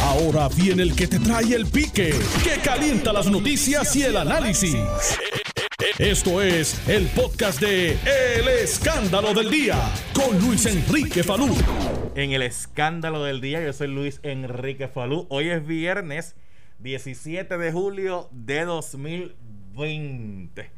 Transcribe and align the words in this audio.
Ahora 0.00 0.48
viene 0.48 0.82
el 0.82 0.96
que 0.96 1.06
te 1.06 1.18
trae 1.18 1.54
el 1.54 1.66
pique, 1.66 2.14
que 2.42 2.60
calienta 2.62 3.12
las 3.12 3.30
noticias 3.30 3.94
y 3.96 4.02
el 4.02 4.16
análisis. 4.16 4.76
Esto 5.98 6.40
es 6.40 6.88
el 6.88 7.06
podcast 7.08 7.60
de 7.60 7.92
El 7.92 8.48
Escándalo 8.48 9.34
del 9.34 9.50
Día 9.50 9.76
con 10.14 10.38
Luis 10.40 10.66
Enrique 10.66 11.22
Falú. 11.22 11.54
En 12.14 12.32
el 12.32 12.42
Escándalo 12.42 13.24
del 13.24 13.40
Día, 13.40 13.62
yo 13.62 13.72
soy 13.72 13.88
Luis 13.88 14.20
Enrique 14.22 14.88
Falú. 14.88 15.26
Hoy 15.28 15.50
es 15.50 15.66
viernes 15.66 16.34
17 16.78 17.58
de 17.58 17.72
julio 17.72 18.28
de 18.32 18.64
2020. 18.64 20.70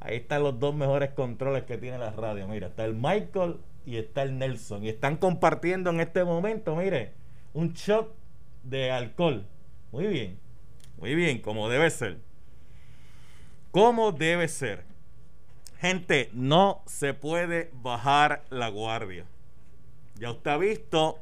Ahí 0.00 0.16
están 0.16 0.42
los 0.42 0.58
dos 0.58 0.74
mejores 0.74 1.10
controles 1.10 1.64
que 1.64 1.78
tiene 1.78 1.98
la 1.98 2.10
radio. 2.10 2.46
Mira, 2.48 2.68
está 2.68 2.84
el 2.84 2.94
Michael 2.94 3.58
y 3.86 3.96
está 3.96 4.22
el 4.22 4.38
Nelson. 4.38 4.84
Y 4.84 4.88
están 4.88 5.16
compartiendo 5.16 5.90
en 5.90 6.00
este 6.00 6.24
momento, 6.24 6.76
mire, 6.76 7.12
un 7.52 7.72
shot 7.72 8.14
de 8.62 8.90
alcohol. 8.90 9.46
Muy 9.92 10.06
bien, 10.06 10.38
muy 10.98 11.14
bien, 11.14 11.40
como 11.40 11.68
debe 11.68 11.90
ser. 11.90 12.18
Como 13.70 14.12
debe 14.12 14.48
ser. 14.48 14.84
Gente, 15.80 16.30
no 16.32 16.82
se 16.86 17.14
puede 17.14 17.70
bajar 17.72 18.44
la 18.50 18.68
guardia. 18.68 19.24
Ya 20.16 20.32
usted 20.32 20.50
ha 20.50 20.56
visto 20.56 21.18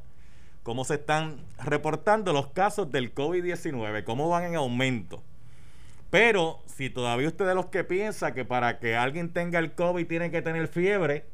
cómo 0.63 0.85
se 0.85 0.95
están 0.95 1.45
reportando 1.63 2.33
los 2.33 2.49
casos 2.49 2.91
del 2.91 3.15
COVID-19, 3.15 4.05
cómo 4.05 4.29
van 4.29 4.45
en 4.45 4.57
aumento. 4.57 5.23
Pero 6.11 6.63
si 6.67 6.89
todavía 6.89 7.29
usted 7.29 7.47
de 7.47 7.55
los 7.55 7.67
que 7.67 7.85
piensa 7.85 8.33
que 8.33 8.45
para 8.45 8.79
que 8.79 8.97
alguien 8.97 9.33
tenga 9.33 9.59
el 9.59 9.73
COVID 9.75 10.07
tiene 10.07 10.31
que 10.31 10.41
tener 10.41 10.69
fiebre, 10.69 11.27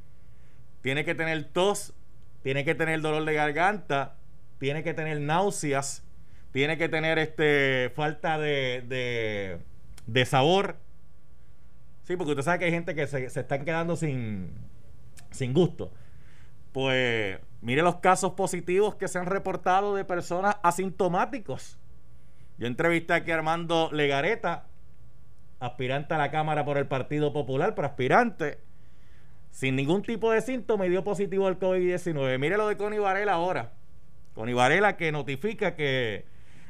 tiene 0.81 1.05
que 1.05 1.15
tener 1.15 1.45
tos, 1.45 1.95
tiene 2.43 2.65
que 2.65 2.75
tener 2.75 3.01
dolor 3.01 3.25
de 3.25 3.35
garganta, 3.35 4.17
tiene 4.63 4.85
que 4.85 4.95
tener 4.95 5.21
náuseas, 5.21 6.05
tiene 6.53 6.79
que 6.79 6.89
tener 6.89 7.19
este 7.19 7.91
falta 7.97 8.39
de, 8.39 9.59
de, 10.07 10.25
sabor. 10.25 10.77
Sí, 12.05 12.17
porque 12.17 12.31
usted 12.31 12.45
sabe 12.45 12.61
que 12.61 12.65
hay 12.67 12.71
gente 12.71 12.95
que 12.95 13.09
se, 13.09 13.29
se 13.29 13.41
están 13.41 13.65
quedando 13.65 13.97
sin, 13.97 14.53
sin 15.33 15.53
gusto. 15.53 15.91
Pues 16.71 17.41
mire 17.61 17.83
los 17.83 17.97
casos 17.97 18.35
positivos 18.35 18.95
que 18.95 19.09
se 19.09 19.19
han 19.19 19.27
reportado 19.27 19.97
de 19.97 20.05
personas 20.05 20.57
asintomáticos. 20.63 21.77
Yo 22.57 22.69
entrevisté 22.69 23.15
aquí 23.15 23.33
a 23.33 23.35
Armando 23.35 23.91
Legareta, 23.93 24.67
aspirante 25.59 26.15
a 26.15 26.19
la 26.19 26.31
Cámara 26.31 26.65
por 26.65 26.79
el 26.79 26.87
Partido 26.87 27.33
Popular, 27.33 27.75
pero 27.75 27.89
aspirante, 27.89 28.61
sin 29.51 29.75
ningún 29.75 30.03
tipo 30.03 30.31
de 30.31 30.41
síntoma 30.41 30.87
y 30.87 30.91
dio 30.91 31.03
positivo 31.03 31.49
al 31.49 31.59
COVID-19. 31.59 32.39
Mire 32.39 32.57
lo 32.57 32.69
de 32.69 32.77
Connie 32.77 33.01
Varela 33.01 33.33
ahora. 33.33 33.82
Connie 34.35 34.55
Varela 34.55 34.97
que 34.97 35.13
notifica 35.13 35.75
que 35.75 36.25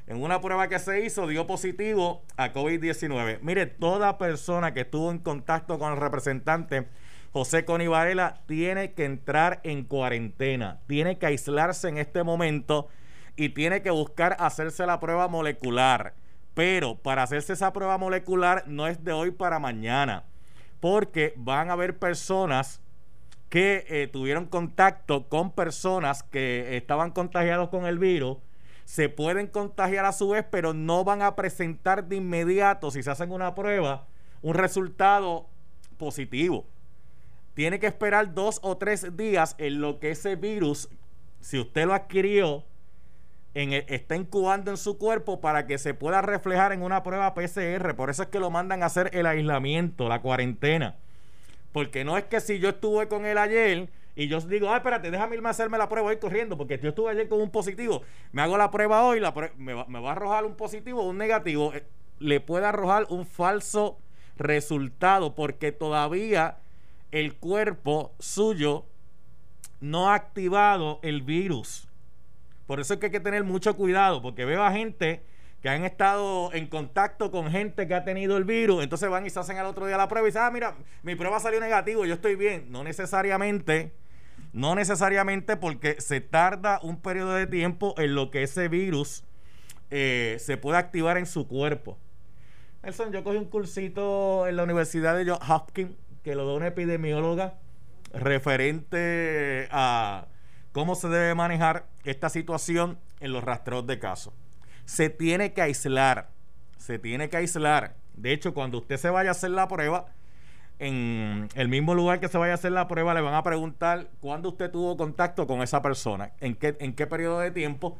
en 0.06 0.22
una 0.22 0.40
prueba 0.40 0.68
que 0.68 0.78
se 0.78 1.04
hizo 1.04 1.26
dio 1.26 1.46
positivo 1.46 2.22
a 2.36 2.52
COVID-19. 2.52 3.38
Mire, 3.40 3.66
toda 3.66 4.18
persona 4.18 4.74
que 4.74 4.80
estuvo 4.80 5.10
en 5.10 5.18
contacto 5.18 5.78
con 5.78 5.92
el 5.92 6.00
representante 6.00 6.88
José 7.32 7.62
Varela 7.62 8.42
tiene 8.46 8.92
que 8.92 9.06
entrar 9.06 9.60
en 9.64 9.84
cuarentena, 9.84 10.80
tiene 10.86 11.16
que 11.16 11.26
aislarse 11.26 11.88
en 11.88 11.96
este 11.96 12.22
momento 12.24 12.88
y 13.36 13.50
tiene 13.50 13.80
que 13.80 13.90
buscar 13.90 14.36
hacerse 14.38 14.84
la 14.84 15.00
prueba 15.00 15.28
molecular. 15.28 16.14
Pero 16.52 16.96
para 16.96 17.22
hacerse 17.22 17.54
esa 17.54 17.72
prueba 17.72 17.96
molecular 17.96 18.64
no 18.66 18.86
es 18.86 19.02
de 19.02 19.12
hoy 19.12 19.30
para 19.30 19.58
mañana, 19.58 20.24
porque 20.80 21.32
van 21.36 21.70
a 21.70 21.72
haber 21.72 21.98
personas 21.98 22.81
que 23.52 23.84
eh, 23.86 24.06
tuvieron 24.06 24.46
contacto 24.46 25.28
con 25.28 25.50
personas 25.50 26.22
que 26.22 26.74
estaban 26.74 27.10
contagiados 27.10 27.68
con 27.68 27.84
el 27.84 27.98
virus, 27.98 28.38
se 28.86 29.10
pueden 29.10 29.46
contagiar 29.46 30.06
a 30.06 30.12
su 30.12 30.30
vez, 30.30 30.46
pero 30.50 30.72
no 30.72 31.04
van 31.04 31.20
a 31.20 31.36
presentar 31.36 32.06
de 32.08 32.16
inmediato, 32.16 32.90
si 32.90 33.02
se 33.02 33.10
hacen 33.10 33.30
una 33.30 33.54
prueba, 33.54 34.06
un 34.40 34.54
resultado 34.54 35.50
positivo. 35.98 36.64
Tiene 37.52 37.78
que 37.78 37.88
esperar 37.88 38.32
dos 38.32 38.58
o 38.62 38.78
tres 38.78 39.18
días 39.18 39.54
en 39.58 39.82
lo 39.82 39.98
que 39.98 40.12
ese 40.12 40.34
virus, 40.36 40.88
si 41.40 41.60
usted 41.60 41.84
lo 41.84 41.92
adquirió, 41.92 42.64
en 43.52 43.74
está 43.74 44.16
incubando 44.16 44.70
en 44.70 44.78
su 44.78 44.96
cuerpo 44.96 45.42
para 45.42 45.66
que 45.66 45.76
se 45.76 45.92
pueda 45.92 46.22
reflejar 46.22 46.72
en 46.72 46.82
una 46.82 47.02
prueba 47.02 47.34
PCR. 47.34 47.94
Por 47.96 48.08
eso 48.08 48.22
es 48.22 48.30
que 48.30 48.40
lo 48.40 48.48
mandan 48.48 48.82
a 48.82 48.86
hacer 48.86 49.10
el 49.12 49.26
aislamiento, 49.26 50.08
la 50.08 50.22
cuarentena. 50.22 50.96
Porque 51.72 52.04
no 52.04 52.16
es 52.18 52.24
que 52.24 52.40
si 52.40 52.58
yo 52.58 52.70
estuve 52.70 53.08
con 53.08 53.24
él 53.24 53.38
ayer 53.38 53.88
y 54.14 54.28
yo 54.28 54.40
digo, 54.40 54.70
ah, 54.70 54.76
espérate, 54.76 55.10
déjame 55.10 55.36
irme 55.36 55.48
a 55.48 55.52
hacerme 55.52 55.78
la 55.78 55.88
prueba 55.88 56.08
hoy 56.08 56.18
corriendo, 56.18 56.56
porque 56.56 56.78
yo 56.78 56.90
estuve 56.90 57.10
ayer 57.10 57.28
con 57.28 57.40
un 57.40 57.50
positivo, 57.50 58.02
me 58.32 58.42
hago 58.42 58.58
la 58.58 58.70
prueba 58.70 59.04
hoy, 59.04 59.20
la 59.20 59.32
me, 59.56 59.72
va, 59.72 60.08
a 60.08 60.12
arrojar 60.12 60.44
un 60.44 60.54
positivo 60.54 61.02
o 61.02 61.08
un 61.08 61.16
negativo, 61.16 61.72
eh, 61.72 61.84
le 62.18 62.40
puede 62.40 62.66
arrojar 62.66 63.06
un 63.08 63.24
falso 63.24 63.98
resultado, 64.36 65.34
porque 65.34 65.72
todavía 65.72 66.58
el 67.10 67.36
cuerpo 67.36 68.12
suyo 68.18 68.84
no 69.80 70.10
ha 70.10 70.14
activado 70.14 71.00
el 71.02 71.22
virus. 71.22 71.88
Por 72.66 72.80
eso 72.80 72.94
es 72.94 73.00
que 73.00 73.06
hay 73.06 73.12
que 73.12 73.20
tener 73.20 73.44
mucho 73.44 73.76
cuidado, 73.76 74.20
porque 74.20 74.44
veo 74.44 74.62
a 74.62 74.72
gente 74.72 75.22
que 75.62 75.68
han 75.68 75.84
estado 75.84 76.52
en 76.52 76.66
contacto 76.66 77.30
con 77.30 77.48
gente 77.48 77.86
que 77.86 77.94
ha 77.94 78.04
tenido 78.04 78.36
el 78.36 78.44
virus, 78.44 78.82
entonces 78.82 79.08
van 79.08 79.24
y 79.24 79.30
se 79.30 79.38
hacen 79.38 79.58
al 79.58 79.66
otro 79.66 79.86
día 79.86 79.96
la 79.96 80.08
prueba 80.08 80.26
y 80.26 80.30
dicen, 80.30 80.42
ah, 80.42 80.50
mira, 80.50 80.74
mi 81.04 81.14
prueba 81.14 81.38
salió 81.38 81.60
negativo, 81.60 82.04
yo 82.04 82.14
estoy 82.14 82.34
bien. 82.34 82.66
No 82.70 82.82
necesariamente, 82.82 83.92
no 84.52 84.74
necesariamente 84.74 85.56
porque 85.56 86.00
se 86.00 86.20
tarda 86.20 86.80
un 86.82 87.00
periodo 87.00 87.34
de 87.34 87.46
tiempo 87.46 87.94
en 87.96 88.16
lo 88.16 88.32
que 88.32 88.42
ese 88.42 88.66
virus 88.66 89.22
eh, 89.90 90.36
se 90.40 90.56
puede 90.56 90.78
activar 90.78 91.16
en 91.16 91.26
su 91.26 91.46
cuerpo. 91.46 91.96
Nelson, 92.82 93.12
yo 93.12 93.22
cogí 93.22 93.36
un 93.36 93.44
cursito 93.44 94.48
en 94.48 94.56
la 94.56 94.64
Universidad 94.64 95.16
de 95.16 95.30
Johns 95.30 95.48
Hopkins 95.48 95.92
que 96.24 96.34
lo 96.34 96.44
da 96.44 96.54
una 96.54 96.66
epidemióloga 96.66 97.54
referente 98.12 99.68
a 99.70 100.26
cómo 100.72 100.96
se 100.96 101.08
debe 101.08 101.36
manejar 101.36 101.86
esta 102.02 102.28
situación 102.30 102.98
en 103.20 103.32
los 103.32 103.44
rastreos 103.44 103.86
de 103.86 104.00
casos 104.00 104.34
se 104.92 105.08
tiene 105.08 105.54
que 105.54 105.62
aislar. 105.62 106.28
Se 106.76 106.98
tiene 106.98 107.30
que 107.30 107.38
aislar. 107.38 107.94
De 108.12 108.30
hecho, 108.30 108.52
cuando 108.52 108.76
usted 108.76 108.98
se 108.98 109.08
vaya 109.08 109.30
a 109.30 109.32
hacer 109.32 109.50
la 109.50 109.66
prueba, 109.66 110.04
en 110.78 111.48
el 111.54 111.68
mismo 111.68 111.94
lugar 111.94 112.20
que 112.20 112.28
se 112.28 112.36
vaya 112.36 112.52
a 112.52 112.56
hacer 112.56 112.72
la 112.72 112.88
prueba, 112.88 113.14
le 113.14 113.22
van 113.22 113.32
a 113.32 113.42
preguntar 113.42 114.08
cuándo 114.20 114.50
usted 114.50 114.70
tuvo 114.70 114.98
contacto 114.98 115.46
con 115.46 115.62
esa 115.62 115.80
persona, 115.80 116.32
en 116.40 116.54
qué, 116.56 116.76
en 116.78 116.92
qué 116.92 117.06
periodo 117.06 117.38
de 117.38 117.50
tiempo, 117.50 117.96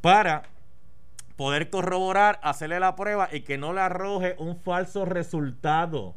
para 0.00 0.44
poder 1.34 1.70
corroborar, 1.70 2.38
hacerle 2.44 2.78
la 2.78 2.94
prueba 2.94 3.28
y 3.32 3.40
que 3.40 3.58
no 3.58 3.72
le 3.72 3.80
arroje 3.80 4.36
un 4.38 4.56
falso 4.56 5.04
resultado. 5.04 6.14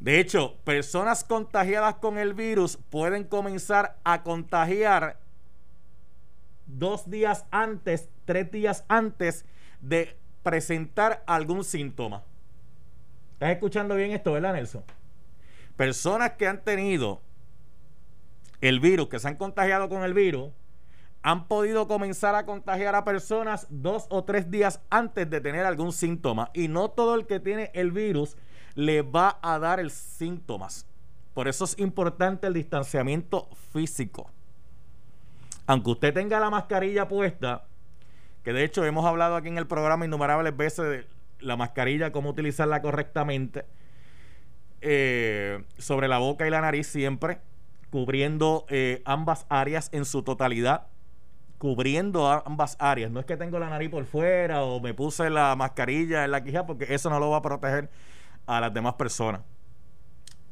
De 0.00 0.20
hecho, 0.20 0.56
personas 0.64 1.24
contagiadas 1.24 1.94
con 1.94 2.18
el 2.18 2.34
virus 2.34 2.76
pueden 2.90 3.24
comenzar 3.24 3.96
a 4.04 4.22
contagiar 4.22 5.21
dos 6.78 7.08
días 7.08 7.46
antes, 7.50 8.08
tres 8.24 8.50
días 8.50 8.84
antes 8.88 9.44
de 9.80 10.16
presentar 10.42 11.22
algún 11.26 11.64
síntoma. 11.64 12.24
¿Estás 13.34 13.50
escuchando 13.50 13.94
bien 13.94 14.12
esto, 14.12 14.32
verdad, 14.32 14.54
Nelson? 14.54 14.84
Personas 15.76 16.32
que 16.32 16.46
han 16.46 16.62
tenido 16.62 17.20
el 18.60 18.80
virus, 18.80 19.08
que 19.08 19.18
se 19.18 19.28
han 19.28 19.36
contagiado 19.36 19.88
con 19.88 20.02
el 20.02 20.14
virus, 20.14 20.52
han 21.22 21.46
podido 21.46 21.86
comenzar 21.86 22.34
a 22.34 22.46
contagiar 22.46 22.94
a 22.94 23.04
personas 23.04 23.66
dos 23.70 24.06
o 24.08 24.24
tres 24.24 24.50
días 24.50 24.80
antes 24.90 25.28
de 25.30 25.40
tener 25.40 25.64
algún 25.66 25.92
síntoma. 25.92 26.50
Y 26.52 26.68
no 26.68 26.90
todo 26.90 27.14
el 27.14 27.26
que 27.26 27.40
tiene 27.40 27.70
el 27.74 27.92
virus 27.92 28.36
le 28.74 29.02
va 29.02 29.38
a 29.42 29.58
dar 29.58 29.78
el 29.78 29.90
síntomas. 29.90 30.86
Por 31.34 31.48
eso 31.48 31.64
es 31.64 31.78
importante 31.78 32.46
el 32.46 32.54
distanciamiento 32.54 33.48
físico 33.72 34.30
aunque 35.72 35.90
usted 35.90 36.12
tenga 36.12 36.38
la 36.38 36.50
mascarilla 36.50 37.08
puesta, 37.08 37.64
que 38.44 38.52
de 38.52 38.62
hecho 38.62 38.84
hemos 38.84 39.06
hablado 39.06 39.36
aquí 39.36 39.48
en 39.48 39.56
el 39.56 39.66
programa 39.66 40.04
innumerables 40.04 40.54
veces 40.54 40.84
de 40.84 41.06
la 41.40 41.56
mascarilla, 41.56 42.12
cómo 42.12 42.28
utilizarla 42.28 42.82
correctamente, 42.82 43.64
eh, 44.82 45.64
sobre 45.78 46.08
la 46.08 46.18
boca 46.18 46.46
y 46.46 46.50
la 46.50 46.60
nariz 46.60 46.86
siempre, 46.88 47.38
cubriendo 47.90 48.66
eh, 48.68 49.00
ambas 49.06 49.46
áreas 49.48 49.88
en 49.92 50.04
su 50.04 50.22
totalidad, 50.22 50.88
cubriendo 51.56 52.28
ambas 52.44 52.76
áreas. 52.78 53.10
No 53.10 53.20
es 53.20 53.24
que 53.24 53.38
tengo 53.38 53.58
la 53.58 53.70
nariz 53.70 53.88
por 53.88 54.04
fuera 54.04 54.62
o 54.64 54.78
me 54.78 54.92
puse 54.92 55.30
la 55.30 55.56
mascarilla 55.56 56.24
en 56.24 56.32
la 56.32 56.44
quija, 56.44 56.66
porque 56.66 56.92
eso 56.92 57.08
no 57.08 57.18
lo 57.18 57.30
va 57.30 57.38
a 57.38 57.42
proteger 57.42 57.88
a 58.46 58.60
las 58.60 58.74
demás 58.74 58.94
personas. 58.94 59.40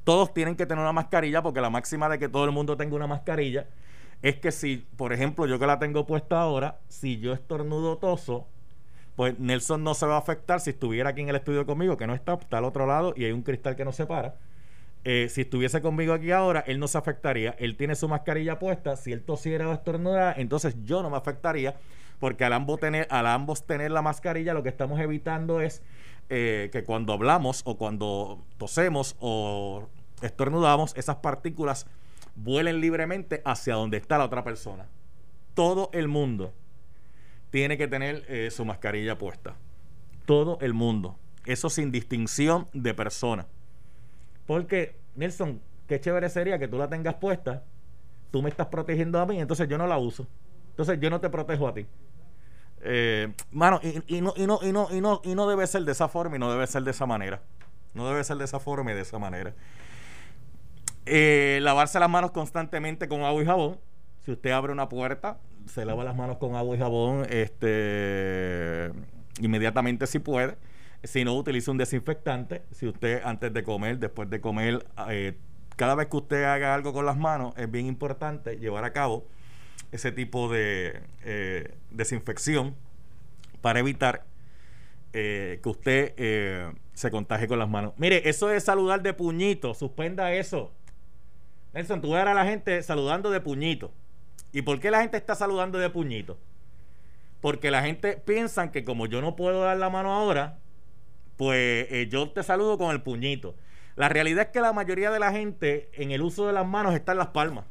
Todos 0.05 0.33
tienen 0.33 0.56
que 0.56 0.65
tener 0.65 0.81
una 0.81 0.93
mascarilla 0.93 1.43
porque 1.43 1.61
la 1.61 1.69
máxima 1.69 2.09
de 2.09 2.19
que 2.19 2.31
todo 2.31 2.47
el 2.47 2.53
mundo 2.53 2.75
tenga 2.79 2.97
una 2.97 3.06
mascarilla 3.06 3.67
es 4.22 4.37
que 4.37 4.52
si, 4.52 4.87
por 4.96 5.12
ejemplo, 5.12 5.46
yo 5.46 5.58
que 5.58 5.67
la 5.67 5.78
tengo 5.78 6.06
puesta 6.06 6.40
ahora, 6.40 6.78
si 6.88 7.19
yo 7.19 7.32
estornudo 7.32 7.96
toso, 7.99 8.46
pues 9.17 9.38
Nelson 9.38 9.82
no 9.84 9.94
se 9.94 10.06
va 10.06 10.17
a 10.17 10.19
afectar 10.19 10.61
si 10.61 10.70
estuviera 10.70 11.11
aquí 11.11 11.20
en 11.22 11.28
el 11.28 11.37
estudio 11.37 11.67
conmigo, 11.67 11.96
que 11.96 12.06
no 12.06 12.14
está, 12.14 12.34
está 12.34 12.58
al 12.58 12.64
otro 12.64 12.87
lado 12.87 13.12
y 13.17 13.25
hay 13.25 13.32
un 13.32 13.43
cristal 13.43 13.76
que 13.76 13.84
nos 13.84 13.96
separa. 13.96 14.37
eh, 15.05 15.28
si 15.31 15.43
estuviese 15.43 15.81
conmigo 15.82 16.12
aquí 16.12 16.31
ahora, 16.31 16.62
él 16.67 16.78
no 16.78 16.88
se 16.88 16.99
afectaría. 16.99 17.55
Él 17.58 17.76
tiene 17.76 17.94
su 17.94 18.08
mascarilla 18.08 18.58
puesta. 18.58 18.96
Si 18.96 19.12
él 19.12 19.22
tosiera 19.22 19.69
o 19.69 19.72
estornudara, 19.72 20.34
entonces 20.37 20.76
yo 20.84 21.02
no 21.02 21.11
me 21.11 21.17
afectaría. 21.17 21.75
Porque 22.19 22.44
al 22.44 22.52
ambos 22.52 22.81
tener, 22.81 23.06
al 23.11 23.26
ambos 23.26 23.64
tener 23.67 23.90
la 23.90 24.02
mascarilla, 24.02 24.52
lo 24.55 24.62
que 24.62 24.69
estamos 24.69 25.00
evitando 25.00 25.61
es 25.61 25.82
eh, 26.28 26.69
que 26.72 26.84
cuando 26.84 27.14
hablamos 27.14 27.62
o 27.64 27.78
cuando 27.78 28.44
tosemos 28.58 29.17
o 29.20 29.88
estornudamos, 30.22 30.94
esas 30.96 31.17
partículas 31.17 31.87
vuelen 32.35 32.81
libremente 32.81 33.43
hacia 33.44 33.75
donde 33.75 33.97
está 33.97 34.19
la 34.19 34.25
otra 34.25 34.44
persona. 34.44 34.87
Todo 35.55 35.91
el 35.93 36.09
mundo 36.09 36.53
tiene 37.50 37.77
que 37.77 37.88
tener 37.88 38.25
eh, 38.29 38.50
su 38.50 38.65
mascarilla 38.65 39.19
puesta. 39.19 39.56
Todo 40.25 40.59
el 40.61 40.75
mundo. 40.75 41.19
Eso 41.44 41.71
sin 41.71 41.91
distinción 41.91 42.69
de 42.73 42.94
persona. 42.94 43.47
Porque, 44.47 44.97
Nelson, 45.17 45.61
qué 45.87 46.00
chévere 46.00 46.29
sería 46.29 46.59
que 46.59 46.69
tú 46.69 46.79
la 46.79 46.88
tengas 46.88 47.15
puesta, 47.15 47.65
tú 48.31 48.43
me 48.43 48.50
estás 48.50 48.69
protegiendo 48.69 49.19
a 49.19 49.27
mí, 49.27 49.41
entonces 49.41 49.69
yo 49.69 49.79
no 49.79 49.87
la 49.87 49.99
uso. 49.99 50.27
Entonces 50.71 50.99
yo 51.00 51.11
no 51.11 51.21
te 51.21 51.29
protejo 51.29 51.67
a 51.69 51.75
ti. 51.75 51.87
Eh, 52.82 53.32
mano, 53.50 53.81
y, 53.82 54.21
no, 54.21 54.32
y, 54.37 54.47
no, 54.47 54.61
y, 54.62 54.73
no, 54.73 54.88
y, 54.91 55.00
no, 55.00 55.21
y 55.25 55.35
no 55.35 55.49
debe 55.49 55.67
ser 55.67 55.82
de 55.82 55.93
esa 55.93 56.09
forma 56.09 56.37
y 56.37 56.38
no 56.38 56.50
debe 56.50 56.67
ser 56.67 56.82
de 56.82 56.91
esa 56.93 57.06
manera. 57.06 57.43
No 57.93 58.09
debe 58.09 58.23
ser 58.25 58.37
de 58.37 58.44
esa 58.44 58.61
forma 58.61 58.93
y 58.93 58.94
de 58.94 59.03
esa 59.03 59.19
manera. 59.19 59.55
Eh, 61.06 61.58
lavarse 61.62 61.99
las 61.99 62.11
manos 62.11 62.31
constantemente 62.31 63.08
con 63.08 63.23
agua 63.23 63.43
y 63.43 63.47
jabón. 63.47 63.79
Si 64.25 64.31
usted 64.31 64.50
abre 64.50 64.73
una 64.73 64.88
puerta, 64.88 65.38
se 65.67 65.85
lava 65.85 66.05
las 66.05 66.17
manos 66.17 66.38
con 66.38 66.55
agua 66.55 66.76
y 66.76 66.79
jabón 66.79 67.26
este, 67.31 68.93
inmediatamente 69.41 70.06
si 70.06 70.19
puede. 70.19 70.56
Si 71.02 71.25
no, 71.25 71.35
utilice 71.35 71.70
un 71.70 71.79
desinfectante. 71.79 72.62
Si 72.73 72.87
usted 72.87 73.23
antes 73.25 73.52
de 73.52 73.62
comer, 73.62 73.99
después 73.99 74.29
de 74.29 74.41
comer, 74.41 74.87
eh, 75.08 75.38
cada 75.76 75.94
vez 75.94 76.08
que 76.08 76.17
usted 76.19 76.44
haga 76.44 76.75
algo 76.75 76.93
con 76.93 77.06
las 77.06 77.17
manos, 77.17 77.55
es 77.56 77.70
bien 77.70 77.87
importante 77.87 78.58
llevar 78.58 78.85
a 78.85 78.93
cabo 78.93 79.25
ese 79.93 80.12
tipo 80.12 80.53
de 80.53 81.00
eh, 81.25 81.75
desinfección 81.91 82.76
para 83.62 83.81
evitar 83.81 84.25
eh, 85.12 85.58
que 85.62 85.69
usted 85.69 86.75
se 86.93 87.11
contagie 87.11 87.49
con 87.49 87.58
las 87.58 87.69
manos. 87.69 87.94
Mire, 87.96 88.29
eso 88.29 88.50
es 88.50 88.64
saludar 88.64 89.03
de 89.03 89.14
puñito, 89.14 89.73
suspenda 89.73 90.32
eso. 90.35 90.70
Nelson, 91.72 92.00
tú 92.00 92.12
ver 92.12 92.28
a 92.28 92.34
la 92.34 92.44
gente 92.44 92.82
saludando 92.82 93.31
de 93.31 93.40
puñito. 93.40 93.93
¿Y 94.52 94.62
por 94.62 94.81
qué 94.81 94.90
la 94.90 95.00
gente 95.00 95.17
está 95.17 95.34
saludando 95.34 95.78
de 95.78 95.90
puñito? 95.90 96.38
Porque 97.40 97.70
la 97.70 97.82
gente 97.82 98.17
piensa 98.17 98.72
que 98.72 98.84
como 98.84 99.06
yo 99.06 99.20
no 99.20 99.37
puedo 99.37 99.62
dar 99.62 99.76
la 99.76 99.88
mano 99.88 100.12
ahora, 100.12 100.58
pues 101.37 101.87
eh, 101.90 102.08
yo 102.11 102.31
te 102.31 102.43
saludo 102.43 102.76
con 102.76 102.90
el 102.90 103.02
puñito. 103.02 103.55
La 103.96 104.08
realidad 104.08 104.46
es 104.46 104.50
que 104.50 104.61
la 104.61 104.72
mayoría 104.72 105.11
de 105.11 105.19
la 105.19 105.32
gente 105.32 105.90
en 105.94 106.11
el 106.11 106.22
uso 106.22 106.46
de 106.46 106.52
las 106.52 106.67
manos 106.67 106.94
está 106.94 107.12
en 107.12 107.19
las 107.19 107.28
palmas. 107.28 107.64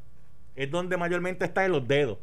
Es 0.55 0.71
donde 0.71 0.97
mayormente 0.97 1.45
está 1.45 1.65
en 1.65 1.73
los 1.73 1.87
dedos. 1.87 2.17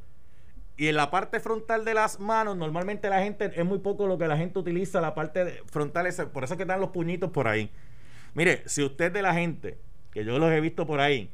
Y 0.76 0.88
en 0.88 0.96
la 0.96 1.10
parte 1.10 1.40
frontal 1.40 1.84
de 1.84 1.94
las 1.94 2.20
manos, 2.20 2.56
normalmente 2.56 3.08
la 3.08 3.22
gente, 3.22 3.50
es 3.54 3.64
muy 3.64 3.78
poco 3.78 4.06
lo 4.06 4.18
que 4.18 4.28
la 4.28 4.36
gente 4.36 4.58
utiliza, 4.58 5.00
la 5.00 5.14
parte 5.14 5.62
frontal, 5.66 6.06
por 6.32 6.44
eso 6.44 6.54
es 6.54 6.56
que 6.58 6.64
están 6.64 6.80
los 6.80 6.90
puñitos 6.90 7.30
por 7.30 7.48
ahí. 7.48 7.70
Mire, 8.34 8.62
si 8.66 8.82
usted 8.82 9.10
de 9.10 9.22
la 9.22 9.32
gente, 9.32 9.78
que 10.10 10.24
yo 10.24 10.38
los 10.38 10.52
he 10.52 10.60
visto 10.60 10.86
por 10.86 11.00
ahí, 11.00 11.30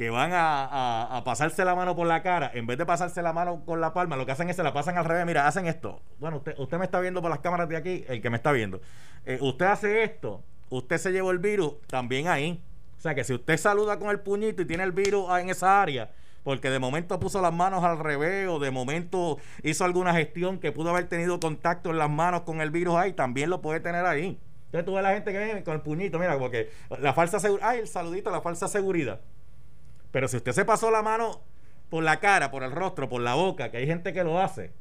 que 0.00 0.08
van 0.08 0.30
a, 0.32 1.20
pasarse 1.26 1.62
la 1.62 1.74
mano 1.74 1.94
por 1.94 2.06
la 2.06 2.22
cara, 2.22 2.50
en 2.54 2.66
vez 2.66 2.78
de 2.78 2.86
pasarse 2.86 3.20
la 3.20 3.34
mano 3.34 3.66
con 3.66 3.82
la 3.82 3.92
palma, 3.92 4.16
lo 4.16 4.24
que 4.24 4.32
hacen 4.32 4.48
es 4.48 4.56
se 4.56 4.62
la 4.62 4.72
pasan 4.72 4.96
al 4.96 5.04
revés. 5.04 5.26
Mira, 5.26 5.46
hacen 5.46 5.66
esto. 5.66 6.00
Bueno, 6.18 6.38
usted, 6.38 6.54
usted 6.56 6.78
me 6.78 6.86
está 6.86 7.00
viendo 7.00 7.20
por 7.20 7.28
las 7.30 7.40
cámaras 7.40 7.68
de 7.68 7.76
aquí, 7.76 8.06
el 8.08 8.22
que 8.22 8.30
me 8.30 8.38
está 8.38 8.50
viendo. 8.50 8.80
Eh, 9.26 9.36
usted 9.42 9.66
hace 9.66 10.02
esto, 10.02 10.42
usted 10.70 10.96
se 10.96 11.12
llevó 11.12 11.32
el 11.32 11.38
virus 11.38 11.74
también 11.86 12.28
ahí. 12.28 12.64
O 12.96 13.00
sea 13.02 13.14
que 13.14 13.24
si 13.24 13.34
usted 13.34 13.58
saluda 13.58 13.98
con 13.98 14.08
el 14.08 14.20
puñito 14.20 14.62
y 14.62 14.64
tiene 14.64 14.84
el 14.84 14.92
virus 14.92 15.38
en 15.38 15.50
esa 15.50 15.82
área, 15.82 16.10
porque 16.44 16.70
de 16.70 16.78
momento 16.78 17.20
puso 17.20 17.42
las 17.42 17.52
manos 17.52 17.84
al 17.84 17.98
revés 17.98 18.48
o 18.48 18.58
de 18.58 18.70
momento 18.70 19.36
hizo 19.62 19.84
alguna 19.84 20.14
gestión 20.14 20.60
que 20.60 20.72
pudo 20.72 20.88
haber 20.88 21.10
tenido 21.10 21.38
contacto 21.40 21.90
en 21.90 21.98
las 21.98 22.08
manos 22.08 22.40
con 22.44 22.62
el 22.62 22.70
virus 22.70 22.94
ahí, 22.94 23.12
también 23.12 23.50
lo 23.50 23.60
puede 23.60 23.80
tener 23.80 24.06
ahí. 24.06 24.40
Entonces 24.64 24.86
tú 24.86 24.94
ves 24.94 25.02
la 25.02 25.12
gente 25.12 25.30
que 25.30 25.44
viene 25.44 25.62
con 25.62 25.74
el 25.74 25.82
puñito, 25.82 26.18
mira, 26.18 26.38
porque 26.38 26.70
la 27.00 27.12
falsa 27.12 27.38
seguridad, 27.38 27.68
ay, 27.68 27.80
el 27.80 27.86
saludito, 27.86 28.30
la 28.30 28.40
falsa 28.40 28.66
seguridad. 28.66 29.20
Pero 30.10 30.28
si 30.28 30.36
usted 30.36 30.52
se 30.52 30.64
pasó 30.64 30.90
la 30.90 31.02
mano 31.02 31.40
por 31.88 32.02
la 32.02 32.20
cara, 32.20 32.50
por 32.50 32.62
el 32.62 32.72
rostro, 32.72 33.08
por 33.08 33.20
la 33.20 33.34
boca, 33.34 33.70
que 33.70 33.78
hay 33.78 33.86
gente 33.86 34.12
que 34.12 34.24
lo 34.24 34.40
hace. 34.40 34.72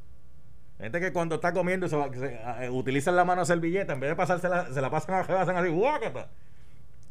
Gente 0.79 0.99
que 1.01 1.11
cuando 1.11 1.35
está 1.35 1.51
comiendo 1.51 1.89
se, 1.89 1.97
eh, 1.97 3.11
la 3.11 3.25
mano 3.25 3.43
servilleta, 3.43 3.93
en 3.93 3.99
vez 3.99 4.11
de 4.11 4.15
pasársela, 4.15 4.71
se 4.71 4.79
la 4.79 4.89
pasan 4.89 5.15
a 5.15 5.41
hacen 5.41 5.57
así, 5.57 5.69
¡guácata! 5.69 6.29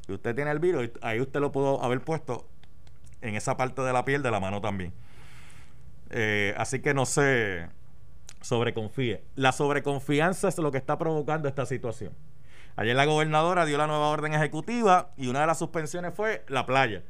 Y 0.09 0.12
usted 0.12 0.35
tiene 0.35 0.50
el 0.50 0.59
virus, 0.59 0.91
ahí 1.03 1.20
usted 1.20 1.38
lo 1.41 1.53
pudo 1.53 1.82
haber 1.82 2.00
puesto 2.00 2.49
en 3.20 3.35
esa 3.35 3.59
parte 3.59 3.82
de 3.82 3.93
la 3.93 4.06
piel 4.06 4.23
de 4.23 4.31
la 4.31 4.41
mano 4.41 4.62
también. 4.62 4.94
Eh, 6.11 6.55
así 6.56 6.81
que 6.81 6.94
no 6.94 7.05
se 7.05 7.69
sobreconfíe. 8.41 9.23
La 9.35 9.53
sobreconfianza 9.53 10.49
es 10.49 10.56
lo 10.56 10.73
que 10.73 10.79
está 10.79 10.97
provocando 10.97 11.47
esta 11.47 11.67
situación. 11.67 12.15
Ayer 12.76 12.97
la 12.97 13.05
gobernadora 13.05 13.67
dio 13.67 13.76
la 13.76 13.87
nueva 13.87 14.09
orden 14.09 14.32
ejecutiva 14.32 15.11
y 15.17 15.26
una 15.26 15.41
de 15.41 15.47
las 15.47 15.59
suspensiones 15.59 16.15
fue 16.15 16.44
la 16.49 16.65
playa. 16.65 17.03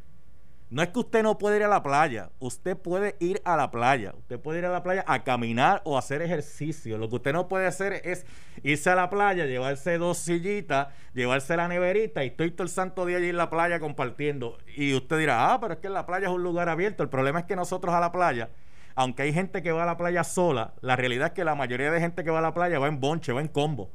No 0.70 0.82
es 0.82 0.90
que 0.90 0.98
usted 0.98 1.22
no 1.22 1.38
puede 1.38 1.56
ir 1.56 1.62
a 1.62 1.68
la 1.68 1.82
playa, 1.82 2.28
usted 2.40 2.76
puede 2.76 3.16
ir 3.20 3.40
a 3.46 3.56
la 3.56 3.70
playa, 3.70 4.12
usted 4.18 4.38
puede 4.38 4.58
ir 4.58 4.66
a 4.66 4.70
la 4.70 4.82
playa 4.82 5.02
a 5.06 5.24
caminar 5.24 5.80
o 5.84 5.96
hacer 5.96 6.20
ejercicio. 6.20 6.98
Lo 6.98 7.08
que 7.08 7.14
usted 7.16 7.32
no 7.32 7.48
puede 7.48 7.66
hacer 7.66 8.02
es 8.04 8.26
irse 8.62 8.90
a 8.90 8.94
la 8.94 9.08
playa, 9.08 9.46
llevarse 9.46 9.96
dos 9.96 10.18
sillitas, 10.18 10.88
llevarse 11.14 11.56
la 11.56 11.68
neverita 11.68 12.22
y 12.22 12.28
estoy 12.28 12.50
todo 12.50 12.64
el 12.64 12.68
santo 12.68 13.06
día 13.06 13.16
allí 13.16 13.30
en 13.30 13.38
la 13.38 13.48
playa 13.48 13.80
compartiendo. 13.80 14.58
Y 14.76 14.92
usted 14.92 15.16
dirá, 15.18 15.54
ah, 15.54 15.58
pero 15.58 15.72
es 15.72 15.80
que 15.80 15.88
la 15.88 16.04
playa 16.04 16.26
es 16.26 16.34
un 16.34 16.42
lugar 16.42 16.68
abierto. 16.68 17.02
El 17.02 17.08
problema 17.08 17.38
es 17.38 17.46
que 17.46 17.56
nosotros 17.56 17.94
a 17.94 18.00
la 18.00 18.12
playa, 18.12 18.50
aunque 18.94 19.22
hay 19.22 19.32
gente 19.32 19.62
que 19.62 19.72
va 19.72 19.84
a 19.84 19.86
la 19.86 19.96
playa 19.96 20.22
sola, 20.22 20.74
la 20.82 20.96
realidad 20.96 21.28
es 21.28 21.32
que 21.32 21.44
la 21.44 21.54
mayoría 21.54 21.90
de 21.90 21.98
gente 21.98 22.24
que 22.24 22.30
va 22.30 22.40
a 22.40 22.42
la 22.42 22.52
playa 22.52 22.78
va 22.78 22.88
en 22.88 23.00
bonche, 23.00 23.32
va 23.32 23.40
en 23.40 23.48
combo. 23.48 23.90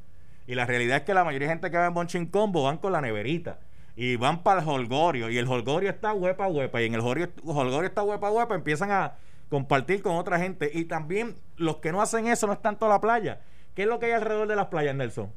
Y 0.48 0.56
la 0.56 0.66
realidad 0.66 0.98
es 0.98 1.04
que 1.04 1.14
la 1.14 1.24
mayoría 1.24 1.50
de 1.50 1.54
gente 1.54 1.70
que 1.70 1.78
va 1.78 1.86
en 1.86 1.94
bonche 1.94 2.18
en 2.18 2.26
combo 2.26 2.64
van 2.64 2.80
con 2.80 2.92
la 2.92 3.00
neverita 3.00 3.60
y 3.96 4.16
van 4.16 4.44
para 4.44 4.62
el 4.62 4.68
holgorio 4.68 5.30
y 5.30 5.38
el 5.38 5.48
holgorio 5.48 5.90
está 5.90 6.14
huepa 6.14 6.48
huepa 6.48 6.82
y 6.82 6.86
en 6.86 6.96
el 6.96 7.02
holgorio, 7.02 7.28
está 7.86 8.04
huepa 8.04 8.32
huepa 8.32 8.56
empiezan 8.56 8.92
a 8.92 9.16
compartir 9.50 10.02
con 10.02 10.16
otra 10.16 10.40
gente. 10.40 10.72
Y 10.74 10.86
también 10.86 11.36
los 11.58 11.78
que 11.78 11.92
no 11.92 12.02
hacen 12.02 12.28
eso 12.28 12.48
no 12.48 12.54
están 12.54 12.78
toda 12.78 12.94
la 12.94 13.02
playa. 13.02 13.42
¿qué 13.76 13.84
es 13.84 13.88
lo 13.88 14.00
que 14.00 14.08
hay 14.08 14.12
alrededor 14.14 14.48
de 14.48 14.56
las 14.56 14.68
playas 14.68 14.96
Nelson? 14.96 15.32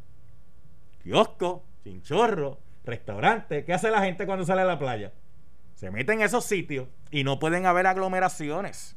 kiosco, 1.03 1.65
chinchorro 1.85 2.59
restaurante. 2.85 3.65
¿qué 3.65 3.75
hace 3.75 3.91
la 3.91 4.03
gente 4.03 4.27
cuando 4.27 4.45
sale 4.45 4.63
a 4.63 4.67
la 4.67 4.79
playa? 4.79 5.13
se 5.77 5.91
meten 5.91 6.21
en 6.21 6.27
esos 6.27 6.45
sitios 6.47 6.89
y 7.11 7.23
no 7.23 7.39
pueden 7.39 7.67
haber 7.67 7.87
aglomeraciones. 7.87 8.97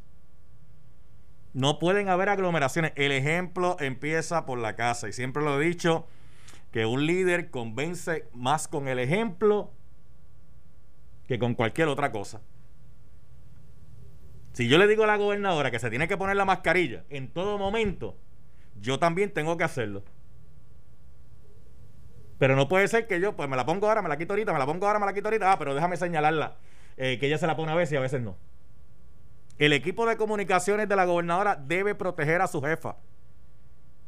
No 1.53 1.77
pueden 1.77 2.07
haber 2.07 2.29
aglomeraciones. 2.29 2.93
El 2.95 3.11
ejemplo 3.11 3.75
empieza 3.81 4.45
por 4.45 4.59
la 4.59 4.75
casa 4.75 5.09
y 5.09 5.13
siempre 5.13 5.43
lo 5.43 5.61
he 5.61 5.65
dicho 5.65 6.07
que 6.71 6.85
un 6.85 7.05
líder 7.05 7.49
convence 7.49 8.27
más 8.33 8.67
con 8.67 8.87
el 8.87 8.99
ejemplo 8.99 9.71
que 11.27 11.39
con 11.39 11.53
cualquier 11.53 11.87
otra 11.87 12.11
cosa. 12.11 12.41
Si 14.53 14.67
yo 14.67 14.77
le 14.77 14.87
digo 14.87 15.03
a 15.03 15.07
la 15.07 15.17
gobernadora 15.17 15.71
que 15.71 15.79
se 15.79 15.89
tiene 15.89 16.07
que 16.07 16.17
poner 16.17 16.35
la 16.35 16.45
mascarilla 16.45 17.03
en 17.09 17.27
todo 17.29 17.57
momento, 17.57 18.17
yo 18.81 18.99
también 18.99 19.31
tengo 19.31 19.57
que 19.57 19.63
hacerlo. 19.63 20.03
Pero 22.39 22.55
no 22.55 22.67
puede 22.67 22.87
ser 22.87 23.05
que 23.05 23.19
yo, 23.19 23.35
pues 23.35 23.49
me 23.49 23.57
la 23.57 23.65
pongo 23.65 23.87
ahora, 23.87 24.01
me 24.01 24.09
la 24.09 24.17
quito 24.17 24.33
ahorita, 24.33 24.53
me 24.53 24.59
la 24.59 24.65
pongo 24.65 24.87
ahora, 24.87 24.97
me 24.97 25.05
la 25.05 25.13
quito 25.13 25.27
ahorita. 25.27 25.51
Ah, 25.51 25.59
pero 25.59 25.75
déjame 25.75 25.97
señalarla, 25.97 26.55
eh, 26.97 27.19
que 27.19 27.27
ella 27.27 27.37
se 27.37 27.45
la 27.45 27.55
pone 27.55 27.71
a 27.71 27.75
veces 27.75 27.93
y 27.93 27.95
a 27.97 27.99
veces 27.99 28.21
no. 28.21 28.37
El 29.57 29.73
equipo 29.73 30.05
de 30.05 30.15
comunicaciones 30.15 30.87
de 30.87 30.95
la 30.95 31.03
gobernadora 31.05 31.57
debe 31.57 31.95
proteger 31.95 32.41
a 32.41 32.47
su 32.47 32.61
jefa. 32.61 32.95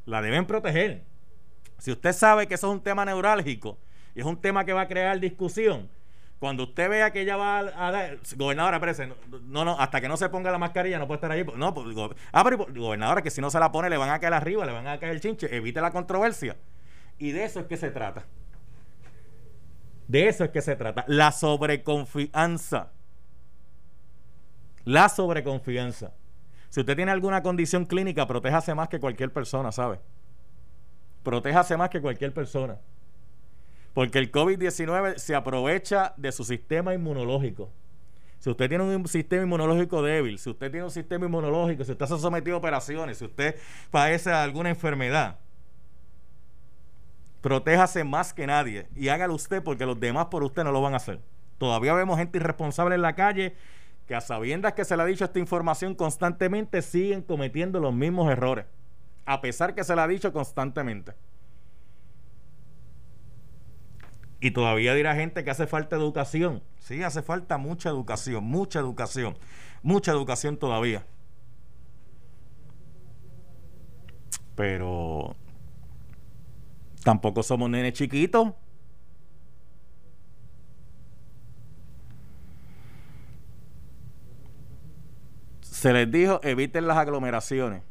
La 0.06 0.22
deben 0.22 0.46
proteger. 0.46 1.04
Si 1.82 1.92
usted 1.92 2.14
sabe 2.14 2.46
que 2.46 2.54
eso 2.54 2.68
es 2.68 2.74
un 2.74 2.84
tema 2.84 3.04
neurálgico 3.06 3.80
y 4.14 4.20
es 4.20 4.26
un 4.28 4.40
tema 4.40 4.64
que 4.66 4.72
va 4.72 4.82
a 4.82 4.88
crear 4.88 5.20
discusión, 5.20 5.90
cuando 6.38 6.66
usted 6.66 6.88
vea 6.88 7.12
que 7.12 7.22
ella 7.22 7.38
va 7.38 7.58
a, 7.58 8.18
gobernadora, 8.36 8.78
espérese, 8.78 9.12
no, 9.48 9.66
no, 9.66 9.80
hasta 9.80 10.00
que 10.00 10.08
no 10.08 10.16
se 10.16 10.30
ponga 10.30 10.52
la 10.52 10.60
mascarilla 10.60 11.00
no 11.00 11.08
puede 11.08 11.16
estar 11.16 11.32
ahí. 11.32 11.44
No, 11.56 11.74
pues, 11.74 11.88
ah, 12.34 12.44
pero 12.44 12.68
gobernadora, 12.68 13.24
que 13.24 13.32
si 13.32 13.42
no 13.42 13.50
se 13.50 13.60
la 13.60 13.72
pone 13.72 13.90
le 13.90 13.98
van 13.98 14.12
a 14.12 14.20
caer 14.20 14.36
arriba, 14.36 14.64
le 14.64 14.74
van 14.74 14.86
a 14.86 15.00
caer 15.00 15.14
el 15.14 15.22
chinche, 15.22 15.56
evite 15.56 15.82
la 15.82 15.90
controversia. 15.90 16.56
Y 17.18 17.32
de 17.32 17.46
eso 17.46 17.62
es 17.62 17.66
que 17.66 17.78
se 17.78 17.90
trata. 17.90 18.28
De 20.08 20.28
eso 20.28 20.44
es 20.44 20.52
que 20.52 20.62
se 20.62 20.76
trata. 20.76 21.04
La 21.08 21.32
sobreconfianza. 21.32 22.92
La 24.86 25.10
sobreconfianza. 25.10 26.14
Si 26.70 26.80
usted 26.80 26.96
tiene 26.96 27.12
alguna 27.12 27.42
condición 27.42 27.86
clínica, 27.86 28.28
protéjase 28.28 28.76
más 28.76 28.88
que 28.88 29.00
cualquier 29.00 29.34
persona, 29.34 29.72
¿sabe? 29.72 30.00
Protéjase 31.24 31.78
más 31.78 31.90
que 31.90 32.02
cualquier 32.02 32.34
persona. 32.34 32.78
Porque 33.94 34.20
el 34.20 34.32
COVID-19 34.32 35.18
se 35.18 35.36
aprovecha 35.36 36.14
de 36.18 36.32
su 36.32 36.44
sistema 36.44 36.94
inmunológico. 36.94 37.70
Si 38.40 38.50
usted 38.50 38.70
tiene 38.70 38.84
un 38.84 39.08
sistema 39.08 39.44
inmunológico 39.44 40.02
débil, 40.02 40.40
si 40.40 40.50
usted 40.50 40.72
tiene 40.72 40.86
un 40.86 40.92
sistema 40.92 41.26
inmunológico, 41.26 41.84
si 41.84 41.92
usted 41.92 42.06
se 42.08 42.14
ha 42.16 42.18
sometido 42.18 42.56
a 42.56 42.60
operaciones, 42.60 43.20
si 43.20 43.26
usted 43.26 43.56
padece 43.92 44.32
alguna 44.32 44.70
enfermedad, 44.70 45.38
protéjase 47.42 48.04
más 48.04 48.34
que 48.34 48.48
nadie 48.48 48.88
y 48.96 49.10
hágalo 49.10 49.36
usted 49.36 49.62
porque 49.62 49.86
los 49.86 50.00
demás 50.00 50.28
por 50.28 50.44
usted 50.44 50.64
no 50.64 50.72
lo 50.72 50.82
van 50.82 50.94
a 50.94 50.98
hacer. 50.98 51.20
Todavía 51.58 51.94
vemos 51.94 52.18
gente 52.18 52.40
irresponsable 52.40 52.96
en 52.96 53.04
la 53.04 53.14
calle 53.14 53.56
que 54.08 54.16
a 54.16 54.22
sabiendas 54.22 54.74
que 54.74 54.86
se 54.86 54.98
le 54.98 55.04
ha 55.04 55.06
dicho 55.06 55.26
esta 55.26 55.40
información 55.40 55.94
constantemente 55.94 56.82
siguen 56.82 57.22
cometiendo 57.22 57.80
los 57.80 57.94
mismos 57.94 58.32
errores, 58.32 58.66
a 59.26 59.42
pesar 59.42 59.76
que 59.76 59.84
se 59.84 59.96
le 59.96 60.02
ha 60.02 60.08
dicho 60.08 60.34
constantemente. 60.34 61.14
Y 64.40 64.52
todavía 64.52 64.96
dirá 64.96 65.14
gente 65.16 65.44
que 65.44 65.52
hace 65.52 65.68
falta 65.68 65.96
educación. 65.96 66.64
Sí, 66.80 67.04
hace 67.04 67.22
falta 67.22 67.58
mucha 67.60 67.90
educación, 67.90 68.44
mucha 68.44 68.80
educación, 68.80 69.38
mucha 69.84 70.12
educación 70.12 70.58
todavía. 70.58 71.06
Pero 74.56 75.36
tampoco 77.04 77.44
somos 77.44 77.70
nenes 77.70 77.94
chiquitos. 77.94 78.54
Se 85.62 85.94
les 85.94 86.12
dijo 86.12 86.40
eviten 86.44 86.88
las 86.88 86.98
aglomeraciones. 86.98 87.84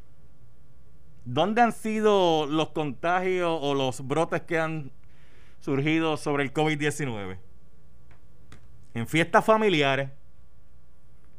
¿Dónde 1.32 1.62
han 1.62 1.70
sido 1.70 2.46
los 2.46 2.70
contagios 2.70 3.56
o 3.62 3.72
los 3.72 4.04
brotes 4.04 4.40
que 4.40 4.58
han 4.58 4.90
surgido 5.60 6.16
sobre 6.16 6.42
el 6.42 6.52
COVID-19? 6.52 7.38
En 8.94 9.06
fiestas 9.06 9.44
familiares. 9.44 10.10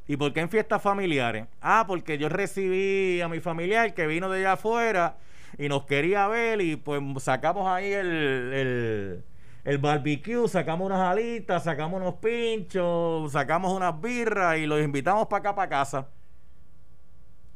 ¿Y 0.08 0.16
por 0.16 0.32
qué 0.32 0.40
en 0.40 0.50
fiestas 0.50 0.82
familiares? 0.82 1.46
Ah, 1.60 1.84
porque 1.86 2.18
yo 2.18 2.30
recibí 2.30 3.20
a 3.20 3.28
mi 3.28 3.42
familiar 3.42 3.94
que 3.94 4.08
vino 4.08 4.30
de 4.30 4.40
allá 4.40 4.54
afuera 4.54 5.18
y 5.58 5.68
nos 5.68 5.84
quería 5.84 6.26
ver 6.30 6.62
y 6.62 6.78
pues 6.78 7.02
sacamos 7.22 7.68
ahí 7.68 7.92
el, 7.92 8.08
el, 8.08 9.24
el 9.66 9.78
barbecue, 9.78 10.48
sacamos 10.48 10.86
unas 10.86 11.02
alitas, 11.02 11.66
sacamos 11.66 12.00
unos 12.00 12.14
pinchos, 12.14 13.34
sacamos 13.34 13.74
unas 13.74 14.00
birras 14.00 14.58
y 14.58 14.68
los 14.68 14.82
invitamos 14.82 15.28
para 15.28 15.40
acá, 15.40 15.56
para 15.56 15.70
casa. 15.70 16.08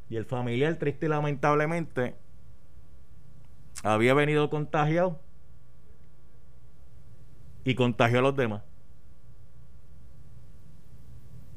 Y 0.10 0.18
el 0.18 0.26
familiar, 0.26 0.76
triste 0.76 1.06
y 1.06 1.10
lamentablemente, 1.10 2.25
había 3.84 4.14
venido 4.14 4.50
contagiado 4.50 5.20
y 7.64 7.76
contagió 7.76 8.20
a 8.20 8.22
los 8.22 8.36
demás. 8.36 8.64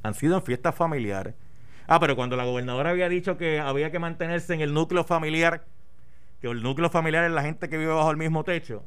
Han 0.03 0.15
sido 0.15 0.37
en 0.37 0.43
fiestas 0.43 0.75
familiares. 0.75 1.35
Ah, 1.87 2.01
pero 2.01 2.17
cuando 2.17 2.37
la 2.37 2.45
gobernadora 2.45 2.91
había 2.91 3.09
dicho 3.09 3.37
que 3.37 3.61
había 3.61 3.91
que 3.91 3.99
mantenerse 3.99 4.55
en 4.55 4.61
el 4.61 4.75
núcleo 4.75 5.05
familiar, 5.05 5.65
que 6.41 6.49
el 6.49 6.63
núcleo 6.63 6.91
familiar 6.91 7.25
es 7.25 7.31
la 7.31 7.43
gente 7.43 7.69
que 7.69 7.79
vive 7.79 7.93
bajo 7.93 8.11
el 8.11 8.17
mismo 8.17 8.45
techo, 8.45 8.85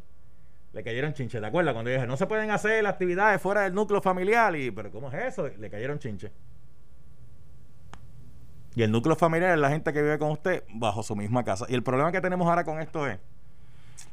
le 0.74 0.84
cayeron 0.84 1.14
chinches. 1.14 1.42
¿Te 1.42 1.48
acuerdas? 1.48 1.74
Cuando 1.74 1.92
dije, 1.92 2.08
no 2.08 2.16
se 2.16 2.28
pueden 2.28 2.50
hacer 2.52 2.86
actividades 2.86 3.42
fuera 3.42 3.62
del 3.62 3.74
núcleo 3.74 4.02
familiar. 4.02 4.56
Y, 4.56 4.72
pero 4.72 4.92
¿cómo 4.92 5.12
es 5.12 5.26
eso? 5.26 5.48
Le 5.48 5.70
cayeron 5.70 6.00
chinches. 6.00 6.32
Y 8.76 8.84
el 8.84 8.92
núcleo 8.92 9.16
familiar 9.16 9.52
es 9.52 9.60
la 9.60 9.70
gente 9.70 9.92
que 9.92 10.02
vive 10.02 10.18
con 10.18 10.32
usted 10.32 10.64
bajo 10.74 11.04
su 11.04 11.16
misma 11.16 11.44
casa. 11.44 11.66
Y 11.68 11.74
el 11.74 11.84
problema 11.84 12.12
que 12.12 12.22
tenemos 12.22 12.48
ahora 12.48 12.64
con 12.64 12.80
esto 12.80 13.08
es 13.08 13.20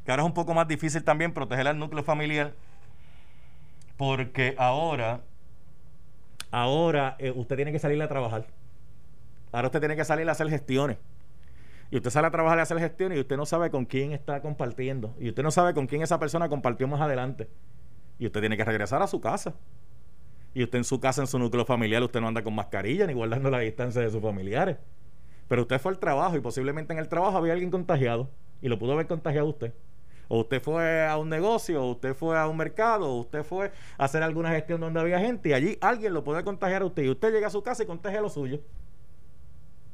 que 0.05 0.11
ahora 0.11 0.23
es 0.23 0.27
un 0.27 0.35
poco 0.35 0.55
más 0.55 0.67
difícil 0.67 1.05
también 1.05 1.33
proteger 1.33 1.69
al 1.69 1.79
núcleo 1.79 2.03
familiar 2.03 2.53
porque 3.97 4.55
ahora, 4.59 5.21
ahora 6.51 7.17
eh, 7.19 7.33
usted 7.35 7.57
tiene 7.57 7.73
que 7.73 7.79
salir 7.79 8.01
a 8.03 8.09
trabajar. 8.09 8.47
Ahora 9.53 9.69
usted 9.69 9.81
tiene 9.81 9.97
que 9.97 10.05
salir 10.05 10.29
a 10.29 10.33
hacer 10.33 10.49
gestiones. 10.49 10.99
Y 11.91 11.97
usted 11.97 12.11
sale 12.11 12.27
a 12.27 12.31
trabajar 12.31 12.59
y 12.59 12.61
a 12.61 12.63
hacer 12.63 12.79
gestiones 12.79 13.17
y 13.17 13.21
usted 13.21 13.37
no 13.37 13.47
sabe 13.47 13.71
con 13.71 13.87
quién 13.87 14.13
está 14.13 14.41
compartiendo. 14.41 15.15
Y 15.19 15.29
usted 15.29 15.43
no 15.43 15.51
sabe 15.51 15.73
con 15.73 15.87
quién 15.87 16.03
esa 16.03 16.19
persona 16.19 16.49
compartió 16.49 16.87
más 16.87 17.01
adelante. 17.01 17.49
Y 18.19 18.27
usted 18.27 18.41
tiene 18.41 18.57
que 18.57 18.65
regresar 18.65 19.03
a 19.03 19.07
su 19.07 19.21
casa 19.21 19.55
y 20.55 20.63
usted 20.63 20.79
en 20.79 20.85
su 20.85 21.01
casa, 21.01 21.21
en 21.21 21.27
su 21.27 21.39
núcleo 21.39 21.65
familiar, 21.65 22.03
usted 22.03 22.21
no 22.21 22.29
anda 22.29 22.43
con 22.43 22.55
mascarilla 22.55 23.07
ni 23.07 23.13
guardando 23.13 23.51
la 23.51 23.61
distancia 23.61 24.01
de 24.01 24.11
sus 24.11 24.23
familiares. 24.23 24.77
Pero 25.49 25.63
usted 25.63 25.81
fue 25.81 25.93
al 25.93 25.99
trabajo 25.99 26.37
y 26.37 26.41
posiblemente 26.41 26.93
en 26.93 26.99
el 26.99 27.09
trabajo 27.09 27.37
había 27.39 27.53
alguien 27.53 27.71
contagiado 27.71 28.31
y 28.61 28.69
lo 28.69 28.79
pudo 28.79 28.93
haber 28.93 29.07
contagiado 29.07 29.49
usted. 29.49 29.73
O 30.29 30.41
usted 30.41 30.61
fue 30.61 31.07
a 31.07 31.17
un 31.17 31.31
negocio, 31.31 31.83
o 31.83 31.91
usted 31.93 32.15
fue 32.15 32.39
a 32.39 32.47
un 32.49 32.57
mercado, 32.57 33.11
o 33.11 33.21
usted 33.21 33.43
fue 33.43 33.73
a 33.97 34.05
hacer 34.05 34.23
alguna 34.23 34.51
gestión 34.51 34.81
donde 34.81 35.01
había 35.01 35.19
gente 35.19 35.49
y 35.49 35.53
allí 35.55 35.79
alguien 35.81 36.13
lo 36.13 36.23
puede 36.23 36.45
contagiar 36.45 36.83
a 36.83 36.85
usted 36.85 37.03
y 37.03 37.09
usted 37.09 37.33
llega 37.33 37.47
a 37.47 37.51
su 37.51 37.63
casa 37.63 37.83
y 37.83 37.87
contagia 37.87 38.21
lo 38.21 38.29
suyo. 38.29 38.61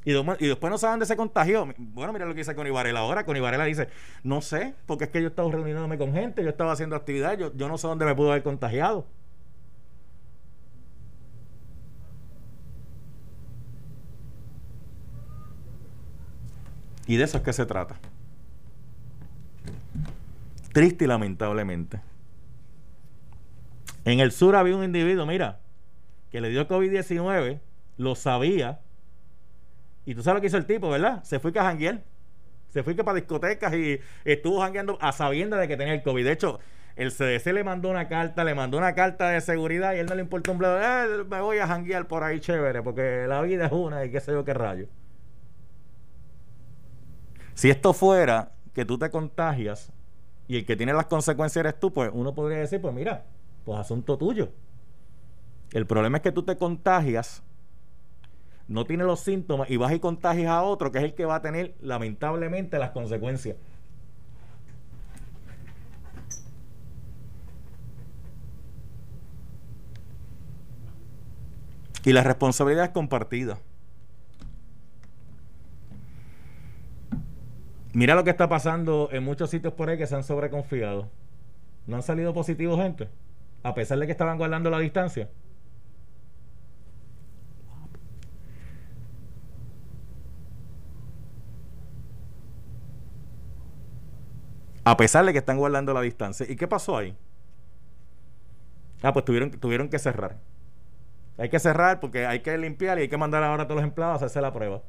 Y, 0.05 0.13
después 0.13 0.71
no 0.71 0.77
saben 0.77 0.99
de 0.99 1.05
ese 1.07 1.17
contagio. 1.17 1.67
Bueno, 1.79 2.13
mira 2.13 2.27
lo 2.27 2.35
que 2.35 2.41
dice 2.41 2.55
Connie 2.55 2.71
Varela 2.71 3.01
ahora. 3.01 3.25
Connie 3.25 3.41
Varela 3.41 3.65
dice, 3.65 3.89
no 4.23 4.43
sé, 4.43 4.75
porque 4.85 5.05
es 5.05 5.11
que 5.11 5.23
yo 5.23 5.29
estaba 5.29 5.51
reuniéndome 5.51 5.97
con 5.97 6.13
gente, 6.13 6.43
yo 6.43 6.51
estaba 6.51 6.73
haciendo 6.73 6.95
actividad, 6.95 7.39
yo, 7.39 7.55
yo 7.55 7.69
no 7.69 7.79
sé 7.79 7.87
dónde 7.87 8.05
me 8.05 8.15
pudo 8.15 8.31
haber 8.31 8.43
contagiado. 8.43 9.07
Y 17.07 17.17
de 17.17 17.25
eso 17.25 17.39
es 17.39 17.43
que 17.43 17.53
se 17.53 17.67
trata. 17.67 17.97
Triste 20.73 21.05
y 21.05 21.09
lamentablemente. 21.09 22.01
En 24.05 24.21
el 24.21 24.33
sur 24.33 24.57
había 24.57 24.77
un 24.77 24.85
individuo, 24.85 25.25
mira, 25.27 25.61
que 26.31 26.41
le 26.41 26.49
dio 26.49 26.67
COVID-19, 26.69 27.61
lo 27.97 28.15
sabía. 28.15 28.81
Y 30.05 30.15
tú 30.15 30.23
sabes 30.23 30.37
lo 30.37 30.41
que 30.41 30.49
hizo 30.49 30.57
el 30.57 30.67
tipo, 30.67 30.91
¿verdad? 30.91 31.23
Se 31.25 31.39
fue 31.39 31.53
a 31.57 31.63
janguear. 31.63 32.03
Se 32.71 32.83
fue 32.83 32.95
para 32.95 33.15
discotecas 33.15 33.73
y 33.75 34.01
estuvo 34.25 34.61
jangueando 34.61 34.99
a 35.01 35.13
sabiendas 35.13 35.61
de 35.61 35.69
que 35.69 35.77
tenía 35.77 35.95
el 35.95 36.03
COVID. 36.03 36.25
De 36.25 36.33
hecho, 36.33 36.59
el 36.97 37.13
CDC 37.13 37.53
le 37.53 37.65
mandó 37.65 37.89
una 37.89 38.09
carta, 38.09 38.45
le 38.45 38.55
mandó 38.55 38.79
una 38.79 38.95
carta 38.95 39.31
de 39.31 39.41
seguridad 39.41 39.95
y 39.95 39.99
él 39.99 40.07
no 40.07 40.15
le 40.17 40.23
importó 40.23 40.53
un 40.53 40.59
bledo. 40.59 40.81
Eh, 40.81 41.25
me 41.31 41.41
voy 41.41 41.59
a 41.59 41.69
janguear 41.69 42.09
por 42.09 42.25
ahí 42.25 42.41
chévere, 42.41 42.83
porque 42.83 43.27
la 43.29 43.43
vida 43.43 43.67
es 43.67 43.73
una 43.73 44.05
y 44.05 44.11
qué 44.11 44.21
sé 44.21 44.33
yo 44.33 44.45
qué 44.45 44.55
rayo. 44.55 44.89
Si 47.55 47.71
esto 47.71 47.93
fuera 47.93 48.53
que 48.75 48.85
tú 48.85 48.99
te 48.99 49.11
contagias 49.11 49.93
y 50.49 50.57
el 50.57 50.67
que 50.67 50.77
tiene 50.77 50.93
las 50.93 51.07
consecuencias 51.07 51.65
eres 51.65 51.79
tú, 51.79 51.93
pues 51.93 52.11
uno 52.13 52.35
podría 52.35 52.59
decir, 52.59 52.81
pues 52.81 52.93
mira, 52.93 53.25
pues 53.65 53.79
asunto 53.79 54.19
tuyo. 54.19 54.51
El 55.73 55.87
problema 55.87 56.19
es 56.19 56.23
que 56.23 56.33
tú 56.33 56.43
te 56.43 56.57
contagias, 56.57 57.43
no 58.69 58.85
tienes 58.85 59.07
los 59.07 59.21
síntomas 59.21 59.71
y 59.71 59.77
vas 59.77 59.93
y 59.93 60.01
contagias 60.01 60.51
a 60.51 60.63
otro 60.63 60.91
que 60.91 60.99
es 60.99 61.05
el 61.05 61.15
que 61.15 61.25
va 61.25 61.37
a 61.37 61.43
tener 61.43 61.75
lamentablemente 61.81 62.79
las 62.79 62.91
consecuencias. 62.91 63.57
Y 72.05 72.13
la 72.13 72.23
responsabilidad 72.23 72.85
es 72.85 72.91
compartida. 72.91 73.59
Mira 77.95 78.17
lo 78.17 78.25
que 78.25 78.31
está 78.31 78.49
pasando 78.49 79.09
en 79.13 79.23
muchos 79.23 79.51
sitios 79.51 79.73
por 79.73 79.89
ahí 79.89 79.97
que 79.97 80.09
se 80.09 80.17
han 80.17 80.25
sobreconfiado. 80.25 81.09
No 81.87 81.95
han 81.95 82.03
salido 82.03 82.35
positivos 82.35 82.81
gente, 82.81 83.09
a 83.63 83.73
pesar 83.75 83.99
de 84.01 84.07
que 84.07 84.13
estaban 84.13 84.37
guardando 84.37 84.69
la 84.69 84.81
distancia. 84.81 85.29
A 94.83 94.97
pesar 94.97 95.25
de 95.25 95.33
que 95.33 95.39
están 95.39 95.57
guardando 95.59 95.95
la 95.95 96.01
distancia. 96.01 96.47
¿Y 96.51 96.57
qué 96.57 96.67
pasó 96.67 96.99
ahí? 96.99 97.17
Ah, 99.03 99.13
pues 99.13 99.25
tuvieron, 99.25 99.53
tuvieron 99.53 99.89
que 99.89 100.01
cerrar. 100.01 100.37
Hay 101.39 101.49
que 101.49 101.61
cerrar 101.61 102.01
porque 102.01 102.27
hay 102.27 102.41
que 102.41 102.59
limpiar 102.59 102.99
y 102.99 103.03
hay 103.03 103.09
que 103.09 103.17
mandar 103.17 103.45
ahora 103.45 103.63
a 103.63 103.67
todos 103.67 103.83
los 103.83 103.89
empleados 103.89 104.15
a 104.15 104.17
hacerse 104.27 104.41
la 104.41 104.53
prueba 104.53 104.83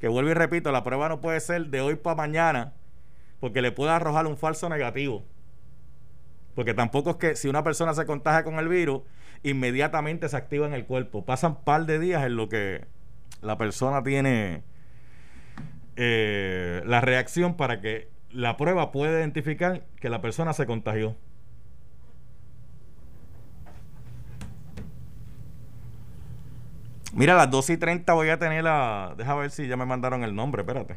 que 0.00 0.08
vuelvo 0.08 0.30
y 0.30 0.34
repito, 0.34 0.72
la 0.72 0.84
prueba 0.84 1.08
no 1.08 1.20
puede 1.20 1.40
ser 1.40 1.66
de 1.66 1.80
hoy 1.80 1.96
para 1.96 2.16
mañana, 2.16 2.74
porque 3.40 3.62
le 3.62 3.72
puede 3.72 3.92
arrojar 3.92 4.26
un 4.26 4.36
falso 4.36 4.68
negativo. 4.68 5.24
Porque 6.54 6.74
tampoco 6.74 7.10
es 7.10 7.16
que 7.16 7.36
si 7.36 7.48
una 7.48 7.62
persona 7.62 7.94
se 7.94 8.06
contagia 8.06 8.44
con 8.44 8.58
el 8.58 8.68
virus, 8.68 9.02
inmediatamente 9.42 10.28
se 10.28 10.36
activa 10.36 10.66
en 10.66 10.74
el 10.74 10.86
cuerpo. 10.86 11.24
Pasan 11.24 11.52
un 11.52 11.64
par 11.64 11.86
de 11.86 11.98
días 11.98 12.24
en 12.24 12.36
lo 12.36 12.48
que 12.48 12.84
la 13.42 13.56
persona 13.58 14.02
tiene 14.02 14.62
eh, 15.96 16.82
la 16.84 17.00
reacción 17.00 17.56
para 17.56 17.80
que 17.80 18.08
la 18.30 18.56
prueba 18.56 18.92
pueda 18.92 19.18
identificar 19.18 19.84
que 20.00 20.08
la 20.08 20.20
persona 20.20 20.52
se 20.52 20.66
contagió. 20.66 21.16
Mira, 27.12 27.34
a 27.34 27.36
las 27.36 27.50
2 27.50 27.70
y 27.70 27.76
30 27.78 28.12
voy 28.12 28.28
a 28.28 28.38
tener 28.38 28.64
la. 28.64 29.14
Deja 29.16 29.34
ver 29.34 29.50
si 29.50 29.66
ya 29.66 29.76
me 29.76 29.86
mandaron 29.86 30.24
el 30.24 30.34
nombre, 30.34 30.62
espérate. 30.62 30.96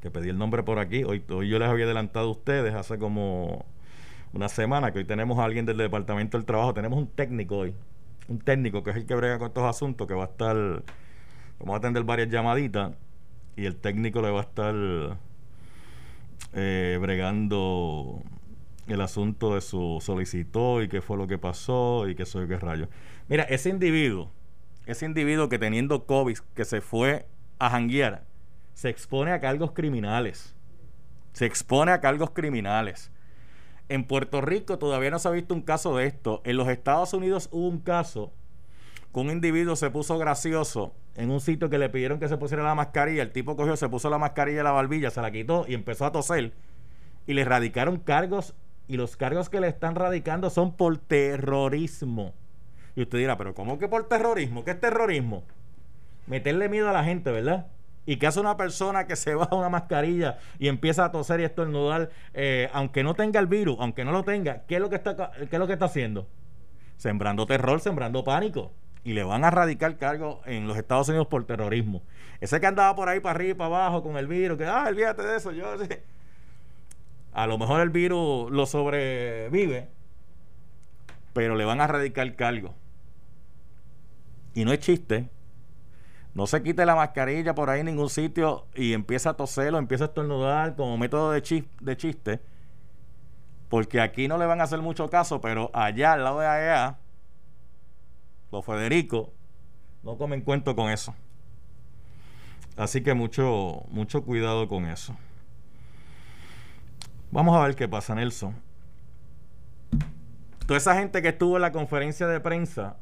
Que 0.00 0.10
pedí 0.10 0.28
el 0.28 0.38
nombre 0.38 0.62
por 0.62 0.78
aquí. 0.78 1.04
Hoy, 1.04 1.24
hoy 1.30 1.48
yo 1.48 1.58
les 1.58 1.68
había 1.68 1.84
adelantado 1.84 2.28
a 2.28 2.30
ustedes 2.30 2.74
hace 2.74 2.98
como 2.98 3.64
una 4.32 4.48
semana 4.48 4.92
que 4.92 4.98
hoy 4.98 5.04
tenemos 5.04 5.38
a 5.38 5.44
alguien 5.44 5.66
del 5.66 5.76
Departamento 5.76 6.36
del 6.36 6.44
Trabajo. 6.44 6.74
Tenemos 6.74 6.98
un 6.98 7.06
técnico 7.06 7.58
hoy. 7.58 7.74
Un 8.28 8.40
técnico 8.40 8.82
que 8.82 8.90
es 8.90 8.96
el 8.96 9.06
que 9.06 9.14
brega 9.14 9.38
con 9.38 9.48
estos 9.48 9.64
asuntos, 9.64 10.06
que 10.08 10.14
va 10.14 10.24
a 10.24 10.26
estar. 10.26 10.56
Vamos 11.60 11.74
a 11.74 11.76
atender 11.78 12.02
varias 12.02 12.28
llamaditas. 12.28 12.92
Y 13.56 13.66
el 13.66 13.76
técnico 13.76 14.20
le 14.20 14.30
va 14.30 14.40
a 14.40 14.42
estar 14.42 14.74
eh, 16.54 16.98
bregando 17.00 18.20
el 18.86 19.00
asunto 19.00 19.54
de 19.54 19.60
su 19.60 19.98
solicitó 20.02 20.82
y 20.82 20.88
qué 20.88 21.00
fue 21.00 21.16
lo 21.16 21.26
que 21.26 21.38
pasó 21.38 22.08
y 22.08 22.14
qué 22.14 22.26
soy 22.26 22.48
qué 22.48 22.58
rayo. 22.58 22.88
Mira, 23.28 23.44
ese 23.44 23.70
individuo, 23.70 24.30
ese 24.86 25.06
individuo 25.06 25.48
que 25.48 25.58
teniendo 25.58 26.06
COVID, 26.06 26.38
que 26.54 26.64
se 26.64 26.80
fue 26.80 27.26
a 27.58 27.70
janguear, 27.70 28.24
se 28.74 28.88
expone 28.88 29.32
a 29.32 29.40
cargos 29.40 29.72
criminales. 29.72 30.54
Se 31.32 31.46
expone 31.46 31.92
a 31.92 32.00
cargos 32.00 32.30
criminales. 32.30 33.10
En 33.88 34.04
Puerto 34.04 34.40
Rico 34.40 34.78
todavía 34.78 35.10
no 35.10 35.18
se 35.18 35.28
ha 35.28 35.32
visto 35.32 35.54
un 35.54 35.62
caso 35.62 35.96
de 35.96 36.06
esto. 36.06 36.42
En 36.44 36.56
los 36.56 36.68
Estados 36.68 37.12
Unidos 37.12 37.48
hubo 37.52 37.68
un 37.68 37.80
caso 37.80 38.32
que 39.12 39.20
un 39.20 39.30
individuo 39.30 39.76
se 39.76 39.90
puso 39.90 40.18
gracioso 40.18 40.94
en 41.16 41.30
un 41.30 41.40
sitio 41.40 41.70
que 41.70 41.78
le 41.78 41.88
pidieron 41.88 42.18
que 42.18 42.28
se 42.28 42.36
pusiera 42.36 42.62
la 42.62 42.74
mascarilla. 42.74 43.22
El 43.22 43.32
tipo 43.32 43.56
cogió, 43.56 43.76
se 43.76 43.88
puso 43.88 44.10
la 44.10 44.18
mascarilla 44.18 44.60
y 44.60 44.64
la 44.64 44.72
barbilla, 44.72 45.10
se 45.10 45.22
la 45.22 45.30
quitó 45.30 45.64
y 45.68 45.74
empezó 45.74 46.06
a 46.06 46.12
toser. 46.12 46.52
Y 47.26 47.34
le 47.34 47.44
radicaron 47.44 47.98
cargos. 47.98 48.54
Y 48.86 48.96
los 48.96 49.16
cargos 49.16 49.48
que 49.48 49.60
le 49.60 49.68
están 49.68 49.94
radicando 49.94 50.50
son 50.50 50.76
por 50.76 50.98
terrorismo. 50.98 52.34
Y 52.96 53.02
usted 53.02 53.18
dirá, 53.18 53.36
pero 53.36 53.54
¿cómo 53.54 53.78
que 53.78 53.88
por 53.88 54.08
terrorismo? 54.08 54.64
¿Qué 54.64 54.72
es 54.72 54.80
terrorismo? 54.80 55.44
Meterle 56.26 56.68
miedo 56.68 56.88
a 56.88 56.92
la 56.92 57.04
gente, 57.04 57.30
¿verdad? 57.30 57.66
¿Y 58.06 58.16
qué 58.16 58.26
hace 58.26 58.40
una 58.40 58.56
persona 58.56 59.06
que 59.06 59.16
se 59.16 59.34
baja 59.34 59.54
una 59.56 59.68
mascarilla 59.68 60.38
y 60.58 60.68
empieza 60.68 61.04
a 61.04 61.12
toser 61.12 61.40
y 61.40 61.44
estornudar, 61.44 62.10
eh, 62.34 62.68
aunque 62.72 63.02
no 63.02 63.14
tenga 63.14 63.40
el 63.40 63.46
virus, 63.46 63.76
aunque 63.80 64.04
no 64.04 64.12
lo 64.12 64.24
tenga, 64.24 64.62
¿qué 64.66 64.76
es 64.76 64.80
lo 64.80 64.90
que 64.90 64.96
está, 64.96 65.32
qué 65.32 65.56
es 65.56 65.58
lo 65.58 65.66
que 65.66 65.72
está 65.72 65.86
haciendo? 65.86 66.28
Sembrando 66.96 67.46
terror, 67.46 67.80
sembrando 67.80 68.22
pánico. 68.24 68.72
Y 69.02 69.12
le 69.12 69.22
van 69.22 69.44
a 69.44 69.50
radicar 69.50 69.98
cargo 69.98 70.40
en 70.46 70.66
los 70.66 70.78
Estados 70.78 71.08
Unidos 71.08 71.26
por 71.26 71.44
terrorismo. 71.44 72.02
Ese 72.40 72.58
que 72.58 72.66
andaba 72.66 72.94
por 72.96 73.08
ahí 73.08 73.20
para 73.20 73.34
arriba 73.34 73.50
y 73.50 73.54
para 73.54 73.66
abajo 73.66 74.02
con 74.02 74.16
el 74.16 74.26
virus, 74.26 74.56
que, 74.56 74.64
ah, 74.64 74.86
olvídate 74.88 75.22
de 75.22 75.36
eso, 75.36 75.52
yo 75.52 75.76
sí. 75.78 75.88
A 77.32 77.46
lo 77.46 77.58
mejor 77.58 77.80
el 77.80 77.90
virus 77.90 78.50
lo 78.50 78.64
sobrevive, 78.64 79.88
pero 81.34 81.54
le 81.56 81.64
van 81.64 81.80
a 81.80 81.86
radicar 81.86 82.34
cargo. 82.34 82.74
Y 84.54 84.64
no 84.64 84.72
es 84.72 84.78
chiste, 84.80 85.28
no 86.34 86.48
se 86.48 86.62
quite 86.62 86.84
la 86.84 86.96
mascarilla 86.96 87.54
por 87.54 87.70
ahí 87.70 87.80
en 87.80 87.86
ningún 87.86 88.10
sitio 88.10 88.66
y 88.74 88.92
empieza 88.92 89.30
a 89.30 89.34
toser 89.34 89.72
o 89.72 89.78
empieza 89.78 90.04
a 90.04 90.06
estornudar 90.08 90.74
como 90.74 90.98
método 90.98 91.30
de, 91.30 91.64
de 91.80 91.96
chiste. 91.96 92.40
Porque 93.68 94.00
aquí 94.00 94.26
no 94.26 94.36
le 94.36 94.46
van 94.46 94.60
a 94.60 94.64
hacer 94.64 94.80
mucho 94.80 95.08
caso, 95.08 95.40
pero 95.40 95.70
allá 95.72 96.12
al 96.12 96.24
lado 96.24 96.40
de 96.40 96.46
AEA, 96.46 96.98
los 98.50 98.64
Federico 98.64 99.32
no 100.02 100.18
comen 100.18 100.40
cuento 100.40 100.74
con 100.74 100.90
eso. 100.90 101.14
Así 102.76 103.02
que 103.02 103.14
mucho, 103.14 103.84
mucho 103.90 104.24
cuidado 104.24 104.68
con 104.68 104.86
eso. 104.86 105.16
Vamos 107.30 107.56
a 107.56 107.64
ver 107.64 107.76
qué 107.76 107.88
pasa, 107.88 108.14
Nelson. 108.14 108.54
Toda 110.66 110.78
esa 110.78 110.96
gente 110.96 111.22
que 111.22 111.28
estuvo 111.28 111.56
en 111.56 111.62
la 111.62 111.70
conferencia 111.72 112.26
de 112.26 112.40
prensa 112.40 112.96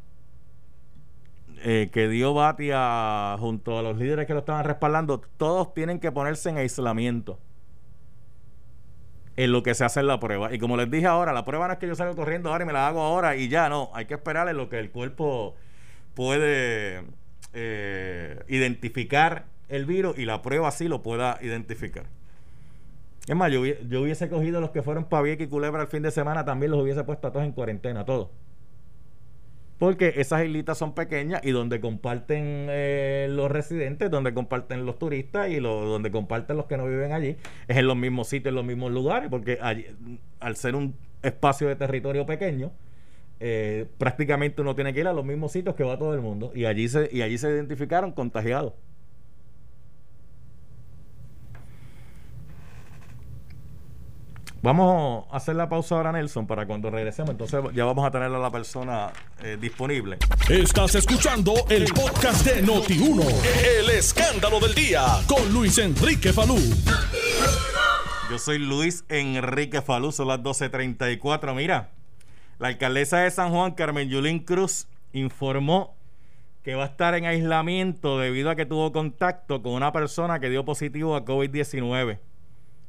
eh, 1.64 1.90
que 1.92 2.08
dio 2.08 2.34
Batia 2.34 3.36
junto 3.38 3.78
a 3.78 3.82
los 3.82 3.96
líderes 3.96 4.26
que 4.26 4.32
lo 4.34 4.40
estaban 4.40 4.64
respaldando, 4.64 5.20
todos 5.36 5.74
tienen 5.74 6.00
que 6.00 6.10
ponerse 6.10 6.50
en 6.50 6.58
aislamiento 6.58 7.38
en 9.36 9.52
lo 9.52 9.62
que 9.62 9.74
se 9.74 9.84
hace 9.84 10.00
en 10.00 10.08
la 10.08 10.18
prueba. 10.18 10.52
Y 10.52 10.58
como 10.58 10.76
les 10.76 10.90
dije 10.90 11.06
ahora, 11.06 11.32
la 11.32 11.44
prueba 11.44 11.68
no 11.68 11.74
es 11.74 11.78
que 11.78 11.86
yo 11.86 11.94
salga 11.94 12.14
corriendo 12.14 12.50
ahora 12.50 12.64
y 12.64 12.66
me 12.66 12.72
la 12.72 12.88
hago 12.88 13.00
ahora 13.00 13.36
y 13.36 13.48
ya, 13.48 13.68
no, 13.68 13.90
hay 13.94 14.06
que 14.06 14.14
esperar 14.14 14.48
en 14.48 14.56
lo 14.56 14.68
que 14.68 14.78
el 14.78 14.90
cuerpo 14.90 15.54
puede 16.14 17.04
eh, 17.54 18.42
identificar 18.48 19.44
el 19.68 19.86
virus 19.86 20.18
y 20.18 20.24
la 20.24 20.42
prueba 20.42 20.70
sí 20.70 20.88
lo 20.88 21.02
pueda 21.02 21.38
identificar. 21.42 22.06
Es 23.26 23.36
más, 23.36 23.52
yo, 23.52 23.60
hubiese 23.60 24.28
cogido 24.28 24.60
los 24.60 24.70
que 24.70 24.82
fueron 24.82 25.04
para 25.04 25.22
Vieques 25.22 25.46
y 25.46 25.50
Culebra 25.50 25.82
el 25.82 25.88
fin 25.88 26.02
de 26.02 26.10
semana, 26.10 26.44
también 26.44 26.72
los 26.72 26.82
hubiese 26.82 27.04
puesto 27.04 27.28
a 27.28 27.32
todos 27.32 27.46
en 27.46 27.52
cuarentena, 27.52 28.04
todos 28.04 28.28
porque 29.82 30.12
esas 30.18 30.44
islitas 30.44 30.78
son 30.78 30.94
pequeñas 30.94 31.40
y 31.42 31.50
donde 31.50 31.80
comparten 31.80 32.68
eh, 32.70 33.26
los 33.28 33.50
residentes, 33.50 34.12
donde 34.12 34.32
comparten 34.32 34.86
los 34.86 34.96
turistas 34.96 35.50
y 35.50 35.56
donde 35.56 36.12
comparten 36.12 36.56
los 36.56 36.66
que 36.66 36.76
no 36.76 36.86
viven 36.86 37.10
allí, 37.10 37.34
es 37.66 37.76
en 37.76 37.88
los 37.88 37.96
mismos 37.96 38.28
sitios, 38.28 38.50
en 38.52 38.54
los 38.54 38.64
mismos 38.64 38.92
lugares, 38.92 39.28
porque 39.28 39.58
al 39.60 40.54
ser 40.56 40.76
un 40.76 40.94
espacio 41.24 41.66
de 41.66 41.74
territorio 41.74 42.24
pequeño, 42.26 42.70
eh, 43.40 43.86
prácticamente 43.98 44.62
uno 44.62 44.76
tiene 44.76 44.94
que 44.94 45.00
ir 45.00 45.08
a 45.08 45.12
los 45.12 45.24
mismos 45.24 45.50
sitios 45.50 45.74
que 45.74 45.82
va 45.82 45.98
todo 45.98 46.14
el 46.14 46.20
mundo 46.20 46.52
y 46.54 46.66
allí 46.66 46.88
se, 46.88 47.08
y 47.10 47.22
allí 47.22 47.36
se 47.36 47.50
identificaron 47.50 48.12
contagiados. 48.12 48.74
Vamos 54.62 55.26
a 55.28 55.36
hacer 55.38 55.56
la 55.56 55.68
pausa 55.68 55.96
ahora, 55.96 56.12
Nelson, 56.12 56.46
para 56.46 56.66
cuando 56.66 56.88
regresemos. 56.88 57.32
Entonces 57.32 57.60
ya 57.74 57.84
vamos 57.84 58.06
a 58.06 58.12
tener 58.12 58.32
a 58.32 58.38
la 58.38 58.50
persona 58.50 59.10
eh, 59.42 59.58
disponible. 59.60 60.18
Estás 60.48 60.94
escuchando 60.94 61.52
el 61.68 61.86
podcast 61.86 62.46
de 62.46 62.64
Noti1. 62.64 63.24
El 63.80 63.90
escándalo 63.90 64.60
del 64.60 64.72
día 64.72 65.02
con 65.26 65.52
Luis 65.52 65.78
Enrique 65.78 66.32
Falú. 66.32 66.58
Yo 68.30 68.38
soy 68.38 68.58
Luis 68.58 69.04
Enrique 69.08 69.82
Falú, 69.82 70.12
son 70.12 70.28
las 70.28 70.38
12.34. 70.38 71.56
Mira, 71.56 71.90
la 72.60 72.68
alcaldesa 72.68 73.18
de 73.18 73.32
San 73.32 73.50
Juan, 73.50 73.72
Carmen 73.72 74.08
Yulín 74.08 74.38
Cruz, 74.38 74.86
informó 75.12 75.96
que 76.62 76.76
va 76.76 76.84
a 76.84 76.86
estar 76.86 77.16
en 77.16 77.24
aislamiento 77.24 78.16
debido 78.20 78.48
a 78.48 78.54
que 78.54 78.64
tuvo 78.64 78.92
contacto 78.92 79.60
con 79.60 79.72
una 79.72 79.90
persona 79.90 80.38
que 80.38 80.48
dio 80.48 80.64
positivo 80.64 81.16
a 81.16 81.24
COVID-19. 81.24 82.20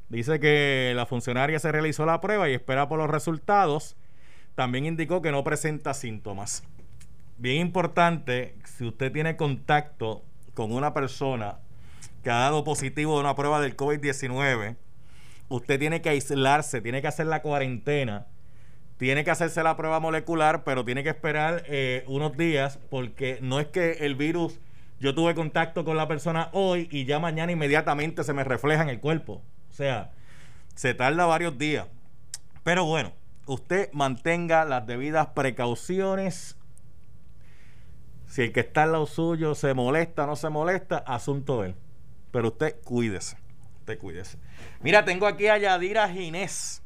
Dice 0.10 0.40
que 0.40 0.94
la 0.96 1.06
funcionaria 1.06 1.60
se 1.60 1.72
realizó 1.72 2.06
la 2.06 2.22
prueba 2.22 2.50
y 2.50 2.54
espera 2.54 2.88
por 2.88 3.00
los 3.00 3.10
resultados. 3.10 3.96
También 4.56 4.86
indicó 4.86 5.22
que 5.22 5.32
no 5.32 5.44
presenta 5.44 5.94
síntomas. 5.94 6.64
Bien 7.38 7.62
importante, 7.62 8.56
si 8.66 8.86
usted 8.86 9.12
tiene 9.12 9.36
contacto 9.36 10.24
con 10.54 10.72
una 10.72 10.94
persona 10.94 11.58
que 12.24 12.30
ha 12.30 12.36
dado 12.36 12.64
positivo 12.64 13.16
de 13.16 13.22
una 13.22 13.36
prueba 13.36 13.60
del 13.60 13.76
COVID-19, 13.76 14.76
usted 15.50 15.80
tiene 15.80 16.02
que 16.02 16.10
aislarse, 16.10 16.82
tiene 16.82 17.02
que 17.02 17.08
hacer 17.08 17.26
la 17.26 17.42
cuarentena, 17.42 18.28
tiene 18.98 19.24
que 19.24 19.32
hacerse 19.32 19.64
la 19.64 19.76
prueba 19.76 20.00
molecular, 20.00 20.64
pero 20.64 20.86
tiene 20.86 21.04
que 21.04 21.10
esperar 21.10 21.64
eh, 21.68 22.04
unos 22.08 22.38
días 22.38 22.80
porque 22.90 23.40
no 23.42 23.60
es 23.60 23.68
que 23.68 23.94
el 24.02 24.16
virus, 24.16 24.60
yo 25.00 25.14
tuve 25.14 25.36
contacto 25.36 25.84
con 25.84 25.98
la 25.98 26.08
persona 26.08 26.50
hoy 26.54 26.88
y 26.92 27.06
ya 27.06 27.20
mañana 27.20 27.52
inmediatamente 27.52 28.24
se 28.24 28.34
me 28.34 28.44
refleja 28.44 28.84
en 28.84 28.90
el 28.90 29.00
cuerpo. 29.00 29.42
O 29.74 29.76
sea, 29.76 30.12
se 30.76 30.94
tarda 30.94 31.26
varios 31.26 31.58
días. 31.58 31.88
Pero 32.64 32.86
bueno, 32.86 33.12
usted 33.48 33.92
mantenga 33.92 34.66
las 34.66 34.86
debidas 34.86 35.30
precauciones. 35.30 36.56
Si 38.28 38.44
el 38.44 38.52
que 38.54 38.60
está 38.60 38.84
al 38.84 38.92
lado 38.92 39.08
suyo 39.08 39.56
se 39.56 39.74
molesta 39.74 40.26
o 40.26 40.28
no 40.28 40.36
se 40.36 40.50
molesta, 40.50 41.00
asunto 41.00 41.64
de 41.64 41.70
él. 41.70 41.76
Pero 42.30 42.50
usted 42.50 42.76
cuídese. 42.84 43.36
Usted 43.80 43.98
cuídese. 43.98 44.38
Mira, 44.82 45.04
tengo 45.06 45.26
aquí 45.26 45.48
a 45.48 45.58
Yadira 45.58 46.08
Ginés. 46.08 46.84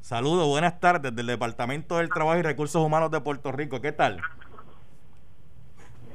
Saludos, 0.00 0.46
buenas 0.46 0.78
tardes 0.78 1.14
del 1.16 1.26
Departamento 1.26 1.98
del 1.98 2.08
Trabajo 2.08 2.38
y 2.38 2.42
Recursos 2.42 2.80
Humanos 2.84 3.10
de 3.10 3.20
Puerto 3.20 3.50
Rico. 3.50 3.80
¿Qué 3.80 3.90
tal? 3.90 4.20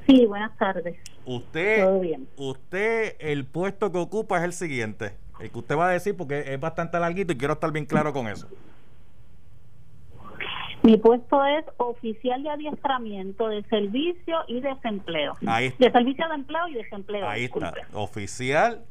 Sí, 0.05 0.25
buenas 0.25 0.57
tardes. 0.57 0.97
Usted, 1.25 1.83
Todo 1.83 1.99
bien. 1.99 2.29
usted, 2.37 3.17
el 3.19 3.45
puesto 3.45 3.91
que 3.91 3.97
ocupa 3.97 4.37
es 4.37 4.45
el 4.45 4.53
siguiente. 4.53 5.17
El 5.39 5.51
que 5.51 5.59
usted 5.59 5.77
va 5.77 5.89
a 5.89 5.91
decir 5.91 6.15
porque 6.15 6.53
es 6.53 6.59
bastante 6.59 6.99
larguito 6.99 7.33
y 7.33 7.37
quiero 7.37 7.53
estar 7.53 7.71
bien 7.71 7.85
claro 7.85 8.13
con 8.13 8.27
eso. 8.27 8.47
Mi 10.83 10.97
puesto 10.97 11.43
es 11.43 11.65
oficial 11.77 12.43
de 12.43 12.49
adiestramiento 12.49 13.49
de 13.49 13.63
servicio 13.63 14.37
y 14.47 14.61
desempleo. 14.61 15.35
Ahí 15.45 15.73
De 15.79 15.91
servicio 15.91 16.27
de 16.29 16.35
empleo 16.35 16.67
y 16.69 16.73
desempleo. 16.75 17.27
Ahí 17.27 17.45
está. 17.45 17.73
Oficial 17.93 18.85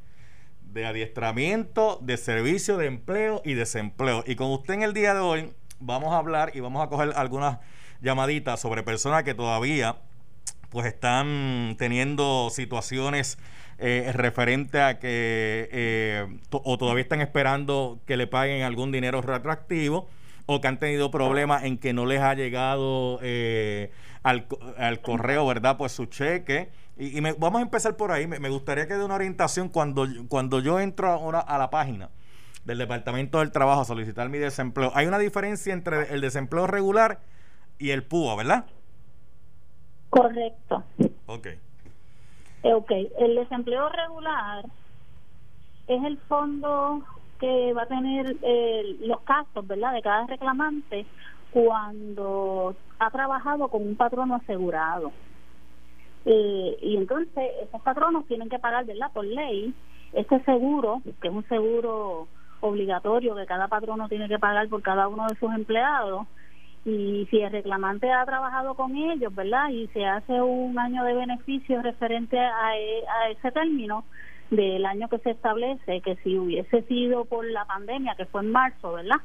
de 0.72 0.84
adiestramiento 0.84 1.98
de 2.02 2.16
servicio 2.16 2.76
de 2.76 2.86
empleo 2.86 3.40
y 3.44 3.54
desempleo. 3.54 4.24
Y 4.26 4.36
con 4.36 4.50
usted 4.50 4.74
en 4.74 4.82
el 4.82 4.92
día 4.92 5.14
de 5.14 5.20
hoy 5.20 5.52
vamos 5.80 6.12
a 6.12 6.18
hablar 6.18 6.52
y 6.54 6.60
vamos 6.60 6.84
a 6.84 6.88
coger 6.88 7.12
algunas 7.16 7.60
llamaditas 8.02 8.60
sobre 8.60 8.82
personas 8.82 9.22
que 9.22 9.34
todavía 9.34 9.96
pues 10.68 10.86
están 10.86 11.76
teniendo 11.78 12.50
situaciones 12.50 13.38
eh, 13.78 14.10
referente 14.14 14.80
a 14.80 14.98
que 14.98 15.68
eh, 15.70 16.26
o 16.50 16.78
todavía 16.78 17.02
están 17.02 17.20
esperando 17.20 18.00
que 18.06 18.16
le 18.16 18.26
paguen 18.26 18.62
algún 18.62 18.90
dinero 18.90 19.20
retroactivo 19.20 20.08
o 20.46 20.60
que 20.60 20.68
han 20.68 20.78
tenido 20.78 21.10
problemas 21.10 21.64
en 21.64 21.76
que 21.76 21.92
no 21.92 22.06
les 22.06 22.22
ha 22.22 22.34
llegado 22.34 23.18
eh, 23.22 23.90
al, 24.22 24.46
correo, 25.02 25.46
¿verdad? 25.46 25.76
Pues 25.76 25.92
su 25.92 26.06
cheque. 26.06 26.70
Y, 26.96 27.20
vamos 27.20 27.58
a 27.58 27.62
empezar 27.62 27.96
por 27.96 28.12
ahí. 28.12 28.26
Me, 28.26 28.48
gustaría 28.48 28.86
que 28.86 28.94
dé 28.94 29.04
una 29.04 29.16
orientación 29.16 29.68
cuando, 29.68 30.06
cuando 30.28 30.60
yo 30.60 30.80
entro 30.80 31.10
a, 31.10 31.18
una, 31.18 31.40
a 31.40 31.58
la 31.58 31.68
página 31.68 32.08
del 32.64 32.78
Departamento 32.78 33.40
del 33.40 33.52
Trabajo 33.52 33.82
a 33.82 33.84
solicitar 33.84 34.28
mi 34.28 34.38
desempleo. 34.38 34.90
Hay 34.94 35.06
una 35.06 35.18
diferencia 35.18 35.74
entre 35.74 36.14
el 36.14 36.20
desempleo 36.20 36.66
regular 36.66 37.20
y 37.78 37.90
el 37.90 38.04
PUA, 38.04 38.36
¿verdad? 38.36 38.66
Correcto. 40.10 40.84
Ok. 41.26 41.48
Eh, 42.62 42.74
ok, 42.74 42.90
el 43.18 43.36
desempleo 43.36 43.88
regular 43.88 44.64
es 45.86 46.04
el 46.04 46.18
fondo 46.28 47.02
que 47.38 47.72
va 47.74 47.82
a 47.82 47.86
tener 47.86 48.36
eh, 48.42 48.96
los 49.00 49.20
casos, 49.20 49.66
¿verdad?, 49.66 49.92
de 49.92 50.02
cada 50.02 50.26
reclamante 50.26 51.06
cuando 51.50 52.74
ha 52.98 53.10
trabajado 53.10 53.68
con 53.68 53.82
un 53.82 53.96
patrono 53.96 54.36
asegurado. 54.36 55.12
Eh, 56.24 56.76
y 56.82 56.96
entonces 56.96 57.50
esos 57.62 57.80
patronos 57.82 58.26
tienen 58.26 58.48
que 58.48 58.58
pagar, 58.58 58.84
¿verdad?, 58.84 59.12
por 59.12 59.24
ley, 59.24 59.74
este 60.12 60.42
seguro, 60.44 61.02
que 61.20 61.28
es 61.28 61.34
un 61.34 61.46
seguro 61.48 62.26
obligatorio 62.60 63.36
que 63.36 63.46
cada 63.46 63.68
patrono 63.68 64.08
tiene 64.08 64.28
que 64.28 64.38
pagar 64.38 64.68
por 64.68 64.82
cada 64.82 65.08
uno 65.08 65.26
de 65.28 65.36
sus 65.36 65.52
empleados, 65.52 66.26
y 66.86 67.26
si 67.30 67.40
el 67.40 67.50
reclamante 67.50 68.10
ha 68.12 68.24
trabajado 68.24 68.74
con 68.74 68.94
ellos, 68.96 69.34
¿verdad? 69.34 69.70
Y 69.70 69.88
se 69.88 70.06
hace 70.06 70.40
un 70.40 70.78
año 70.78 71.02
de 71.02 71.14
beneficio 71.14 71.82
referente 71.82 72.38
a, 72.38 72.78
e, 72.78 73.02
a 73.08 73.30
ese 73.30 73.50
término 73.50 74.04
del 74.50 74.86
año 74.86 75.08
que 75.08 75.18
se 75.18 75.30
establece, 75.30 76.00
que 76.00 76.14
si 76.22 76.38
hubiese 76.38 76.82
sido 76.82 77.24
por 77.24 77.44
la 77.44 77.64
pandemia, 77.64 78.14
que 78.14 78.26
fue 78.26 78.42
en 78.42 78.52
marzo, 78.52 78.92
¿verdad? 78.92 79.16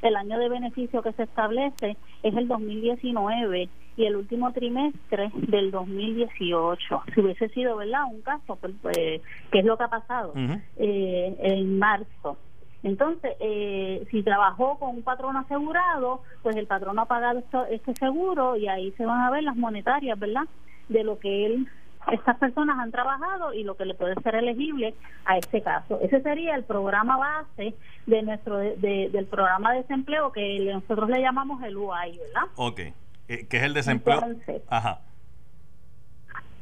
El 0.00 0.16
año 0.16 0.38
de 0.38 0.48
beneficio 0.48 1.02
que 1.02 1.12
se 1.12 1.24
establece 1.24 1.98
es 2.22 2.34
el 2.34 2.48
2019 2.48 3.68
y 3.98 4.04
el 4.06 4.16
último 4.16 4.50
trimestre 4.54 5.30
del 5.34 5.70
2018. 5.70 7.02
Si 7.14 7.20
hubiese 7.20 7.50
sido, 7.50 7.76
¿verdad? 7.76 8.04
Un 8.10 8.22
caso, 8.22 8.56
pues, 8.56 8.72
pues 8.80 9.20
¿qué 9.52 9.58
es 9.58 9.64
lo 9.66 9.76
que 9.76 9.84
ha 9.84 9.88
pasado? 9.88 10.32
eh, 10.78 11.36
en 11.38 11.78
marzo 11.78 12.38
entonces, 12.82 13.36
eh, 13.40 14.06
si 14.10 14.22
trabajó 14.22 14.78
con 14.78 14.90
un 14.96 15.02
patrón 15.02 15.36
asegurado, 15.36 16.22
pues 16.42 16.56
el 16.56 16.66
patrón 16.66 16.98
ha 16.98 17.04
pagado 17.04 17.42
este 17.70 17.94
seguro 17.94 18.56
y 18.56 18.68
ahí 18.68 18.92
se 18.92 19.04
van 19.04 19.20
a 19.20 19.30
ver 19.30 19.42
las 19.42 19.56
monetarias, 19.56 20.18
¿verdad? 20.18 20.44
De 20.88 21.04
lo 21.04 21.18
que 21.18 21.46
él, 21.46 21.68
estas 22.10 22.38
personas 22.38 22.78
han 22.78 22.90
trabajado 22.90 23.52
y 23.52 23.64
lo 23.64 23.76
que 23.76 23.84
le 23.84 23.94
puede 23.94 24.14
ser 24.22 24.34
elegible 24.34 24.94
a 25.26 25.36
este 25.36 25.60
caso. 25.60 25.98
Ese 26.00 26.22
sería 26.22 26.54
el 26.54 26.64
programa 26.64 27.18
base 27.18 27.74
de 28.06 28.22
nuestro 28.22 28.56
de, 28.56 29.10
del 29.12 29.26
programa 29.26 29.72
de 29.72 29.82
desempleo 29.82 30.32
que 30.32 30.58
nosotros 30.72 31.10
le 31.10 31.20
llamamos 31.20 31.62
el 31.62 31.76
UAI, 31.76 32.18
¿verdad? 32.18 32.48
Ok, 32.56 32.80
eh, 32.80 33.46
que 33.46 33.56
es 33.58 33.62
el 33.62 33.74
desempleo. 33.74 34.20
Ajá 34.68 35.00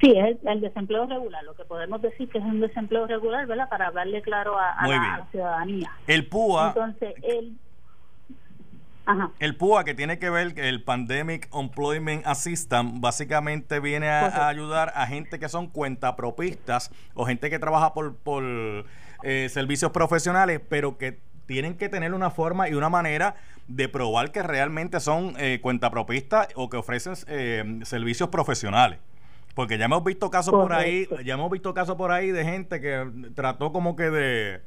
Sí, 0.00 0.12
es 0.16 0.36
el, 0.44 0.60
desempleo 0.60 1.06
regular, 1.06 1.42
lo 1.44 1.54
que 1.54 1.64
podemos 1.64 2.00
decir 2.00 2.28
que 2.28 2.38
es 2.38 2.44
un 2.44 2.60
desempleo 2.60 3.06
regular, 3.06 3.46
¿verdad? 3.46 3.68
Para 3.68 3.88
hablarle 3.88 4.22
claro 4.22 4.56
a, 4.56 4.86
la, 4.86 5.26
ciudadanía. 5.30 5.90
El 6.06 6.26
PUA. 6.26 6.68
Entonces, 6.68 7.14
el. 7.22 7.56
Ajá. 9.06 9.30
El 9.40 9.56
PUA 9.56 9.84
que 9.84 9.94
tiene 9.94 10.18
que 10.18 10.30
ver 10.30 10.52
el 10.58 10.84
Pandemic 10.84 11.48
Employment 11.52 12.26
Assistant 12.26 13.00
básicamente 13.00 13.80
viene 13.80 14.08
a, 14.08 14.48
ayudar 14.48 14.92
a 14.94 15.06
gente 15.06 15.38
que 15.38 15.48
son 15.48 15.66
cuentapropistas 15.66 16.92
o 17.14 17.24
gente 17.24 17.48
que 17.48 17.58
trabaja 17.58 17.94
por, 17.94 18.14
por 18.16 18.44
eh, 19.22 19.48
servicios 19.48 19.90
profesionales, 19.92 20.60
pero 20.68 20.98
que 20.98 21.18
tienen 21.46 21.76
que 21.78 21.88
tener 21.88 22.12
una 22.12 22.30
forma 22.30 22.68
y 22.68 22.74
una 22.74 22.90
manera 22.90 23.34
de 23.66 23.88
probar 23.88 24.30
que 24.30 24.42
realmente 24.42 25.00
son 25.00 25.34
eh, 25.38 25.58
cuentapropistas 25.62 26.48
o 26.54 26.68
que 26.68 26.76
ofrecen 26.76 27.14
eh, 27.26 27.80
servicios 27.84 28.28
profesionales. 28.28 28.98
Porque 29.58 29.76
ya 29.76 29.86
hemos 29.86 30.04
visto 30.04 30.30
casos 30.30 30.54
por 30.54 30.72
ahí, 30.72 31.08
ya 31.24 31.34
hemos 31.34 31.50
visto 31.50 31.74
casos 31.74 31.96
por 31.96 32.12
ahí 32.12 32.30
de 32.30 32.44
gente 32.44 32.80
que 32.80 33.10
trató 33.34 33.72
como 33.72 33.96
que 33.96 34.08
de, 34.08 34.60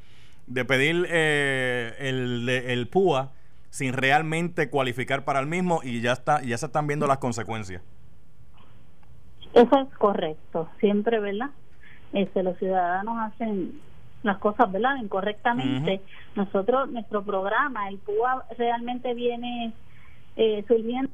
de 0.47 0.65
pedir 0.65 1.07
eh, 1.09 1.95
el, 1.97 2.49
el 2.49 2.89
PUA 2.89 3.31
sin 3.69 3.93
realmente 3.93 4.69
cualificar 4.69 5.23
para 5.23 5.39
el 5.39 5.47
mismo 5.47 5.79
y 5.81 6.01
ya 6.01 6.11
está 6.11 6.41
ya 6.41 6.57
se 6.57 6.65
están 6.65 6.87
viendo 6.87 7.07
las 7.07 7.19
consecuencias. 7.19 7.81
Eso 9.53 9.79
es 9.79 9.97
correcto, 9.97 10.67
siempre, 10.81 11.21
¿verdad? 11.21 11.51
Este, 12.11 12.43
los 12.43 12.57
ciudadanos 12.57 13.17
hacen 13.17 13.79
las 14.23 14.39
cosas, 14.39 14.69
¿verdad? 14.73 14.97
Incorrectamente. 14.97 16.01
Nosotros, 16.35 16.91
nuestro 16.91 17.23
programa, 17.23 17.87
el 17.87 17.97
PUA 17.97 18.43
realmente 18.57 19.13
viene 19.13 19.71
eh, 20.35 20.65
surgiendo 20.67 21.11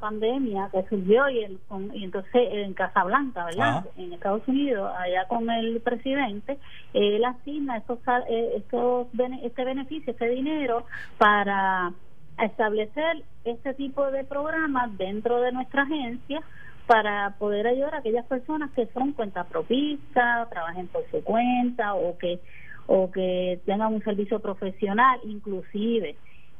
pandemia 0.00 0.68
que 0.72 0.82
surgió 0.88 1.28
y, 1.30 1.44
el, 1.44 1.58
y 1.94 2.04
entonces 2.04 2.30
en 2.34 2.74
Casablanca, 2.74 3.46
¿verdad? 3.46 3.86
En 3.96 4.12
Estados 4.12 4.46
Unidos, 4.46 4.92
allá 4.98 5.26
con 5.26 5.48
el 5.50 5.80
presidente, 5.80 6.58
él 6.92 7.24
asigna 7.24 7.78
estos, 7.78 7.98
eh, 8.28 8.52
estos 8.56 9.06
este 9.42 9.64
beneficio, 9.64 10.12
este 10.12 10.28
dinero 10.28 10.84
para 11.18 11.92
establecer 12.38 13.24
este 13.44 13.74
tipo 13.74 14.10
de 14.10 14.24
programas 14.24 14.96
dentro 14.96 15.40
de 15.40 15.52
nuestra 15.52 15.82
agencia 15.82 16.40
para 16.86 17.36
poder 17.38 17.66
ayudar 17.66 17.94
a 17.94 17.98
aquellas 17.98 18.26
personas 18.26 18.70
que 18.72 18.86
son 18.88 19.12
cuentapropistas, 19.12 20.50
trabajen 20.50 20.88
por 20.88 21.04
su 21.10 21.22
cuenta 21.22 21.94
o 21.94 22.18
que 22.18 22.40
o 22.86 23.08
que 23.12 23.60
tengan 23.66 23.94
un 23.94 24.02
servicio 24.02 24.40
profesional, 24.40 25.20
inclusive 25.24 26.16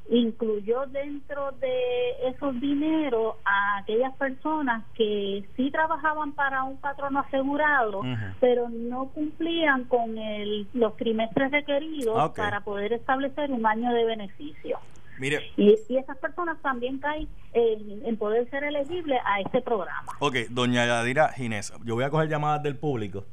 incluyó 0.08 0.86
dentro 0.86 1.52
de 1.52 2.28
esos 2.28 2.60
dineros 2.60 3.36
a 3.44 3.78
aquellas 3.78 4.14
personas 4.16 4.84
que 4.94 5.44
sí 5.56 5.70
trabajaban 5.70 6.32
para 6.32 6.64
un 6.64 6.78
patrono 6.78 7.20
asegurado, 7.20 8.02
pero 8.40 8.68
no 8.68 9.08
cumplían 9.08 9.84
con 9.84 10.18
el, 10.18 10.66
los 10.74 10.96
trimestres 10.96 11.52
requeridos 11.52 12.32
para 12.32 12.60
poder 12.60 12.92
establecer 12.92 13.50
un 13.52 13.64
año 13.66 13.92
de 13.92 14.04
beneficio. 14.04 14.78
Mire. 15.20 15.52
Y, 15.58 15.76
esas 15.96 16.16
personas 16.16 16.56
también 16.62 16.98
caen 16.98 17.28
en, 17.52 18.16
poder 18.16 18.48
ser 18.48 18.64
elegibles 18.64 19.20
a 19.24 19.40
este 19.40 19.60
programa. 19.60 20.12
Ok, 20.18 20.34
doña 20.48 20.86
Yadira 20.86 21.28
Ginés, 21.28 21.74
yo 21.84 21.94
voy 21.94 22.04
a 22.04 22.10
coger 22.10 22.28
llamadas 22.28 22.62
del 22.62 22.76
público. 22.76 23.26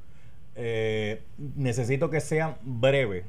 Eh, 0.60 1.24
necesito 1.38 2.10
que 2.10 2.20
sean 2.20 2.56
breves 2.64 3.26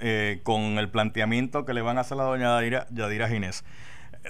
eh, 0.00 0.40
con 0.42 0.78
el 0.78 0.90
planteamiento 0.90 1.64
que 1.64 1.74
le 1.74 1.80
van 1.80 1.96
a 1.96 2.00
hacer 2.00 2.18
a 2.18 2.24
la 2.24 2.24
doña 2.24 2.60
Yadira, 2.90 3.28
Ginés. 3.28 3.64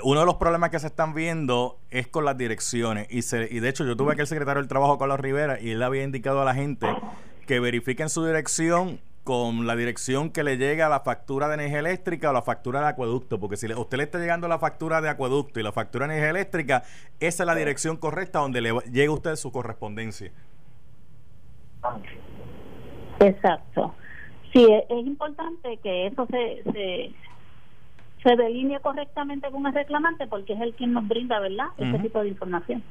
Uno 0.05 0.21
de 0.21 0.27
los 0.27 0.35
problemas 0.35 0.69
que 0.69 0.79
se 0.79 0.87
están 0.87 1.15
viendo 1.15 1.79
es 1.91 2.09
con 2.09 2.27
las 2.27 2.37
direcciones. 2.37 3.07
Y, 3.11 3.23
de 3.61 3.69
hecho, 3.69 3.87
yo 3.87 3.97
tuve 3.97 4.13
aquí 4.13 4.21
el 4.21 4.27
secretario 4.27 4.61
del 4.61 4.69
Trabajo, 4.69 4.99
Carlos 4.99 5.19
Rivera, 5.19 5.61
y 5.61 5.71
él 5.71 5.83
había 5.83 6.03
indicado 6.03 6.43
a 6.43 6.45
la 6.45 6.55
gente 6.55 6.87
que 7.47 7.59
verifiquen 7.59 8.11
su 8.11 8.25
dirección 8.25 9.01
con 9.25 9.67
la 9.67 9.75
dirección 9.75 10.31
que 10.31 10.43
le 10.43 10.59
llega 10.59 10.87
a 10.87 10.89
la 10.91 11.01
factura 11.01 11.49
de 11.49 11.55
energía 11.55 11.79
eléctrica 11.79 12.31
o 12.31 12.33
la 12.35 12.43
factura 12.43 12.81
de 12.81 12.89
acueducto, 12.89 13.41
porque 13.41 13.57
si 13.57 13.71
a 13.71 13.79
usted 13.79 13.97
le 13.97 14.05
está 14.05 14.19
llegando 14.19 14.47
la 14.47 14.59
factura 14.59 15.01
de 15.01 15.09
acueducto 15.09 15.59
y 15.59 15.63
la 15.63 15.73
factura 15.73 16.07
de 16.07 16.15
energía 16.15 16.31
eléctrica, 16.31 16.83
esa 17.19 17.43
es 17.45 17.47
la 17.47 17.55
dirección 17.55 17.97
correcta 17.97 18.41
donde 18.41 18.61
le 18.61 18.73
llega 18.91 19.13
usted 19.13 19.37
su 19.37 19.53
correspondencia. 19.53 20.33
Exacto. 23.27 23.95
Sí, 24.53 24.67
es, 24.71 25.07
importante 25.07 25.79
que 25.83 26.07
eso 26.07 26.27
se, 26.27 26.63
se, 26.73 27.11
se 28.23 28.37
delinee 28.37 28.81
correctamente 28.81 29.51
con 29.51 29.67
el 29.67 29.73
reclamante 29.73 30.27
porque 30.27 30.53
es 30.53 30.61
el 30.61 30.75
quien 30.75 30.93
nos 30.93 31.09
brinda, 31.09 31.41
¿verdad?, 31.41 31.69
ese 31.79 31.99
tipo 32.01 32.21
de 32.21 32.29
información. 32.29 32.83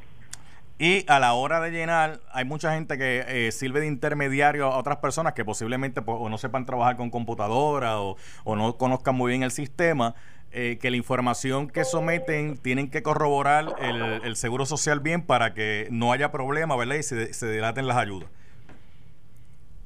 Y 0.79 1.05
a 1.07 1.19
la 1.19 1.33
hora 1.33 1.59
de 1.59 1.69
llenar, 1.69 2.19
hay 2.33 2.43
mucha 2.43 2.73
gente 2.73 2.97
que 2.97 3.23
eh, 3.27 3.51
sirve 3.51 3.81
de 3.81 3.85
intermediario 3.85 4.65
a 4.65 4.79
otras 4.79 4.97
personas 4.97 5.33
que 5.33 5.45
posiblemente 5.45 6.01
pues, 6.01 6.17
o 6.19 6.27
no 6.27 6.39
sepan 6.39 6.65
trabajar 6.65 6.97
con 6.97 7.11
computadora 7.11 7.99
o, 8.01 8.17
no 8.45 8.77
conozcan 8.77 9.13
muy 9.13 9.29
bien 9.29 9.43
el 9.43 9.51
sistema, 9.51 10.15
eh, 10.51 10.79
que 10.81 10.89
la 10.89 10.97
información 10.97 11.69
que 11.69 11.85
someten 11.85 12.57
tienen 12.57 12.89
que 12.89 13.03
corroborar 13.03 13.75
el, 13.79 14.23
el, 14.23 14.35
seguro 14.35 14.65
social 14.65 14.99
bien 14.99 15.21
para 15.21 15.53
que 15.53 15.87
no 15.91 16.11
haya 16.11 16.31
problema, 16.31 16.75
¿verdad? 16.75 16.95
Y 16.95 17.03
se, 17.03 17.31
se 17.31 17.45
delaten 17.45 17.85
las 17.85 17.97
ayudas. 17.97 18.27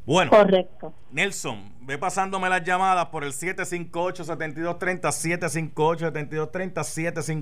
Bueno, 0.06 0.30
correcto. 0.30 0.94
Nelson, 1.12 1.74
ve 1.82 1.98
pasándome 1.98 2.48
las 2.50 2.64
llamadas 2.64 3.08
por 3.08 3.24
el 3.24 3.32
758-7230, 3.32 5.02
758-7230, 5.74 6.74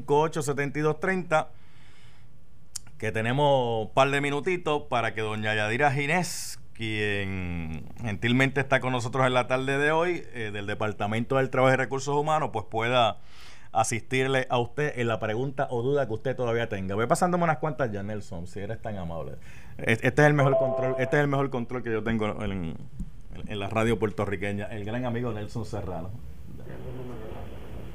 758-7230, 0.08 1.47
que 2.97 3.12
tenemos 3.12 3.88
un 3.88 3.93
par 3.93 4.10
de 4.12 4.21
minutitos 4.21 4.84
para 4.84 5.13
que 5.13 5.19
doña 5.21 5.54
Yadira 5.54 5.91
Ginés, 5.91 6.58
quien 6.73 7.86
gentilmente 8.02 8.62
está 8.62 8.80
con 8.80 8.93
nosotros 8.93 9.28
en 9.28 9.34
la 9.34 9.47
tarde 9.47 9.78
de 9.78 9.91
hoy, 9.91 10.23
eh, 10.34 10.52
del 10.54 10.65
Departamento 10.65 11.36
del 11.36 11.49
Trabajo 11.49 11.73
y 11.73 11.78
Recursos 11.78 12.15
Humanos, 12.15 12.52
pues 12.54 12.65
pueda 12.69 13.17
asistirle 13.73 14.47
a 14.49 14.60
usted 14.60 14.97
en 14.99 15.08
la 15.08 15.19
pregunta 15.19 15.67
o 15.69 15.82
duda 15.82 16.08
que 16.08 16.13
usted 16.13 16.36
todavía 16.36 16.69
tenga. 16.69 16.95
Voy 16.95 17.08
pasándome 17.08 17.43
unas 17.43 17.58
cuantas 17.58 17.91
ya, 17.91 18.04
Nelson, 18.04 18.47
si 18.47 18.60
eres 18.60 18.82
tan 18.82 18.97
amable. 18.97 19.34
Este 19.78 20.08
es 20.08 20.20
el 20.20 20.34
mejor 20.34 20.58
control, 20.58 20.96
este 21.00 21.18
es 21.18 21.24
el 21.24 21.28
mejor 21.28 21.50
control 21.50 21.84
que 21.84 21.92
yo 21.92 22.04
tengo 22.04 22.44
en, 22.44 22.76
la 23.48 23.70
radio 23.70 23.98
puertorriqueña. 23.98 24.66
El 24.66 24.86
gran 24.86 25.06
amigo 25.06 25.32
Nelson 25.32 25.66
Serrano. 25.66 26.12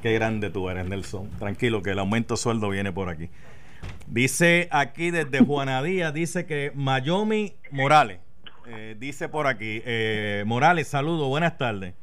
Qué 0.03 0.13
grande 0.13 0.51
tú 0.51 0.69
eres, 0.71 0.87
Nelson. 0.87 1.31
Tranquilo, 1.39 1.83
que 1.83 1.91
el 1.91 1.99
aumento 1.99 2.35
de 2.35 2.39
sueldo 2.39 2.69
viene 2.69 2.93
por 2.93 3.09
aquí. 3.09 3.31
Dice 4.07 4.69
aquí 4.71 5.11
desde 5.11 5.45
Juanadía, 5.45 6.13
dice 6.13 6.47
que 6.47 6.73
Mayomi 6.75 7.55
Morales. 7.71 8.21
Eh, 8.67 8.97
dice 8.99 9.29
por 9.29 9.47
aquí, 9.47 9.83
eh, 9.85 10.45
Morales, 10.47 10.89
saludo, 10.89 11.29
buenas 11.29 11.57
tardes. 11.57 11.95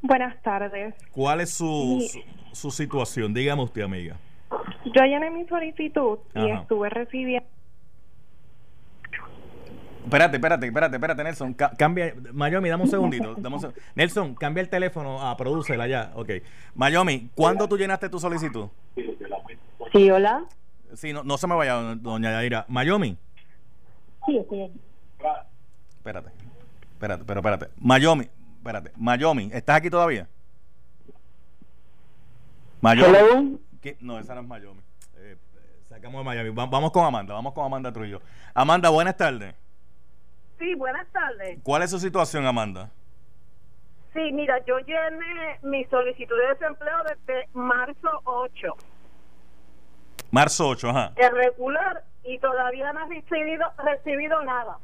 Buenas 0.00 0.40
tardes. 0.42 0.94
¿Cuál 1.12 1.40
es 1.40 1.50
su, 1.50 2.04
su, 2.52 2.70
situación? 2.70 3.34
Dígame 3.34 3.62
usted, 3.62 3.82
amiga. 3.82 4.16
Yo 4.84 5.02
llené 5.02 5.30
mi 5.30 5.46
solicitud 5.46 6.18
y 6.34 6.50
estuve 6.50 6.88
recibiendo 6.88 7.46
Espérate, 10.08 10.36
espérate, 10.36 10.66
espérate, 10.66 10.96
espérate, 10.96 11.22
Nelson. 11.22 11.54
cambia. 11.54 12.14
Mayomi, 12.32 12.70
dame 12.70 12.84
un 12.84 12.88
segundito. 12.88 13.36
Nelson, 13.94 14.34
cambia 14.34 14.62
el 14.62 14.70
teléfono 14.70 15.20
a 15.20 15.36
producela 15.36 15.86
ya. 15.86 16.12
Ok. 16.14 16.30
Mayomi, 16.74 17.28
¿cuándo 17.34 17.68
tú 17.68 17.76
llenaste 17.76 18.08
tu 18.08 18.18
solicitud? 18.18 18.68
Sí, 19.92 20.10
hola. 20.10 20.44
Sí, 20.94 21.12
no, 21.12 21.22
no 21.24 21.36
se 21.36 21.46
me 21.46 21.54
vaya, 21.54 21.74
doña 21.96 22.32
Yaira. 22.32 22.64
Mayomi. 22.68 23.18
Sí, 24.24 24.38
estoy 24.38 24.70
Espérate. 25.98 26.30
Espérate, 26.92 27.24
pero 27.26 27.40
espérate. 27.40 27.68
Mayomi, 27.78 28.28
espérate. 28.56 28.92
Mayomi, 28.96 29.50
¿estás 29.52 29.76
aquí 29.76 29.90
todavía? 29.90 30.26
Mayomi. 32.80 33.58
No, 34.00 34.18
esa 34.18 34.34
no 34.34 34.40
es 34.40 34.46
Mayomi. 34.46 34.80
Eh, 35.18 35.36
sacamos 35.86 36.20
de 36.20 36.24
Miami. 36.24 36.50
vamos 36.50 36.92
con 36.92 37.04
Amanda, 37.04 37.34
vamos 37.34 37.52
con 37.52 37.66
Amanda 37.66 37.92
Trujillo. 37.92 38.22
Amanda, 38.54 38.88
buenas 38.88 39.18
tardes. 39.18 39.54
Sí, 40.58 40.74
buenas 40.74 41.06
tardes. 41.12 41.58
¿Cuál 41.62 41.82
es 41.82 41.90
su 41.90 41.98
situación, 41.98 42.46
Amanda? 42.46 42.90
Sí, 44.12 44.32
mira, 44.32 44.64
yo 44.64 44.78
llené 44.80 45.58
mi 45.62 45.84
solicitud 45.84 46.36
de 46.36 46.48
desempleo 46.54 46.96
desde 47.04 47.48
marzo 47.52 48.08
8. 48.24 48.76
Marzo 50.30 50.68
8, 50.68 50.90
ajá. 50.90 51.12
Es 51.16 51.30
regular 51.30 52.04
y 52.24 52.38
todavía 52.38 52.92
no 52.92 53.06
he 53.06 53.20
recibido, 53.20 53.66
recibido 53.84 54.42
nada. 54.44 54.78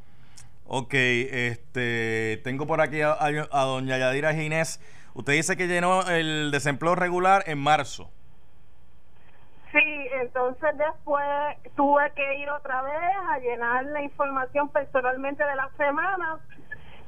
Ok, 0.67 0.95
este, 0.95 2.41
tengo 2.45 2.67
por 2.67 2.81
aquí 2.81 3.03
a, 3.03 3.17
a 3.21 3.65
doña 3.65 3.99
Yadira 3.99 4.33
Ginés. 4.35 4.81
Usted 5.15 5.35
dice 5.35 5.57
que 5.57 5.67
llenó 5.67 6.09
el 6.09 6.51
desempleo 6.51 6.95
regular 6.95 7.45
en 7.47 7.59
marzo. 7.59 8.11
Sí, 9.75 10.09
entonces 10.21 10.71
después 10.79 11.25
tuve 11.75 12.09
que 12.13 12.39
ir 12.39 12.49
otra 12.49 12.81
vez 12.83 13.17
a 13.29 13.39
llenar 13.41 13.85
la 13.87 14.03
información 14.03 14.69
personalmente 14.69 15.45
de 15.45 15.57
la 15.57 15.69
semana 15.77 16.39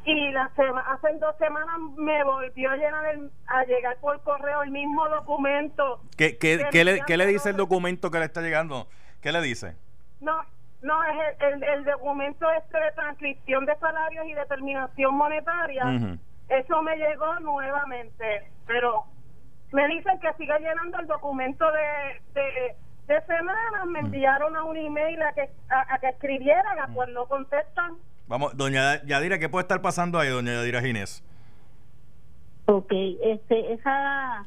y 0.04 0.32
la 0.32 0.44
hace 0.44 1.18
dos 1.20 1.36
semanas 1.38 1.76
me 1.96 2.24
volvió 2.24 2.70
a 2.70 2.76
llenar 2.76 3.04
a 3.46 3.64
llegar 3.66 3.96
por 4.00 4.20
correo 4.22 4.64
el 4.64 4.72
mismo 4.72 5.08
documento. 5.08 6.00
¿Qué, 6.16 6.38
qué, 6.38 6.66
qué 6.72 6.84
le, 6.84 7.02
¿Qué 7.06 7.16
le 7.16 7.26
dice 7.26 7.50
el 7.50 7.56
documento 7.56 8.10
que 8.10 8.18
le 8.18 8.24
está 8.24 8.40
llegando? 8.40 8.88
¿Qué 9.20 9.30
le 9.30 9.42
dice? 9.42 9.76
No, 10.20 10.36
no, 10.82 11.04
es 11.04 11.36
el, 11.40 11.62
el, 11.62 11.84
documento 11.84 12.50
este 12.50 12.78
de 12.78 12.90
transcripción 12.92 13.64
de 13.64 13.76
salarios 13.76 14.26
y 14.26 14.34
determinación 14.34 15.14
monetaria. 15.14 16.18
Eso 16.48 16.82
me 16.82 16.96
llegó 16.96 17.38
nuevamente, 17.40 18.50
pero 18.66 19.04
me 19.72 19.88
dicen 19.88 20.18
que 20.20 20.32
siga 20.34 20.58
llenando 20.58 20.98
el 21.00 21.06
documento 21.06 21.64
de, 21.72 22.40
de, 23.06 23.20
semana, 23.26 23.84
me 23.86 24.02
mm. 24.02 24.06
enviaron 24.06 24.56
a 24.56 24.64
un 24.64 24.76
email 24.76 25.20
a 25.22 25.32
que, 25.32 25.48
a, 25.68 25.98
que 25.98 26.08
escribieran, 26.08 26.78
a 26.78 26.86
mm. 26.88 26.94
pues 26.94 27.08
no 27.10 27.26
contestan. 27.26 27.94
Vamos, 28.26 28.56
doña 28.56 29.02
Yadira, 29.04 29.38
¿qué 29.38 29.48
puede 29.48 29.62
estar 29.62 29.80
pasando 29.80 30.18
ahí, 30.18 30.28
doña 30.28 30.54
Yadira 30.54 30.80
Ginés? 30.80 31.22
Ok, 32.66 32.92
este, 33.22 33.72
esa 33.72 34.46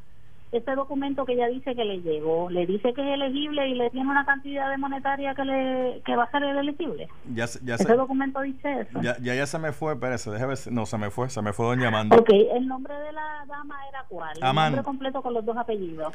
ese 0.51 0.75
documento 0.75 1.25
que 1.25 1.33
ella 1.33 1.47
dice 1.47 1.75
que 1.75 1.85
le 1.85 2.01
llegó, 2.01 2.49
le 2.49 2.65
dice 2.65 2.93
que 2.93 3.01
es 3.01 3.13
elegible 3.13 3.67
y 3.67 3.75
le 3.75 3.89
tiene 3.91 4.09
una 4.09 4.25
cantidad 4.25 4.69
de 4.69 4.77
monetaria 4.77 5.35
que 5.35 5.45
le 5.45 6.01
que 6.03 6.15
va 6.15 6.23
a 6.23 6.31
ser 6.31 6.43
elegible. 6.43 7.07
Ya, 7.33 7.45
ya 7.63 7.75
ese 7.75 7.93
documento 7.93 8.41
dice 8.41 8.81
eso. 8.81 8.99
Ya, 9.01 9.17
ya, 9.19 9.45
se 9.45 9.59
me 9.59 9.71
fue, 9.71 9.93
espérese, 9.93 10.31
déjeme 10.31 10.55
ver. 10.55 10.73
No, 10.73 10.85
se 10.85 10.97
me 10.97 11.11
fue, 11.11 11.29
se 11.29 11.41
me 11.41 11.53
fue 11.53 11.67
doña 11.67 11.89
Amanda. 11.89 12.17
Ok, 12.17 12.29
el 12.31 12.67
nombre 12.67 12.95
de 12.95 13.11
la 13.11 13.45
dama 13.47 13.75
era 13.89 14.05
cuál? 14.07 14.37
El 14.37 14.55
nombre 14.55 14.83
completo 14.83 15.21
con 15.21 15.33
los 15.33 15.45
dos 15.45 15.55
apellidos. 15.57 16.13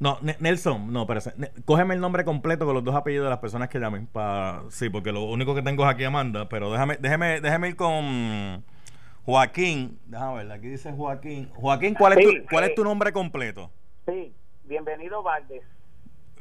No, 0.00 0.18
Nelson, 0.40 0.92
no, 0.92 1.02
espérese. 1.02 1.32
Cógeme 1.64 1.94
el 1.94 2.00
nombre 2.00 2.24
completo 2.24 2.66
con 2.66 2.74
los 2.74 2.82
dos 2.82 2.96
apellidos 2.96 3.26
de 3.26 3.30
las 3.30 3.38
personas 3.38 3.68
que 3.68 3.78
llamen. 3.78 4.06
para 4.06 4.62
sí, 4.70 4.90
porque 4.90 5.12
lo 5.12 5.22
único 5.22 5.54
que 5.54 5.62
tengo 5.62 5.84
es 5.84 5.90
aquí 5.90 6.02
Amanda, 6.02 6.48
pero 6.48 6.72
déjame, 6.72 6.96
déjeme, 6.96 7.40
déjeme 7.40 7.68
ir 7.68 7.76
con 7.76 8.64
Joaquín, 9.24 9.98
déjame 10.04 10.44
ver, 10.44 10.52
aquí 10.52 10.68
dice 10.68 10.92
Joaquín. 10.92 11.50
Joaquín, 11.54 11.94
¿cuál, 11.94 12.18
es, 12.18 12.26
tu, 12.26 12.46
cuál 12.50 12.64
es 12.64 12.74
tu 12.74 12.84
nombre 12.84 13.10
completo? 13.12 13.70
Sí, 14.06 14.34
bienvenido 14.64 15.22
Valdes. 15.22 15.62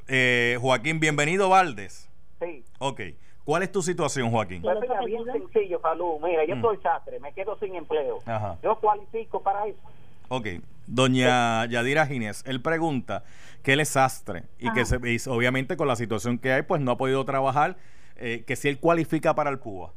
Eh, 0.10 0.58
Joaquín, 0.60 1.00
bienvenido 1.00 1.48
Valdes. 1.48 2.10
Sí. 2.42 2.66
Ok. 2.80 3.02
¿Cuál 3.46 3.64
es 3.64 3.72
tu 3.72 3.82
situación, 3.82 4.30
Joaquín? 4.32 4.62
Pues 4.62 4.78
bien 5.06 5.24
sencillo, 5.26 5.80
Falú. 5.80 6.20
Mira, 6.22 6.46
yo 6.46 6.58
mm. 6.58 6.62
soy 6.62 6.78
sastre, 6.78 7.20
me 7.22 7.32
quedo 7.34 7.58
sin 7.58 7.76
empleo. 7.76 8.20
Ajá. 8.26 8.58
Yo 8.62 8.78
cualifico 8.80 9.42
para 9.42 9.66
eso. 9.66 9.80
Ok. 10.28 10.48
Doña 10.86 11.66
Yadira 11.68 12.06
Ginés, 12.06 12.44
él 12.46 12.62
pregunta 12.62 13.24
que 13.62 13.74
él 13.74 13.80
es 13.80 13.90
sastre 13.90 14.44
y 14.60 14.70
que 14.74 14.84
se, 14.84 14.98
obviamente 15.30 15.78
con 15.78 15.88
la 15.88 15.96
situación 15.96 16.38
que 16.38 16.52
hay, 16.52 16.64
pues 16.64 16.82
no 16.82 16.92
ha 16.92 16.98
podido 16.98 17.24
trabajar, 17.24 17.78
eh, 18.18 18.44
que 18.46 18.58
si 18.58 18.68
él 18.68 18.78
cualifica 18.78 19.34
para 19.34 19.50
el 19.50 19.60
PUA. 19.60 19.94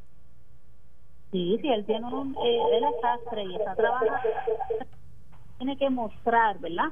Sí, 1.37 1.59
sí, 1.61 1.69
él 1.69 1.85
tiene 1.85 2.07
un, 2.07 2.35
eh, 2.43 2.59
él 2.73 2.85
es 2.85 3.51
y 3.51 3.57
está 3.57 3.75
trabajando, 3.75 4.15
tiene 5.59 5.77
que 5.77 5.91
mostrar, 5.91 6.59
¿verdad? 6.61 6.87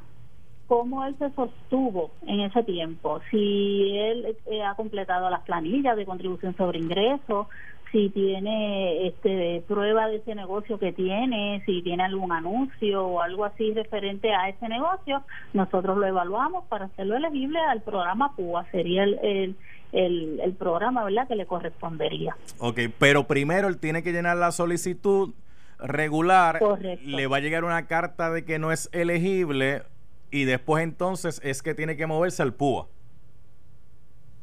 Cómo 0.67 1.03
él 1.07 1.17
se 1.19 1.31
sostuvo 1.31 2.11
en 2.27 2.41
ese 2.41 2.63
tiempo, 2.63 3.23
si 3.31 3.97
él 3.97 4.37
eh, 4.45 4.63
ha 4.63 4.75
completado 4.75 5.31
las 5.31 5.41
planillas 5.45 5.97
de 5.97 6.05
contribución 6.05 6.55
sobre 6.59 6.79
ingresos, 6.79 7.47
si 7.91 8.11
tiene 8.11 9.07
este 9.07 9.65
prueba 9.67 10.09
de 10.09 10.17
ese 10.17 10.35
negocio 10.35 10.79
que 10.79 10.93
tiene, 10.93 11.63
si 11.65 11.81
tiene 11.81 12.03
algún 12.03 12.31
anuncio 12.31 13.07
o 13.07 13.23
algo 13.23 13.47
así 13.47 13.73
referente 13.73 14.35
a 14.35 14.51
ese 14.51 14.69
negocio, 14.69 15.23
nosotros 15.55 15.97
lo 15.97 16.07
evaluamos 16.07 16.65
para 16.67 16.87
hacerlo 16.87 17.17
elegible 17.17 17.61
al 17.61 17.81
programa 17.81 18.37
PUA, 18.37 18.67
sería 18.73 19.05
el 19.05 19.19
el, 19.23 19.57
el 19.95 20.55
programa, 20.59 21.05
¿verdad?, 21.05 21.29
que 21.29 21.37
le 21.37 21.47
correspondería. 21.47 22.37
Ok, 22.59 22.81
pero 22.99 23.27
primero 23.27 23.69
él 23.69 23.79
tiene 23.79 24.03
que 24.03 24.13
llenar 24.13 24.37
la 24.37 24.53
solicitud 24.53 25.33
regular, 25.79 26.61
le 27.03 27.27
va 27.27 27.39
a 27.39 27.41
llegar 27.41 27.65
una 27.65 27.87
carta 27.87 28.31
de 28.31 28.45
que 28.45 28.59
no 28.59 28.73
es 28.73 28.89
elegible 28.93 29.83
y 30.31 30.45
después 30.45 30.83
entonces 30.83 31.41
es 31.45 31.63
que 31.63 31.75
tiene 31.75 31.97
que 31.97 32.07
moverse 32.07 32.43
al 32.43 32.55
PUA. 32.55 32.87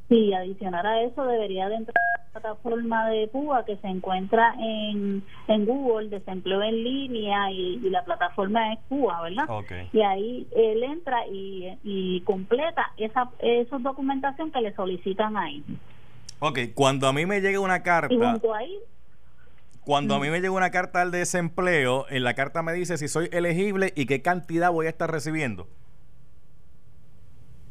Sí, 0.10 0.34
adicionar 0.34 0.86
a 0.86 1.02
eso 1.04 1.26
debería 1.26 1.70
de 1.70 1.76
entrar 1.76 2.21
plataforma 2.32 3.10
de 3.10 3.28
PUA 3.28 3.66
que 3.66 3.78
se 3.78 3.88
encuentra 3.88 4.54
en, 4.60 5.24
en 5.48 5.66
Google, 5.66 6.10
desempleo 6.10 6.62
en 6.62 6.84
línea 6.84 7.52
y, 7.52 7.80
la 7.90 8.04
plataforma 8.04 8.74
es 8.74 8.80
PUA, 8.88 9.22
¿verdad? 9.22 9.46
Y 9.92 10.02
ahí 10.02 10.48
él 10.56 10.84
entra 10.84 11.28
y, 11.28 11.78
y 11.84 12.22
completa 12.22 12.92
esa, 12.98 13.30
esa 13.40 13.78
documentación 13.80 14.52
que 14.52 14.62
le 14.62 14.74
solicitan 14.74 15.36
ahí. 15.36 15.64
Ok, 16.40 16.60
cuando 16.74 17.08
a 17.08 17.14
mí 17.14 17.26
me 17.26 17.42
llega 17.42 17.60
una 17.60 17.84
carta... 17.84 18.14
Y 18.14 18.18
junto 18.18 18.54
ahí 18.54 18.80
cuando 19.84 20.14
a 20.14 20.20
mí 20.20 20.30
me 20.30 20.40
llega 20.42 20.52
una 20.52 20.70
carta 20.70 21.02
al 21.02 21.10
desempleo, 21.10 22.06
en 22.10 22.24
la 22.24 22.36
carta 22.36 22.62
me 22.62 22.72
dice 22.72 22.98
si 22.98 23.08
soy 23.08 23.30
elegible 23.32 23.94
y 23.96 24.06
qué 24.06 24.22
cantidad 24.22 24.72
voy 24.72 24.86
a 24.86 24.90
estar 24.90 25.12
recibiendo. 25.12 25.68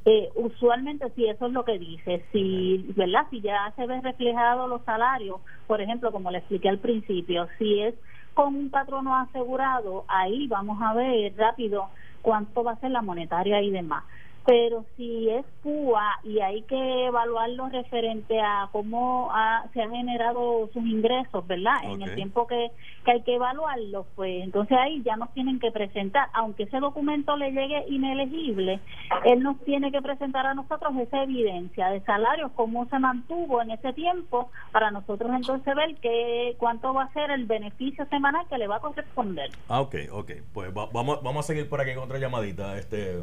Eh, 0.05 0.31
usualmente 0.35 1.11
sí, 1.15 1.27
eso 1.27 1.47
es 1.47 1.53
lo 1.53 1.65
que 1.65 1.79
dice. 1.79 2.25
Si, 2.33 2.93
¿verdad? 2.97 3.27
Si 3.31 3.41
ya 3.41 3.73
se 3.77 3.87
ve 3.87 4.01
reflejado 4.01 4.67
los 4.67 4.83
salarios, 4.85 5.41
por 5.67 5.81
ejemplo, 5.81 6.11
como 6.11 6.31
le 6.31 6.39
expliqué 6.39 6.69
al 6.69 6.79
principio, 6.79 7.49
si 7.59 7.81
es 7.81 7.95
con 8.35 8.55
un 8.55 8.71
patrono 8.71 9.15
asegurado, 9.17 10.05
ahí 10.09 10.47
vamos 10.47 10.81
a 10.81 10.95
ver 10.95 11.35
rápido 11.37 11.91
cuánto 12.23 12.65
va 12.65 12.73
a 12.73 12.81
ser 12.81 12.91
la 12.93 13.03
monetaria 13.03 13.61
y 13.61 13.71
demás 13.71 14.05
pero 14.47 14.85
si 14.97 15.29
es 15.31 15.45
PUA 15.63 16.21
y 16.25 16.41
hay 16.41 16.63
que 16.63 17.07
evaluarlo 17.07 17.69
referente 17.69 18.41
a 18.41 18.69
cómo 18.73 19.31
se 19.73 19.83
han 19.83 19.91
generado 19.91 20.69
sus 20.73 20.85
ingresos, 20.85 21.47
¿verdad? 21.47 21.77
En 21.85 22.03
el 22.03 22.15
tiempo 22.15 22.47
que, 22.47 22.71
hay 23.07 23.23
que 23.23 23.35
evaluarlo, 23.35 24.07
pues 24.15 24.45
entonces 24.45 24.77
ahí 24.79 25.03
ya 25.03 25.17
nos 25.17 25.33
tienen 25.35 25.59
que 25.59 25.73
presentar, 25.73 26.29
aunque 26.33 26.65
ese 26.65 26.79
documento 26.79 27.37
le 27.37 27.51
llegue 27.51 27.85
inelegible, 27.89 28.79
él 29.25 29.43
nos 29.43 29.59
tiene 29.65 29.91
que 29.91 30.01
presentar 30.01 30.47
a 30.47 30.55
nosotros 30.55 30.93
esa 30.97 31.25
evidencia 31.25 31.89
de 31.89 32.01
salarios, 32.03 32.53
cómo 32.55 32.87
se 32.87 32.99
mantuvo 32.99 33.63
en 33.63 33.73
ese 33.73 33.93
tiempo, 33.95 34.51
para 34.71 34.91
nosotros 34.91 35.31
entonces 35.35 35.75
ver 35.75 35.97
qué, 35.97 36.55
cuánto 36.59 36.95
va 36.95 37.05
a 37.05 37.13
ser 37.13 37.31
el 37.33 37.47
beneficio 37.47 38.07
semanal 38.07 38.47
que 38.49 38.59
le 38.59 38.69
va 38.69 38.77
a 38.77 38.81
corresponder. 38.81 39.51
Ah, 39.69 39.81
ok, 39.81 39.97
ok. 40.13 40.31
Pues 40.53 40.73
vamos, 40.73 41.23
vamos 41.23 41.39
a 41.39 41.43
seguir 41.43 41.69
por 41.69 41.81
aquí 41.81 41.95
con 41.95 42.05
otra 42.05 42.19
llamadita. 42.19 42.79
Este 42.79 43.23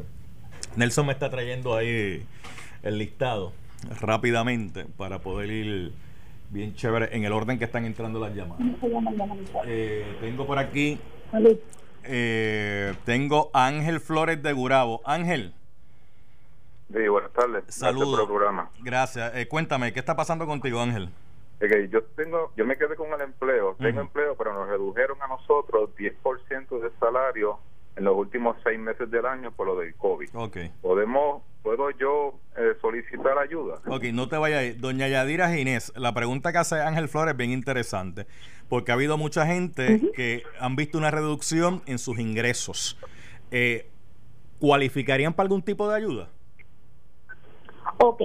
Nelson 0.76 1.06
me 1.06 1.12
está 1.12 1.30
trayendo 1.30 1.76
ahí 1.76 2.24
el 2.82 2.98
listado 2.98 3.52
rápidamente 4.00 4.86
para 4.96 5.20
poder 5.20 5.50
ir 5.50 5.92
bien 6.50 6.74
chévere 6.74 7.14
en 7.16 7.24
el 7.24 7.32
orden 7.32 7.58
que 7.58 7.64
están 7.64 7.84
entrando 7.84 8.20
las 8.20 8.34
llamadas. 8.34 8.64
Eh, 9.66 10.16
tengo 10.20 10.46
por 10.46 10.58
aquí, 10.58 10.98
eh, 12.04 12.94
tengo 13.04 13.50
Ángel 13.52 14.00
Flores 14.00 14.42
de 14.42 14.52
Gurabo. 14.52 15.00
Ángel. 15.04 15.54
Sí, 16.92 17.06
buenas 17.06 17.32
tardes. 17.32 17.64
Saludos. 17.68 18.26
programa. 18.26 18.70
Gracias. 18.80 19.34
Eh, 19.36 19.46
cuéntame, 19.46 19.92
¿qué 19.92 20.00
está 20.00 20.16
pasando 20.16 20.46
contigo, 20.46 20.80
Ángel? 20.80 21.10
yo 21.90 22.04
tengo, 22.14 22.52
yo 22.56 22.64
me 22.64 22.76
quedé 22.76 22.94
con 22.94 23.12
el 23.12 23.20
empleo, 23.20 23.74
tengo 23.80 24.00
empleo, 24.00 24.36
pero 24.36 24.54
nos 24.54 24.68
redujeron 24.68 25.20
a 25.20 25.26
nosotros 25.26 25.90
10% 25.96 26.80
de 26.80 26.90
salario 27.00 27.58
en 27.98 28.04
los 28.04 28.16
últimos 28.16 28.56
seis 28.62 28.78
meses 28.78 29.10
del 29.10 29.26
año 29.26 29.50
por 29.52 29.66
lo 29.66 29.76
del 29.76 29.94
COVID. 29.96 30.28
Okay. 30.34 30.70
Podemos 30.80 31.42
¿puedo 31.62 31.90
yo 31.90 32.34
eh, 32.56 32.74
solicitar 32.80 33.36
ayuda? 33.38 33.80
Ok, 33.86 34.04
no 34.12 34.28
te 34.28 34.38
vayas 34.38 34.60
ahí. 34.60 34.72
Doña 34.72 35.08
Yadira 35.08 35.50
Ginés, 35.50 35.92
la 35.96 36.14
pregunta 36.14 36.52
que 36.52 36.58
hace 36.58 36.80
Ángel 36.80 37.08
Flores 37.08 37.32
es 37.32 37.36
bien 37.36 37.50
interesante, 37.50 38.26
porque 38.68 38.90
ha 38.90 38.94
habido 38.94 39.18
mucha 39.18 39.44
gente 39.46 40.00
que 40.14 40.44
han 40.60 40.76
visto 40.76 40.96
una 40.96 41.10
reducción 41.10 41.82
en 41.86 41.98
sus 41.98 42.18
ingresos. 42.18 42.98
Eh, 43.50 43.90
¿Cualificarían 44.60 45.34
para 45.34 45.44
algún 45.44 45.62
tipo 45.62 45.88
de 45.88 45.96
ayuda? 45.96 46.28
Ok, 47.98 48.22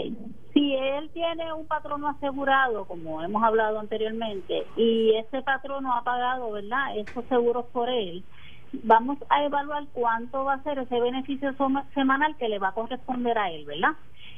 si 0.53 0.75
él 0.75 1.09
tiene 1.13 1.51
un 1.53 1.65
patrono 1.67 2.09
asegurado, 2.09 2.85
como 2.85 3.23
hemos 3.23 3.43
hablado 3.43 3.79
anteriormente, 3.79 4.65
y 4.75 5.15
ese 5.15 5.41
patrono 5.41 5.93
ha 5.95 6.03
pagado, 6.03 6.51
¿verdad?, 6.51 6.97
esos 6.97 7.25
seguros 7.25 7.65
por 7.73 7.89
él, 7.89 8.23
vamos 8.83 9.17
a 9.29 9.43
evaluar 9.43 9.85
cuánto 9.93 10.43
va 10.43 10.53
a 10.53 10.63
ser 10.63 10.79
ese 10.79 10.99
beneficio 10.99 11.53
semanal 11.93 12.35
que 12.37 12.49
le 12.49 12.59
va 12.59 12.69
a 12.69 12.73
corresponder 12.73 13.37
a 13.37 13.51
él, 13.51 13.65
¿verdad? 13.65 13.91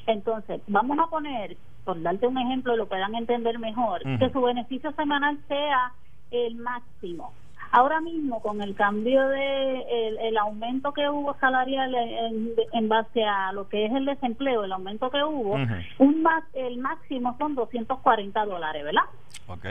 Entonces, 0.08 0.62
vamos 0.68 1.00
a 1.00 1.08
poner, 1.08 1.58
por 1.84 2.02
darte 2.02 2.28
un 2.28 2.38
ejemplo, 2.38 2.76
lo 2.76 2.88
puedan 2.88 3.16
entender 3.16 3.58
mejor, 3.60 4.02
que 4.20 4.30
su 4.32 4.42
beneficio 4.42 4.92
semanal 4.94 5.40
sea 5.48 5.94
el 6.32 6.56
máximo. 6.56 7.34
Ahora 7.72 8.00
mismo, 8.00 8.42
con 8.42 8.62
el 8.62 8.76
cambio 8.76 9.28
de 9.28 10.28
el, 10.28 10.38
aumento 10.38 10.94
que 10.94 11.10
hubo 11.10 11.36
salarial 11.40 11.94
en, 11.94 12.88
base 12.88 13.24
a 13.24 13.52
lo 13.52 13.68
que 13.68 13.86
es 13.86 13.94
el 13.94 14.06
desempleo, 14.06 14.64
el 14.64 14.72
aumento 14.72 15.10
que 15.10 15.24
hubo, 15.24 15.58
un 15.98 16.22
más, 16.22 16.44
el 16.54 16.78
máximo 16.78 17.36
son 17.38 17.56
240 17.56 18.46
dólares, 18.46 18.84
¿verdad? 18.84 19.04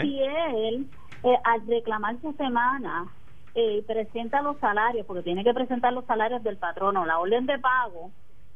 Si 0.03 0.21
él, 0.21 0.87
eh, 1.23 1.39
al 1.45 1.67
reclamar 1.67 2.17
su 2.21 2.33
semana, 2.35 3.07
eh, 3.55 3.83
presenta 3.87 4.43
los 4.43 4.59
salarios, 4.59 5.07
porque 5.07 5.23
tiene 5.23 5.45
que 5.45 5.55
presentar 5.55 5.93
los 5.93 6.05
salarios 6.07 6.43
del 6.43 6.57
patrono, 6.57 7.07
la 7.07 7.19
orden 7.19 7.47
de 7.47 7.59
pago 7.59 8.11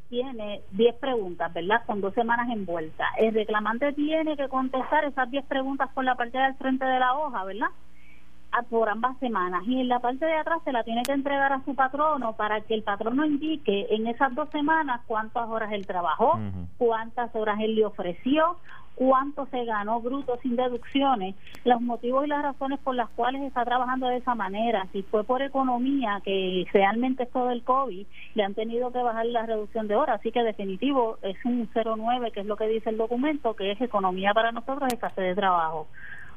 tiene 0.09 0.63
10 0.73 0.95
preguntas, 0.97 1.53
¿verdad? 1.53 1.83
Con 1.87 2.01
dos 2.01 2.15
semanas 2.15 2.49
envueltas. 2.51 3.09
El 3.19 3.35
reclamante 3.35 3.93
tiene 3.93 4.37
que 4.37 4.49
contestar 4.49 5.05
esas 5.05 5.31
10 5.31 5.45
preguntas 5.47 5.91
por 5.95 6.05
la 6.05 6.15
parte 6.15 6.39
del 6.39 6.55
frente 6.55 6.85
de 6.85 6.99
la 6.99 7.15
hoja, 7.15 7.45
¿verdad? 7.45 7.69
por 8.71 8.89
ambas 8.89 9.17
semanas 9.19 9.63
y 9.67 9.81
en 9.81 9.89
la 9.89 10.01
parte 10.01 10.25
de 10.25 10.35
atrás 10.35 10.61
se 10.65 10.73
la 10.73 10.83
tiene 10.83 11.03
que 11.05 11.13
entregar 11.13 11.53
a 11.53 11.63
su 11.65 11.75
patrono 11.75 12.33
para 12.33 12.61
que 12.63 12.75
el 12.75 12.83
patrono 12.83 13.25
indique 13.25 13.87
en 13.91 14.07
esas 14.07 14.35
dos 14.35 14.49
semanas 14.51 15.03
cuántas 15.07 15.49
horas 15.49 15.71
él 15.73 15.87
trabajó, 15.87 16.41
cuántas 16.77 17.35
horas 17.35 17.61
él 17.61 17.75
le 17.77 17.85
ofreció, 17.85 18.57
cuánto 18.99 19.47
se 19.47 19.65
ganó 19.65 20.01
bruto 20.01 20.37
sin 20.43 20.57
deducciones, 20.57 21.37
los 21.65 21.81
motivos 21.81 22.27
y 22.27 22.29
las 22.29 22.43
razones 22.43 22.81
por 22.81 22.97
las 22.97 23.09
cuales 23.11 23.43
está 23.43 23.65
trabajando 23.65 24.09
de 24.09 24.17
esa 24.17 24.35
manera, 24.35 24.89
si 24.91 25.03
fue 25.05 25.23
por 25.23 25.41
economía, 25.41 26.21
que 26.25 26.67
realmente 26.73 27.23
es 27.23 27.31
todo 27.31 27.51
el 27.51 27.63
COVID, 27.63 28.05
le 28.35 28.43
han 28.43 28.55
tenido 28.55 28.91
que 28.91 28.99
bajar 28.99 29.27
la 29.27 29.47
reducción 29.47 29.87
de 29.87 29.95
horas, 29.95 30.19
así 30.19 30.33
que 30.33 30.43
definitivo 30.43 31.17
es 31.23 31.37
un 31.45 31.71
09, 31.73 32.33
que 32.33 32.41
es 32.41 32.47
lo 32.47 32.57
que 32.57 32.67
dice 32.67 32.91
el 32.91 32.97
documento, 32.97 33.55
que 33.55 33.71
es 33.71 33.81
economía 33.81 34.35
para 34.35 34.51
nosotros, 34.51 34.93
escasez 34.93 35.25
de 35.25 35.35
trabajo 35.37 35.87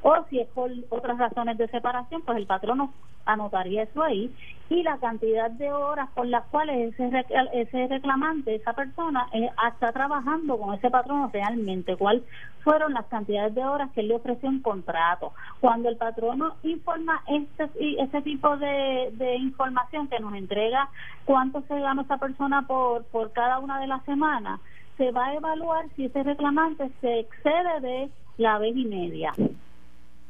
o 0.04 0.26
si 0.30 0.40
es 0.40 0.48
por 0.50 0.72
otras 0.90 1.18
razones 1.18 1.58
de 1.58 1.68
separación, 1.68 2.22
pues 2.24 2.38
el 2.38 2.48
patrono 2.48 2.94
anotaría 3.26 3.84
eso 3.84 4.02
ahí 4.04 4.34
y 4.70 4.84
la 4.84 4.98
cantidad 4.98 5.52
de 5.52 5.72
horas 5.72 6.10
por 6.16 6.26
las 6.26 6.46
cuales 6.46 6.98
ese, 6.98 7.26
ese 7.54 7.88
reclamante, 7.88 8.56
esa 8.56 8.74
persona, 8.74 9.28
eh, 9.34 9.50
está 9.72 9.92
trabajando 9.92 10.58
con 10.58 10.74
ese 10.74 10.90
patrono 10.90 11.30
realmente, 11.32 11.98
cuáles 11.98 12.24
fueron 12.64 12.94
las 12.94 13.06
cantidades 13.08 13.54
de 13.54 13.66
horas 13.66 13.92
que 13.92 14.02
él 14.02 14.08
le 14.08 14.16
ofreció 14.16 14.50
en 14.50 14.62
contrato. 14.62 15.34
Cuando 15.60 15.90
el 15.90 15.98
patrono 15.98 16.56
informa 16.64 17.22
este, 17.28 17.70
ese 18.02 18.22
tipo 18.22 18.56
de, 18.58 19.10
de 19.14 19.36
información 19.36 20.08
que 20.08 20.20
nos 20.20 20.34
entrega 20.36 20.90
cuánto 21.26 21.62
se 21.68 21.80
gana 21.80 22.04
esa 22.04 22.18
persona 22.18 22.62
por, 22.64 23.04
por 23.06 23.34
cada 23.34 23.60
una 23.60 23.80
de 23.80 23.88
las 23.88 24.04
semanas, 24.06 24.62
se 24.98 25.12
va 25.12 25.28
a 25.28 25.36
evaluar 25.36 25.86
si 25.96 26.06
ese 26.06 26.24
reclamante 26.24 26.90
se 27.02 27.20
excede 27.20 27.82
de 27.82 28.10
la 28.38 28.58
vez 28.58 28.76
y 28.76 28.86
media 28.86 29.34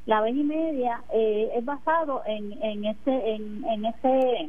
la 0.06 0.22
vez 0.22 0.36
y 0.36 0.44
media 0.44 1.02
eh, 1.14 1.52
es 1.56 1.66
basado 1.66 2.24
en, 2.26 2.54
en 2.64 2.86
ese 2.86 3.36
en, 3.36 3.66
en 3.66 3.86
ese 3.86 4.48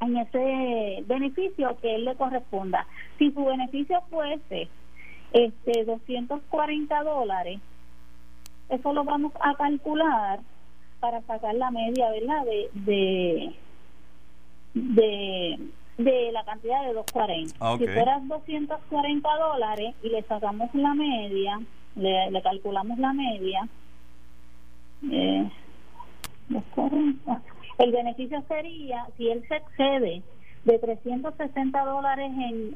en 0.00 0.16
ese 0.18 1.04
beneficio 1.06 1.76
que 1.80 1.94
él 1.94 2.04
le 2.04 2.14
corresponda. 2.16 2.86
Si 3.18 3.30
su 3.32 3.44
beneficio 3.44 4.02
fuese 4.10 4.68
este 5.32 5.84
240 5.84 7.02
dólares 7.02 7.60
eso 8.68 8.92
lo 8.92 9.04
vamos 9.04 9.32
a 9.40 9.54
calcular 9.54 10.40
para 11.00 11.20
sacar 11.22 11.54
la 11.54 11.70
media 11.70 12.10
verdad 12.10 12.44
de 12.44 12.70
de 12.74 13.54
de, 14.74 15.58
de 15.98 16.32
la 16.32 16.44
cantidad 16.44 16.84
de 16.86 16.92
240 16.92 17.78
si 17.78 17.86
fuera 17.86 18.20
240 18.24 19.36
dólares 19.36 19.94
y 20.02 20.08
le 20.10 20.22
sacamos 20.22 20.74
la 20.74 20.94
media 20.94 21.60
le, 21.94 22.30
le 22.30 22.42
calculamos 22.42 22.98
la 22.98 23.12
media 23.12 23.68
eh, 25.10 25.50
el 27.78 27.92
beneficio 27.92 28.42
sería, 28.48 29.06
si 29.16 29.28
él 29.30 29.44
se 29.48 29.56
excede 29.56 30.22
de 30.66 30.80
360 30.80 31.84
dólares 31.84 32.28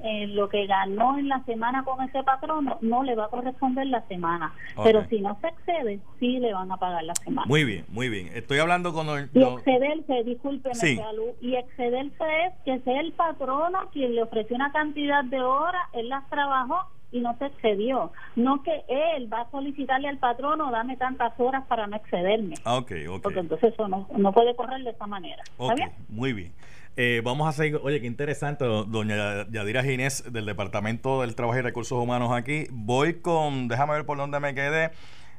en, 0.02 0.36
lo 0.36 0.48
que 0.48 0.66
ganó 0.66 1.18
en 1.18 1.28
la 1.28 1.42
semana 1.44 1.82
con 1.82 2.00
ese 2.02 2.22
patrono, 2.22 2.78
no 2.80 3.02
le 3.02 3.16
va 3.16 3.24
a 3.24 3.28
corresponder 3.28 3.88
la 3.88 4.06
semana. 4.06 4.54
Pero 4.82 5.04
si 5.08 5.20
no 5.20 5.36
se 5.40 5.48
excede, 5.48 5.98
sí 6.20 6.38
le 6.38 6.52
van 6.52 6.70
a 6.70 6.76
pagar 6.76 7.02
la 7.02 7.14
semana. 7.16 7.48
Muy 7.48 7.64
bien, 7.64 7.84
muy 7.88 8.08
bien. 8.08 8.30
Estoy 8.32 8.60
hablando 8.60 8.92
con... 8.92 9.08
Y 9.34 9.42
excederse, 9.42 10.22
discúlpeme, 10.24 10.74
salud, 10.74 11.30
y 11.40 11.56
excederse 11.56 12.24
es 12.46 12.52
que 12.64 12.78
sea 12.80 13.00
el 13.00 13.12
patrono 13.12 13.80
quien 13.92 14.14
le 14.14 14.22
ofreció 14.22 14.54
una 14.54 14.70
cantidad 14.70 15.24
de 15.24 15.40
horas, 15.40 15.82
él 15.92 16.08
las 16.08 16.28
trabajó 16.30 16.86
y 17.12 17.20
no 17.20 17.36
se 17.38 17.46
excedió. 17.46 18.12
No 18.36 18.62
que 18.62 18.84
él 18.88 19.32
va 19.32 19.42
a 19.42 19.50
solicitarle 19.50 20.08
al 20.08 20.18
patrono, 20.18 20.70
dame 20.70 20.96
tantas 20.96 21.32
horas 21.38 21.64
para 21.66 21.86
no 21.86 21.96
excederme. 21.96 22.54
Ah, 22.64 22.76
ok, 22.76 22.92
ok. 23.08 23.22
Porque 23.22 23.40
entonces 23.40 23.72
eso 23.72 23.88
no, 23.88 24.08
no 24.16 24.32
puede 24.32 24.54
correr 24.54 24.82
de 24.82 24.90
esa 24.90 25.06
manera. 25.06 25.42
¿Está 25.58 25.74
bien? 25.74 25.92
Muy 26.08 26.32
bien. 26.32 26.52
Eh, 26.96 27.22
vamos 27.24 27.48
a 27.48 27.52
seguir. 27.52 27.80
Oye, 27.82 28.00
qué 28.00 28.06
interesante, 28.06 28.64
doña 28.64 29.46
Yadira 29.50 29.82
Ginés, 29.82 30.30
del 30.32 30.44
Departamento 30.44 31.22
del 31.22 31.34
Trabajo 31.34 31.58
y 31.58 31.62
Recursos 31.62 31.98
Humanos 31.98 32.30
aquí. 32.32 32.66
Voy 32.70 33.20
con, 33.20 33.68
déjame 33.68 33.94
ver 33.94 34.06
por 34.06 34.18
dónde 34.18 34.40
me 34.40 34.54
quedé. 34.54 34.90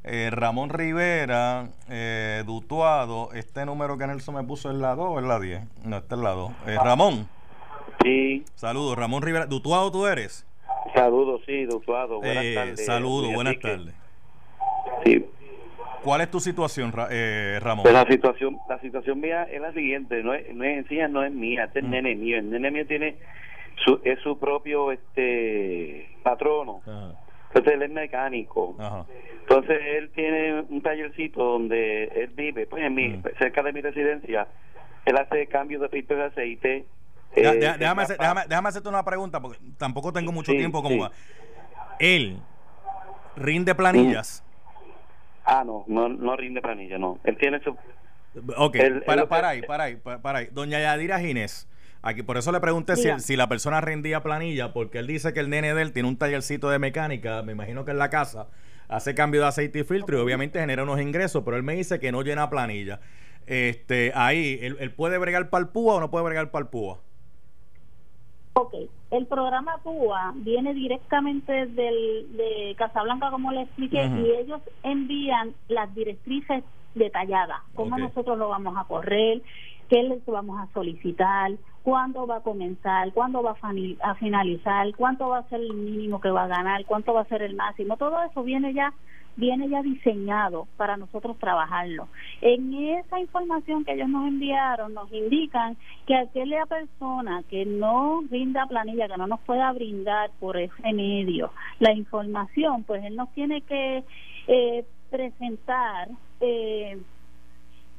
Eh, 0.04 0.30
Ramón 0.32 0.70
Rivera, 0.70 1.70
eh, 1.90 2.44
Dutuado. 2.46 3.32
Este 3.34 3.66
número 3.66 3.98
que 3.98 4.08
Nelson 4.08 4.36
me 4.36 4.44
puso 4.44 4.72
es 4.72 4.78
la 4.78 4.96
2 4.96 5.06
o 5.08 5.20
es 5.20 5.26
la 5.26 5.40
10. 5.40 5.62
No, 5.86 5.98
este 5.98 6.16
es 6.16 6.22
la 6.22 6.32
2. 6.32 6.52
Eh, 6.68 6.78
Ramón. 6.84 7.28
Sí. 8.02 8.44
Saludos, 8.56 8.98
Ramón 8.98 9.22
Rivera. 9.22 9.46
¿Dutuado 9.46 9.92
tú 9.92 10.08
eres? 10.08 10.48
Saludos, 10.94 11.42
sí, 11.46 11.66
Dutuado. 11.66 12.18
Buenas 12.18 12.44
eh, 12.44 12.56
tardes. 12.56 12.86
Saludos, 12.86 13.34
buenas 13.34 13.60
tardes. 13.60 13.94
Sí. 15.06 15.26
¿Cuál 16.04 16.22
es 16.22 16.32
tu 16.32 16.40
situación, 16.40 16.92
eh, 17.12 17.60
Ramón? 17.62 17.84
Pues 17.84 17.94
la 17.94 18.06
situación, 18.06 18.58
la 18.68 18.80
situación 18.80 19.20
mía 19.20 19.44
es 19.44 19.62
la 19.62 19.72
siguiente, 19.72 20.24
no 20.24 20.34
es, 20.34 20.54
no 20.54 20.64
es 20.64 20.86
no 21.10 21.24
es 21.24 21.32
mía, 21.32 21.66
este 21.66 21.80
es 21.80 21.86
mm. 21.86 21.92
nene 21.92 22.16
mío, 22.16 22.38
el 22.40 22.50
nene 22.50 22.72
mío 22.72 22.88
tiene 22.88 23.18
su, 23.86 24.00
es 24.04 24.20
su 24.20 24.40
propio 24.40 24.92
este 24.92 26.10
patrono. 26.24 26.82
Entonces 27.50 27.74
él 27.74 27.84
es 27.84 27.92
mecánico. 27.92 28.76
Entonces 29.42 29.80
él 29.98 30.10
tiene 30.16 30.62
un 30.70 30.82
tallercito 30.82 31.44
donde 31.44 32.06
él 32.06 32.32
vive, 32.36 32.66
pues 32.66 32.84
en 32.84 32.96
mi, 32.96 33.10
mm. 33.10 33.24
cerca 33.38 33.62
de 33.62 33.74
mi 33.74 33.82
residencia. 33.82 34.48
Él 35.06 35.18
hace 35.18 35.46
cambios 35.48 35.82
de 35.82 35.90
filtro 35.90 36.18
de 36.18 36.24
aceite, 36.24 36.86
eh, 37.36 37.76
déjame, 37.80 38.06
déjame, 38.48 38.70
hacerte 38.70 38.90
una 38.90 39.04
pregunta, 39.04 39.42
porque 39.42 39.60
tampoco 39.78 40.12
tengo 40.12 40.32
mucho 40.32 40.52
tiempo 40.52 40.84
como 40.84 41.10
Él 42.00 42.42
rinde 43.36 43.76
planillas. 43.76 44.44
Ah, 45.46 45.64
no, 45.66 45.84
no, 45.88 46.10
no 46.10 46.36
rinde 46.36 46.62
planilla, 46.62 46.98
no. 46.98 47.20
Él 47.24 47.38
tiene 47.38 47.62
su... 47.64 47.76
Ok, 48.58 48.78
para, 49.06 49.28
para 49.28 49.50
ahí, 49.50 49.62
para 49.62 49.86
ahí, 49.86 49.96
para 49.96 50.40
ahí. 50.40 50.48
Doña 50.52 50.80
Yadira 50.80 51.20
Ginés, 51.20 51.68
aquí 52.02 52.24
por 52.24 52.38
eso 52.38 52.52
le 52.52 52.60
pregunté 52.62 52.96
si, 52.96 53.10
si, 53.20 53.36
la 53.36 53.50
persona 53.50 53.82
rendía 53.82 54.24
planilla, 54.24 54.72
porque 54.72 55.00
él 55.00 55.08
dice 55.08 55.34
que 55.34 55.42
el 55.42 55.50
nene 55.50 55.74
de 55.74 55.82
él 55.82 55.92
tiene 55.92 56.08
un 56.08 56.18
tallercito 56.18 56.70
de 56.70 56.80
mecánica, 56.80 57.42
me 57.44 57.52
imagino 57.52 57.84
que 57.84 57.92
en 57.92 57.98
la 57.98 58.10
casa, 58.10 58.48
hace 58.88 59.16
cambio 59.16 59.42
de 59.42 59.48
aceite 59.48 59.80
y 59.80 59.84
filtro 59.84 60.18
y 60.18 60.22
obviamente 60.22 60.60
genera 60.60 60.84
unos 60.84 61.02
ingresos, 61.02 61.44
pero 61.44 61.58
él 61.58 61.64
me 61.64 61.76
dice 61.76 62.00
que 62.00 62.12
no 62.12 62.22
llena 62.22 62.50
planilla. 62.50 63.02
Este, 63.48 64.14
ahí, 64.16 64.60
¿él, 64.62 64.78
él 64.80 64.92
puede 64.92 65.18
bregar 65.18 65.50
para 65.50 65.64
el 65.64 65.70
púa 65.70 65.96
o 65.96 66.00
no 66.00 66.10
puede 66.12 66.24
bregar 66.26 66.52
para 66.52 66.64
el 66.64 66.70
púa? 66.70 67.00
Ok, 68.54 68.74
el 69.12 69.28
programa 69.28 69.78
PUA 69.82 70.34
viene 70.36 70.74
directamente 70.74 71.68
del, 71.68 72.36
de 72.36 72.76
Casablanca, 72.78 73.32
como 73.32 73.52
le 73.52 73.62
expliqué, 73.62 74.06
y 74.06 74.32
ellos 74.32 74.62
envían 74.84 75.54
las 75.70 75.94
directrices 75.96 76.64
detalladas, 76.94 77.62
cómo 77.76 77.98
nosotros 77.98 78.38
lo 78.38 78.50
vamos 78.50 78.76
a 78.78 78.84
correr, 78.84 79.42
qué 79.88 80.04
les 80.04 80.26
vamos 80.26 80.60
a 80.60 80.72
solicitar, 80.74 81.52
cuándo 81.84 82.28
va 82.28 82.38
a 82.38 82.42
comenzar, 82.42 83.14
cuándo 83.14 83.42
va 83.42 83.52
a, 83.62 84.10
a 84.10 84.16
finalizar, 84.16 84.94
cuánto 84.96 85.30
va 85.30 85.40
a 85.40 85.50
ser 85.50 85.62
el 85.62 85.74
mínimo 85.74 86.20
que 86.20 86.30
va 86.30 86.44
a 86.44 86.48
ganar, 86.48 86.86
cuánto 86.86 87.14
va 87.14 87.22
a 87.22 87.26
ser 87.26 87.42
el 87.44 87.56
máximo, 87.56 87.96
todo 87.96 88.22
eso 88.24 88.44
viene 88.44 88.74
ya 88.74 88.94
viene 89.36 89.70
ya 89.70 89.82
diseñado 89.82 90.68
para 90.78 90.98
nosotros 90.98 91.38
trabajarlo. 91.40 92.08
En 92.42 92.74
esa 92.74 93.20
información 93.20 93.86
que 93.86 93.94
ellos 93.94 94.10
nos 94.10 94.28
enviaron, 94.28 94.94
nos 94.94 95.12
indican 95.12 95.78
que 96.06 96.16
aquella 96.16 96.66
persona 96.66 97.44
que 97.50 97.66
no 97.66 98.22
brinda 98.24 98.66
planilla, 98.66 99.08
que 99.08 99.18
no 99.18 99.28
nos 99.28 99.40
pueda 99.42 99.72
brindar 99.72 100.32
por 100.40 100.58
ese 100.58 100.94
medio 100.94 101.52
la 101.80 101.94
información, 101.94 102.84
pues 102.84 103.04
él 103.04 103.16
nos 103.16 103.32
tiene 103.34 103.62
que 103.62 104.04
eh, 104.48 104.86
presentar 105.10 106.10
eh, 106.40 106.98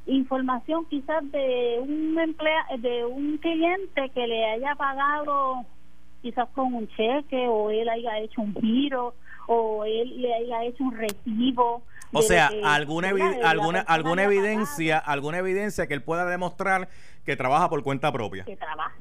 información 0.05 0.85
quizás 0.89 1.29
de 1.31 1.79
un 1.81 2.19
emplea 2.19 2.65
de 2.77 3.05
un 3.05 3.37
cliente 3.37 4.09
que 4.09 4.27
le 4.27 4.45
haya 4.45 4.75
pagado 4.75 5.65
quizás 6.23 6.49
con 6.55 6.73
un 6.73 6.87
cheque 6.87 7.47
o 7.47 7.69
él 7.69 7.87
haya 7.87 8.17
hecho 8.19 8.41
un 8.41 8.55
giro 8.55 9.13
o 9.45 9.85
él 9.85 10.21
le 10.21 10.33
haya 10.33 10.63
hecho 10.63 10.83
un 10.83 10.97
recibo 10.97 11.83
o 12.13 12.21
sea, 12.21 12.51
alguna 12.63 13.11
alguna 13.43 13.79
alguna 13.79 14.23
evidencia, 14.23 14.99
alguna 14.99 15.39
evidencia 15.39 15.87
que 15.87 15.95
él 15.95 16.03
pueda 16.03 16.25
demostrar 16.25 16.87
que 17.25 17.35
trabaja 17.35 17.69
por 17.69 17.81
cuenta 17.83 18.11
propia. 18.11 18.43
Que 18.43 18.55
trabaja, 18.55 18.95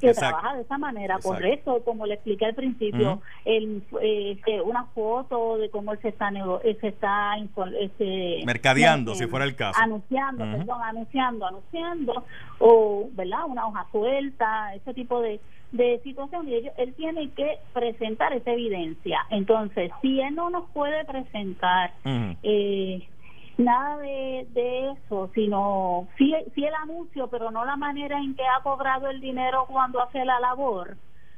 que 0.00 0.12
trabaja 0.12 0.54
de 0.54 0.62
esa 0.62 0.78
manera, 0.78 1.18
correcto, 1.20 1.82
como 1.84 2.06
le 2.06 2.14
expliqué 2.14 2.44
al 2.44 2.54
principio, 2.54 3.22
el, 3.44 3.82
este, 4.00 4.60
una 4.60 4.84
foto 4.94 5.56
de 5.56 5.70
cómo 5.70 5.92
él 5.92 5.98
se 6.02 6.08
está 6.08 6.30
se 6.30 6.88
está 6.88 7.34
este, 7.80 8.42
mercadeando, 8.44 9.14
si 9.14 9.26
fuera 9.26 9.44
el 9.44 9.56
caso. 9.56 9.80
Anunciando, 9.80 10.44
perdón, 10.44 10.82
anunciando, 10.82 11.46
anunciando 11.46 12.24
o, 12.58 13.08
¿verdad? 13.12 13.40
Una 13.48 13.66
hoja 13.66 13.86
suelta, 13.90 14.74
ese 14.74 14.94
tipo 14.94 15.20
de 15.20 15.40
de 15.72 16.00
situación 16.04 16.48
y 16.48 16.54
ellos, 16.54 16.74
él 16.76 16.94
tiene 16.94 17.30
que 17.30 17.58
presentar 17.72 18.32
esa 18.32 18.52
evidencia. 18.52 19.26
Entonces, 19.30 19.90
si 20.02 20.20
él 20.20 20.34
no 20.34 20.50
nos 20.50 20.70
puede 20.70 21.04
presentar 21.04 21.92
eh, 22.04 23.08
nada 23.56 23.98
de, 23.98 24.46
de, 24.50 24.92
eso, 24.92 25.30
sino 25.34 26.08
si 26.18 26.32
el 26.32 26.74
anuncio, 26.74 27.28
pero 27.28 27.50
no 27.50 27.64
la 27.64 27.76
manera 27.76 28.18
en 28.18 28.34
que 28.34 28.42
ha 28.42 28.62
cobrado 28.62 29.08
el 29.08 29.20
dinero 29.20 29.66
cuando 29.68 30.02
hace 30.02 30.24
la 30.24 30.40
labor, 30.40 30.96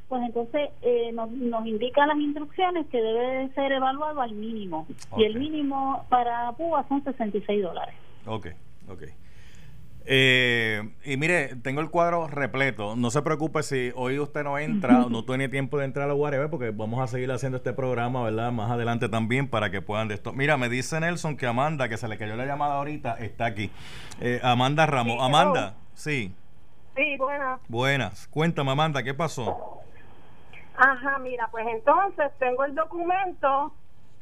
pues 0.09 0.23
entonces 0.23 0.71
eh, 0.83 1.13
nos, 1.13 1.31
nos 1.31 1.67
indica 1.67 2.07
las 2.07 2.19
instrucciones 2.19 2.87
que 2.89 3.01
debe 3.01 3.49
ser 3.55 3.73
evaluado 3.73 4.21
al 4.21 4.33
mínimo. 4.33 4.87
Y 5.17 5.25
el 5.25 5.39
mínimo 5.39 6.05
para 6.09 6.53
PUA 6.53 6.87
son 6.89 7.03
66 7.05 7.63
dólares. 7.63 7.95
Ok, 8.27 8.49
ok. 8.89 9.03
Eh, 10.07 10.91
y 11.05 11.17
mire, 11.17 11.57
tengo 11.57 11.81
el 11.81 11.91
cuadro 11.91 12.29
repleto. 12.29 12.95
No 12.95 13.11
se 13.11 13.23
preocupe 13.23 13.63
si 13.63 13.91
hoy 13.97 14.19
usted 14.19 14.45
no 14.45 14.59
entra 14.59 15.07
o 15.07 15.11
no 15.11 15.25
tiene 15.25 15.49
tiempo 15.49 15.79
de 15.79 15.87
entrar 15.87 16.11
a 16.11 16.15
whatever, 16.15 16.51
porque 16.51 16.71
vamos 16.71 17.01
a 17.01 17.07
seguir 17.07 17.31
haciendo 17.33 17.57
este 17.57 17.73
programa, 17.73 18.23
¿verdad? 18.23 18.53
Más 18.53 18.71
adelante 18.71 19.09
también 19.09 19.49
para 19.49 19.71
que 19.71 19.81
puedan 19.81 20.09
de 20.09 20.15
esto. 20.15 20.33
Mira, 20.33 20.57
me 20.57 20.69
dice 20.69 21.01
Nelson 21.01 21.37
que 21.37 21.47
Amanda, 21.47 21.89
que 21.89 21.97
se 21.97 22.07
le 22.09 22.19
cayó 22.19 22.37
la 22.37 22.45
llamada 22.45 22.75
ahorita, 22.75 23.15
está 23.15 23.47
aquí. 23.47 23.71
Eh, 24.21 24.41
Amanda 24.43 24.87
Ramos. 24.87 25.23
Amanda, 25.23 25.75
sí. 25.95 26.35
Sí, 26.97 27.17
buenas. 27.17 27.61
Buenas. 27.69 28.29
Cuéntame, 28.29 28.71
Amanda, 28.71 29.03
¿qué 29.03 29.15
pasó? 29.15 29.81
Ajá, 30.77 31.19
mira, 31.21 31.49
pues 31.51 31.67
entonces 31.69 32.31
tengo 32.39 32.65
el 32.65 32.75
documento 32.75 33.73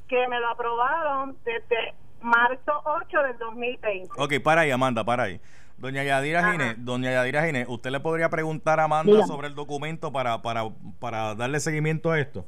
que 0.06 0.28
me 0.28 0.38
lo 0.38 0.48
aprobaron 0.48 1.36
desde 1.44 1.94
marzo 2.20 2.82
8 2.84 3.22
del 3.22 3.38
2020. 3.38 4.10
Ok, 4.16 4.34
para 4.42 4.62
ahí, 4.62 4.70
Amanda, 4.70 5.02
para 5.04 5.24
ahí. 5.24 5.40
Doña 5.78 6.04
Yadira 6.04 6.52
Gine, 6.52 6.74
doña 6.78 7.10
Yadira 7.10 7.44
Gine, 7.44 7.66
¿usted 7.68 7.90
le 7.90 8.00
podría 8.00 8.28
preguntar 8.30 8.78
a 8.80 8.84
Amanda 8.84 9.26
sobre 9.26 9.48
el 9.48 9.54
documento 9.54 10.12
para, 10.12 10.42
para, 10.42 10.68
para 11.00 11.34
darle 11.34 11.60
seguimiento 11.60 12.10
a 12.12 12.20
esto? 12.20 12.44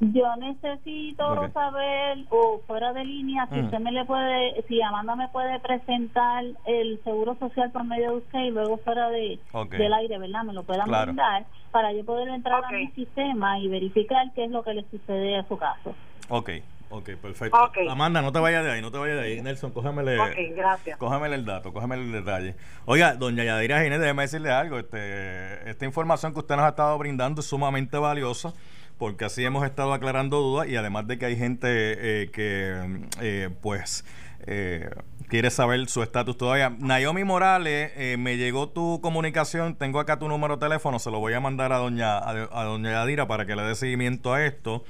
Yo 0.00 0.34
necesito 0.34 1.48
saber, 1.52 2.18
o 2.30 2.60
fuera 2.66 2.92
de 2.92 3.04
línea, 3.04 3.46
si 3.46 3.54
mm. 3.54 3.64
usted 3.66 3.78
me 3.78 3.92
le 3.92 4.04
puede, 4.04 4.60
si 4.66 4.82
Amanda 4.82 5.14
me 5.14 5.28
puede 5.28 5.60
presentar 5.60 6.44
el 6.66 7.00
seguro 7.04 7.36
social 7.36 7.70
por 7.70 7.84
medio 7.84 8.10
de 8.10 8.16
usted 8.16 8.40
y 8.40 8.50
luego 8.50 8.78
fuera 8.78 9.10
de, 9.10 9.38
del 9.70 9.94
aire, 9.94 10.18
¿verdad? 10.18 10.42
Me 10.42 10.54
lo 10.54 10.64
puedan 10.64 10.90
mandar 10.90 11.44
para 11.70 11.92
yo 11.92 12.04
poder 12.04 12.28
entrar 12.30 12.64
a 12.64 12.70
mi 12.72 12.88
sistema 12.88 13.60
y 13.60 13.68
verificar 13.68 14.32
qué 14.34 14.46
es 14.46 14.50
lo 14.50 14.64
que 14.64 14.74
le 14.74 14.84
sucede 14.90 15.36
a 15.36 15.46
su 15.46 15.56
caso. 15.56 15.94
Ok, 16.28 16.50
Ok, 16.94 17.10
perfecto. 17.22 17.58
Amanda, 17.88 18.20
no 18.20 18.32
te 18.32 18.38
vayas 18.38 18.64
de 18.64 18.70
ahí, 18.70 18.82
no 18.82 18.92
te 18.92 18.98
vayas 18.98 19.16
de 19.16 19.22
ahí. 19.22 19.40
Nelson, 19.40 19.72
cógemele, 19.72 20.18
gracias. 20.54 20.98
cógemele 20.98 21.36
el 21.36 21.46
dato, 21.46 21.72
cógemele 21.72 22.02
el 22.02 22.12
detalle. 22.12 22.54
Oiga, 22.84 23.14
doña 23.14 23.44
Yadira 23.44 23.82
Ginés, 23.82 23.98
déjeme 23.98 24.22
decirle 24.22 24.50
algo. 24.50 24.78
Este, 24.78 25.70
esta 25.70 25.86
información 25.86 26.34
que 26.34 26.40
usted 26.40 26.54
nos 26.54 26.66
ha 26.66 26.68
estado 26.68 26.98
brindando 26.98 27.40
es 27.40 27.46
sumamente 27.46 27.96
valiosa 27.96 28.52
porque 28.98 29.24
así 29.24 29.44
hemos 29.44 29.64
estado 29.64 29.94
aclarando 29.94 30.40
dudas 30.40 30.68
y 30.68 30.76
además 30.76 31.08
de 31.08 31.18
que 31.18 31.26
hay 31.26 31.36
gente 31.36 31.66
eh, 31.68 32.30
que, 32.30 33.00
eh, 33.20 33.50
pues, 33.60 34.04
eh, 34.46 34.90
quiere 35.28 35.50
saber 35.50 35.88
su 35.88 36.02
estatus 36.02 36.36
todavía. 36.36 36.70
Naomi 36.78 37.24
Morales, 37.24 38.18
me 38.18 38.36
llegó 38.36 38.68
tu 38.68 39.00
comunicación, 39.00 39.76
tengo 39.76 39.98
acá 39.98 40.18
tu 40.18 40.28
número 40.28 40.56
de 40.56 40.60
teléfono, 40.68 40.98
se 40.98 41.10
lo 41.10 41.20
voy 41.20 41.32
a 41.32 41.40
mandar 41.40 41.72
a 41.72 41.78
doña, 41.78 42.18
a 42.18 42.64
doña 42.64 42.92
Yadira 42.92 43.26
para 43.26 43.46
que 43.46 43.56
le 43.56 43.62
dé 43.62 43.74
seguimiento 43.74 44.34
a 44.34 44.44
esto. 44.44 44.84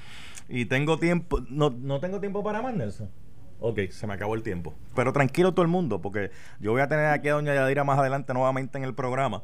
Y 0.54 0.66
tengo 0.66 0.98
tiempo. 0.98 1.40
No, 1.48 1.70
no 1.70 1.98
tengo 1.98 2.20
tiempo 2.20 2.44
para 2.44 2.60
más, 2.60 2.74
Nelson. 2.74 3.08
Ok, 3.58 3.88
se 3.88 4.06
me 4.06 4.12
acabó 4.12 4.34
el 4.34 4.42
tiempo. 4.42 4.74
Pero 4.94 5.10
tranquilo 5.10 5.54
todo 5.54 5.62
el 5.62 5.68
mundo, 5.68 6.02
porque 6.02 6.30
yo 6.60 6.72
voy 6.72 6.82
a 6.82 6.88
tener 6.88 7.06
aquí 7.06 7.28
a 7.28 7.34
Doña 7.34 7.54
Yadira 7.54 7.84
más 7.84 7.98
adelante 7.98 8.34
nuevamente 8.34 8.76
en 8.76 8.84
el 8.84 8.94
programa. 8.94 9.42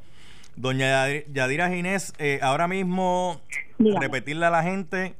Doña 0.57 1.09
Yadira, 1.33 1.71
Ginés, 1.71 2.13
eh, 2.19 2.41
ahora 2.43 2.69
mismo 2.69 3.41
repetirle 3.79 4.45
a 4.45 4.51
la 4.51 4.63
gente, 4.63 5.15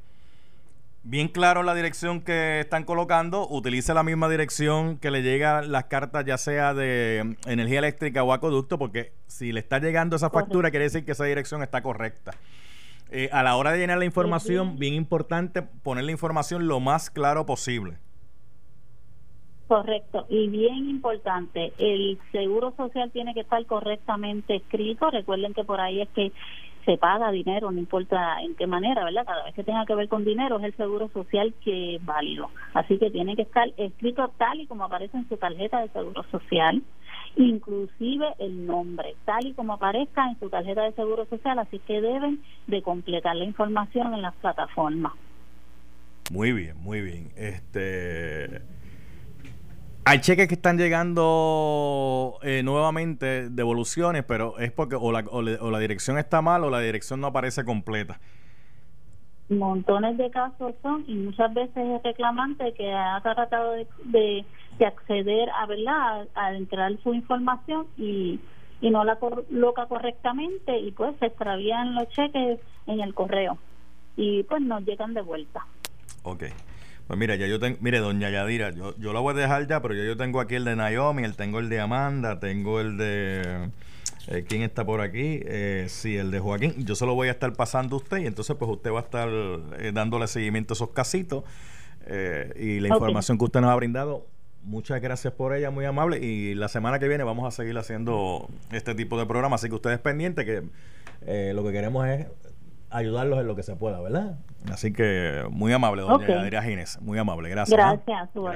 bien 1.01 1.27
claro 1.27 1.63
la 1.63 1.73
dirección 1.73 2.21
que 2.21 2.59
están 2.59 2.83
colocando, 2.83 3.47
utilice 3.49 3.95
la 3.95 4.03
misma 4.03 4.29
dirección 4.29 4.97
que 4.97 5.09
le 5.09 5.23
llegan 5.23 5.71
las 5.71 5.85
cartas, 5.85 6.23
ya 6.23 6.37
sea 6.37 6.75
de 6.75 7.35
energía 7.47 7.79
eléctrica 7.79 8.21
o 8.21 8.31
acueducto, 8.31 8.77
porque 8.77 9.13
si 9.25 9.51
le 9.51 9.59
está 9.61 9.79
llegando 9.79 10.17
esa 10.17 10.29
factura, 10.29 10.69
quiere 10.69 10.83
decir 10.83 11.03
que 11.03 11.13
esa 11.13 11.23
dirección 11.23 11.63
está 11.63 11.81
correcta. 11.81 12.33
Eh, 13.11 13.29
a 13.31 13.41
la 13.41 13.55
hora 13.55 13.71
de 13.71 13.79
llenar 13.79 13.97
la 13.97 14.05
información, 14.05 14.77
bien 14.77 14.93
importante 14.93 15.63
poner 15.63 16.03
la 16.03 16.11
información 16.11 16.67
lo 16.67 16.79
más 16.79 17.09
claro 17.09 17.45
posible. 17.45 17.97
Correcto, 19.67 20.25
y 20.29 20.47
bien 20.47 20.89
importante, 20.89 21.73
el 21.77 22.19
seguro 22.31 22.73
social 22.75 23.11
tiene 23.11 23.33
que 23.33 23.41
estar 23.41 23.63
correctamente 23.65 24.55
escrito. 24.55 25.11
Recuerden 25.11 25.53
que 25.53 25.63
por 25.63 25.79
ahí 25.79 26.01
es 26.01 26.09
que 26.09 26.31
se 26.85 26.97
paga 26.97 27.31
dinero, 27.31 27.71
no 27.71 27.77
importa 27.77 28.41
en 28.41 28.55
qué 28.55 28.65
manera, 28.65 29.03
¿verdad? 29.03 29.25
Cada 29.25 29.43
vez 29.43 29.53
que 29.53 29.63
tenga 29.63 29.85
que 29.85 29.93
ver 29.93 30.07
con 30.07 30.25
dinero 30.25 30.57
es 30.57 30.65
el 30.65 30.75
seguro 30.75 31.09
social 31.09 31.53
que 31.63 31.95
es 31.95 32.05
válido. 32.05 32.49
Así 32.73 32.97
que 32.97 33.11
tiene 33.11 33.35
que 33.35 33.43
estar 33.43 33.69
escrito 33.77 34.31
tal 34.37 34.59
y 34.59 34.65
como 34.65 34.85
aparece 34.85 35.17
en 35.17 35.29
su 35.29 35.37
tarjeta 35.37 35.81
de 35.81 35.89
seguro 35.89 36.23
social 36.31 36.81
inclusive 37.43 38.25
el 38.39 38.65
nombre, 38.65 39.15
tal 39.25 39.45
y 39.45 39.53
como 39.53 39.73
aparezca 39.73 40.29
en 40.29 40.39
su 40.39 40.49
tarjeta 40.49 40.83
de 40.83 40.93
seguro 40.93 41.25
social, 41.25 41.57
así 41.59 41.79
que 41.79 42.01
deben 42.01 42.41
de 42.67 42.81
completar 42.81 43.35
la 43.35 43.45
información 43.45 44.13
en 44.13 44.21
las 44.21 44.35
plataformas. 44.35 45.13
Muy 46.31 46.51
bien, 46.51 46.77
muy 46.77 47.01
bien. 47.01 47.31
Este 47.35 48.61
hay 50.05 50.21
cheques 50.21 50.47
que 50.47 50.55
están 50.55 50.77
llegando 50.77 52.39
eh, 52.41 52.63
nuevamente, 52.63 53.49
devoluciones, 53.49 54.23
pero 54.23 54.57
es 54.57 54.71
porque 54.71 54.95
o 54.95 55.11
la, 55.11 55.23
o, 55.29 55.41
la 55.41 55.79
dirección 55.79 56.17
está 56.17 56.41
mal 56.41 56.63
o 56.63 56.69
la 56.69 56.79
dirección 56.79 57.21
no 57.21 57.27
aparece 57.27 57.63
completa 57.63 58.19
montones 59.49 60.17
de 60.17 60.29
casos 60.29 60.75
son 60.83 61.03
y 61.07 61.15
muchas 61.15 61.53
veces 61.53 61.75
el 61.75 61.99
reclamante 62.03 62.71
que 62.73 62.93
ha 62.93 63.19
tratado 63.21 63.71
de, 63.71 63.87
de 64.05 64.45
acceder 64.85 65.49
a 65.49 65.65
verdad 65.65 66.27
a, 66.35 66.53
entrar 66.53 66.97
su 67.03 67.13
información 67.13 67.87
y, 67.97 68.39
y 68.81 68.89
no 68.89 69.03
la 69.03 69.17
coloca 69.17 69.87
correctamente 69.87 70.79
y 70.79 70.91
pues 70.91 71.15
se 71.19 71.27
extravían 71.27 71.95
los 71.95 72.07
cheques 72.09 72.59
en 72.87 73.01
el 73.01 73.13
correo 73.13 73.57
y 74.15 74.43
pues 74.43 74.61
nos 74.61 74.83
llegan 74.83 75.13
de 75.13 75.21
vuelta. 75.21 75.65
Ok. 76.23 76.43
Pues 77.07 77.17
mira, 77.17 77.35
ya 77.35 77.47
yo 77.47 77.59
tengo, 77.59 77.77
mire, 77.81 77.99
doña 77.99 78.29
Yadira, 78.29 78.69
yo, 78.69 78.95
yo 78.97 79.13
la 79.13 79.19
voy 79.19 79.33
a 79.33 79.37
dejar 79.37 79.65
ya, 79.67 79.81
pero 79.81 79.95
ya 79.95 80.03
yo 80.03 80.15
tengo 80.15 80.39
aquí 80.39 80.55
el 80.55 80.65
de 80.65 80.75
Naomi, 80.75 81.23
el 81.23 81.35
tengo 81.35 81.59
el 81.59 81.67
de 81.67 81.79
Amanda, 81.79 82.39
tengo 82.39 82.79
el 82.79 82.97
de... 82.97 83.71
Eh, 84.27 84.45
¿Quién 84.47 84.61
está 84.61 84.85
por 84.85 85.01
aquí? 85.01 85.39
Eh, 85.43 85.85
sí, 85.89 86.17
el 86.17 86.29
de 86.29 86.39
Joaquín. 86.39 86.85
Yo 86.85 86.93
se 86.93 87.07
lo 87.07 87.15
voy 87.15 87.29
a 87.29 87.31
estar 87.31 87.51
pasando 87.53 87.95
a 87.95 87.97
usted 87.97 88.17
y 88.17 88.27
entonces 88.27 88.55
pues 88.57 88.69
usted 88.69 88.91
va 88.91 88.99
a 88.99 89.03
estar 89.03 89.27
eh, 89.27 89.91
dándole 89.91 90.27
seguimiento 90.27 90.73
a 90.73 90.75
esos 90.75 90.89
casitos 90.89 91.45
eh, 92.05 92.53
y 92.59 92.79
la 92.79 92.89
información 92.89 93.39
que 93.39 93.45
usted 93.45 93.61
nos 93.61 93.71
ha 93.71 93.75
brindado 93.75 94.27
Muchas 94.63 95.01
gracias 95.01 95.33
por 95.33 95.55
ella, 95.55 95.71
muy 95.71 95.85
amable. 95.85 96.19
Y 96.19 96.53
la 96.55 96.67
semana 96.67 96.99
que 96.99 97.07
viene 97.07 97.23
vamos 97.23 97.47
a 97.47 97.51
seguir 97.51 97.77
haciendo 97.77 98.47
este 98.71 98.93
tipo 98.95 99.17
de 99.17 99.25
programa. 99.25 99.55
Así 99.55 99.69
que 99.69 99.75
ustedes 99.75 99.99
pendientes 99.99 100.45
que 100.45 100.63
eh, 101.25 101.53
lo 101.55 101.63
que 101.63 101.71
queremos 101.71 102.07
es 102.07 102.27
ayudarlos 102.89 103.39
en 103.39 103.47
lo 103.47 103.55
que 103.55 103.63
se 103.63 103.75
pueda, 103.75 103.99
¿verdad? 104.01 104.37
Así 104.71 104.91
que 104.91 105.43
muy 105.49 105.71
amable, 105.73 106.01
doña 106.01 106.15
okay. 106.15 106.61
Gines. 106.61 106.99
Muy 107.01 107.17
amable, 107.17 107.49
gracias. 107.49 107.77
Gracias, 107.77 108.29
su 108.33 108.47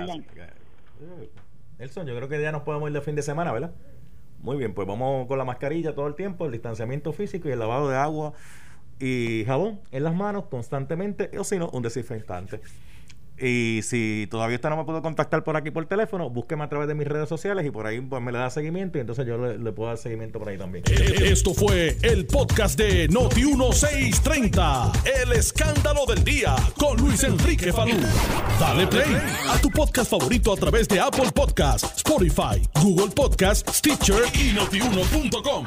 Nelson, 1.80 2.06
yo 2.08 2.16
creo 2.16 2.30
que 2.30 2.41
ya 2.41 2.51
nos 2.51 2.62
podemos 2.64 2.89
ir 2.89 2.93
de 2.93 3.01
fin 3.01 3.16
de 3.16 3.22
semana, 3.22 3.51
¿verdad? 3.51 3.72
Muy 4.39 4.58
bien, 4.58 4.74
pues 4.74 4.88
vamos 4.88 5.28
con 5.28 5.38
la 5.38 5.45
mascarilla 5.45 5.95
todo 5.95 6.08
el 6.08 6.16
tiempo, 6.16 6.45
el 6.45 6.51
distanciamiento 6.51 7.14
físico 7.14 7.49
y 7.49 7.51
el 7.51 7.60
lavado 7.60 7.89
de 7.89 7.97
agua 7.97 8.34
y 8.99 9.43
jabón 9.45 9.80
en 9.91 10.04
las 10.04 10.16
manos 10.16 10.45
constantemente, 10.45 11.32
o 11.38 11.43
si 11.43 11.58
no, 11.58 11.70
un 11.70 11.84
desinfectante. 11.84 12.62
Y 13.43 13.81
si 13.81 14.25
todavía 14.31 14.55
usted 14.55 14.69
no 14.69 14.77
me 14.77 14.85
pudo 14.85 15.01
contactar 15.01 15.43
por 15.43 15.57
aquí 15.57 15.69
por 15.69 15.85
teléfono, 15.85 16.29
búsqueme 16.29 16.63
a 16.63 16.69
través 16.69 16.87
de 16.87 16.95
mis 16.95 17.05
redes 17.05 17.27
sociales 17.27 17.65
y 17.65 17.71
por 17.71 17.85
ahí 17.85 17.99
pues, 17.99 18.21
me 18.21 18.31
le 18.31 18.37
da 18.37 18.49
seguimiento 18.49 18.97
y 18.97 19.01
entonces 19.01 19.27
yo 19.27 19.37
le, 19.37 19.71
puedo 19.73 19.89
dar 19.89 19.97
seguimiento 19.97 20.39
por 20.39 20.47
ahí 20.47 20.57
también. 20.57 20.85
Eh, 20.89 21.29
esto 21.29 21.53
fue 21.53 21.97
el 22.03 22.25
podcast 22.25 22.79
de 22.79 23.09
Noti 23.09 23.43
1630, 23.43 24.91
El 25.21 25.33
escándalo 25.33 26.05
del 26.05 26.23
día 26.23 26.55
con 26.77 26.95
Luis 26.97 27.21
Enrique 27.25 27.73
Falú. 27.73 27.97
Dale 28.61 28.87
play 28.87 29.13
a 29.49 29.59
tu 29.59 29.69
podcast 29.69 30.09
favorito 30.09 30.53
a 30.53 30.55
través 30.55 30.87
de 30.87 31.01
Apple 31.01 31.31
Podcasts, 31.35 31.97
Spotify, 31.97 32.61
Google 32.81 33.13
Podcasts, 33.13 33.77
Stitcher 33.77 34.23
y 34.33 34.53
notiuno.com. 34.53 35.65